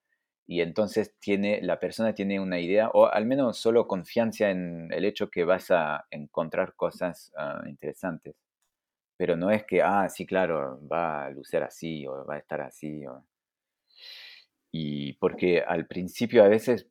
Y 0.46 0.60
entonces 0.62 1.14
tiene, 1.20 1.60
la 1.62 1.80
persona 1.80 2.14
tiene 2.14 2.40
una 2.40 2.60
idea, 2.60 2.90
o 2.94 3.06
al 3.06 3.26
menos 3.26 3.58
solo 3.58 3.86
confianza 3.88 4.50
en 4.50 4.92
el 4.92 5.04
hecho 5.04 5.30
que 5.30 5.44
vas 5.44 5.70
a 5.70 6.06
encontrar 6.10 6.74
cosas 6.76 7.32
ah, 7.36 7.62
interesantes. 7.66 8.36
Pero 9.16 9.36
no 9.36 9.50
es 9.50 9.64
que, 9.64 9.82
ah, 9.82 10.08
sí, 10.08 10.26
claro, 10.26 10.80
va 10.88 11.26
a 11.26 11.30
lucer 11.30 11.62
así 11.64 12.06
o 12.06 12.24
va 12.26 12.36
a 12.36 12.38
estar 12.38 12.60
así. 12.62 13.04
Y 14.72 15.14
porque 15.14 15.62
al 15.62 15.86
principio 15.86 16.44
a 16.44 16.48
veces 16.48 16.88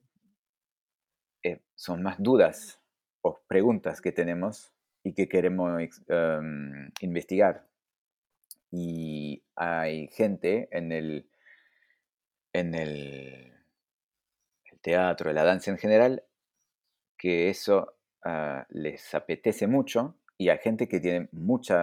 eh, 1.44 1.62
son 1.76 2.02
más 2.02 2.16
dudas 2.20 2.81
o 3.22 3.42
preguntas 3.48 4.02
que 4.02 4.12
tenemos 4.12 4.74
y 5.04 5.14
que 5.14 5.28
queremos 5.28 5.82
em, 6.08 6.92
investigar. 7.02 7.68
Y 8.72 9.44
hay 9.56 10.08
gente 10.08 10.70
en 10.72 10.92
el, 10.92 11.30
en 12.54 12.76
el, 12.76 13.52
teatro, 14.82 15.32
la 15.32 15.44
danza 15.44 15.72
en 15.72 15.78
general, 15.78 16.24
que 17.18 17.50
eso 17.50 17.94
ah, 18.24 18.66
les 18.70 19.14
apetece 19.14 19.68
mucho 19.68 20.16
y 20.38 20.50
hay 20.50 20.58
gente 20.58 20.88
que 20.88 21.00
tiene 21.00 21.30
mucho 21.32 21.76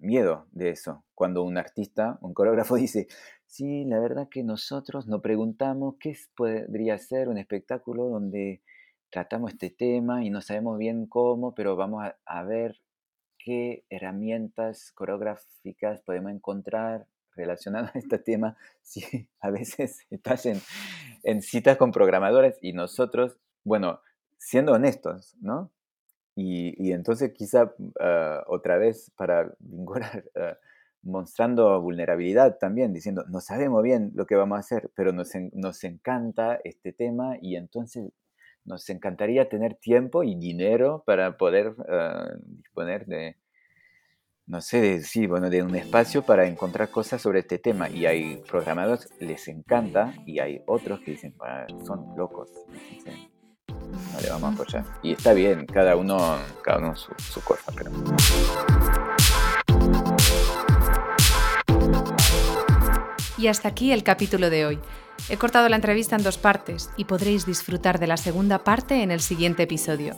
miedo 0.00 0.46
de 0.52 0.70
eso. 0.70 1.04
Cuando 1.14 1.42
un 1.42 1.58
artista, 1.58 2.18
un 2.22 2.32
coreógrafo 2.32 2.76
dice, 2.76 3.06
sí, 3.46 3.84
la 3.84 4.00
verdad 4.00 4.28
que 4.30 4.42
nosotros 4.42 5.06
nos 5.06 5.20
preguntamos 5.20 5.96
qué 6.00 6.16
podría 6.34 6.96
ser 6.96 7.28
un 7.28 7.36
espectáculo 7.36 8.08
donde 8.08 8.62
tratamos 9.12 9.52
este 9.52 9.68
tema 9.70 10.24
y 10.24 10.30
no 10.30 10.40
sabemos 10.40 10.78
bien 10.78 11.06
cómo, 11.06 11.54
pero 11.54 11.76
vamos 11.76 12.02
a, 12.24 12.42
ver 12.44 12.80
qué 13.38 13.84
herramientas 13.90 14.90
coreográficas 14.92 16.00
podemos 16.00 16.32
encontrar 16.32 17.06
relacionadas 17.36 17.94
a 17.94 17.98
este 17.98 18.18
tema 18.18 18.56
si 18.82 19.28
a 19.40 19.50
veces 19.50 20.06
estás 20.10 20.46
en, 20.46 20.60
en 21.22 21.42
citas 21.42 21.76
con 21.76 21.92
programadores 21.92 22.58
y 22.62 22.72
nosotros, 22.72 23.36
bueno, 23.64 24.00
siendo 24.38 24.72
honestos, 24.72 25.36
¿no? 25.40 25.70
Y, 26.34 26.74
y 26.82 26.92
entonces 26.92 27.32
quizá 27.34 27.74
ah, 28.00 28.42
otra 28.46 28.78
vez 28.78 29.12
para 29.14 29.54
vincular, 29.58 30.24
ah, 30.36 30.56
mostrando 31.02 31.78
vulnerabilidad 31.82 32.56
también, 32.58 32.94
diciendo, 32.94 33.24
no 33.28 33.40
sabemos 33.40 33.82
bien 33.82 34.12
lo 34.14 34.24
que 34.24 34.36
vamos 34.36 34.56
a 34.56 34.60
hacer, 34.60 34.90
pero 34.94 35.12
nos, 35.12 35.32
nos 35.52 35.84
encanta 35.84 36.60
este 36.64 36.94
tema 36.94 37.36
y 37.42 37.56
entonces 37.56 38.12
nos 38.64 38.88
encantaría 38.90 39.48
tener 39.48 39.74
tiempo 39.74 40.22
y 40.22 40.34
dinero 40.36 41.02
para 41.06 41.36
poder 41.36 41.74
ah, 41.88 42.30
disponer 42.40 43.06
de, 43.06 43.36
no 44.46 44.60
sé, 44.60 44.80
de, 44.80 45.02
sí, 45.02 45.26
bueno, 45.26 45.50
de 45.50 45.62
un 45.62 45.74
espacio 45.74 46.22
para 46.22 46.46
encontrar 46.46 46.90
cosas 46.90 47.20
sobre 47.22 47.40
este 47.40 47.58
tema. 47.58 47.88
Y 47.88 48.06
hay 48.06 48.42
programadores, 48.48 49.08
les 49.20 49.48
encanta, 49.48 50.14
y 50.26 50.38
hay 50.38 50.62
otros 50.66 51.00
que 51.00 51.12
dicen, 51.12 51.34
ah, 51.40 51.66
son 51.84 52.16
locos. 52.16 52.50
no 53.68 54.20
le 54.20 54.30
vamos 54.30 54.50
a 54.50 54.54
apoyar. 54.54 54.84
Y 55.02 55.12
está 55.12 55.32
bien, 55.32 55.66
cada 55.66 55.96
uno, 55.96 56.38
cada 56.62 56.78
uno 56.78 56.96
su, 56.96 57.12
su 57.18 57.42
cosa, 57.42 57.72
pero... 57.76 57.90
Y 63.38 63.48
hasta 63.48 63.68
aquí 63.68 63.90
el 63.90 64.04
capítulo 64.04 64.50
de 64.50 64.66
hoy. 64.66 64.78
He 65.28 65.36
cortado 65.36 65.68
la 65.68 65.76
entrevista 65.76 66.16
en 66.16 66.22
dos 66.22 66.38
partes 66.38 66.90
y 66.96 67.04
podréis 67.04 67.46
disfrutar 67.46 67.98
de 67.98 68.06
la 68.06 68.16
segunda 68.16 68.64
parte 68.64 69.02
en 69.02 69.10
el 69.10 69.20
siguiente 69.20 69.62
episodio. 69.62 70.16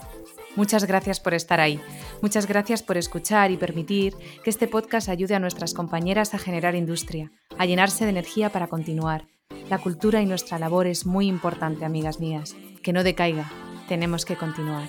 Muchas 0.56 0.86
gracias 0.86 1.20
por 1.20 1.34
estar 1.34 1.60
ahí. 1.60 1.80
Muchas 2.22 2.46
gracias 2.46 2.82
por 2.82 2.96
escuchar 2.96 3.50
y 3.50 3.56
permitir 3.56 4.14
que 4.42 4.50
este 4.50 4.68
podcast 4.68 5.08
ayude 5.08 5.34
a 5.34 5.40
nuestras 5.40 5.74
compañeras 5.74 6.32
a 6.34 6.38
generar 6.38 6.74
industria, 6.74 7.32
a 7.58 7.66
llenarse 7.66 8.04
de 8.04 8.10
energía 8.10 8.50
para 8.50 8.68
continuar. 8.68 9.26
La 9.68 9.78
cultura 9.78 10.20
y 10.20 10.26
nuestra 10.26 10.58
labor 10.58 10.86
es 10.86 11.06
muy 11.06 11.26
importante, 11.26 11.84
amigas 11.84 12.20
mías. 12.20 12.54
Que 12.82 12.92
no 12.92 13.02
decaiga. 13.02 13.50
Tenemos 13.88 14.24
que 14.24 14.36
continuar. 14.36 14.88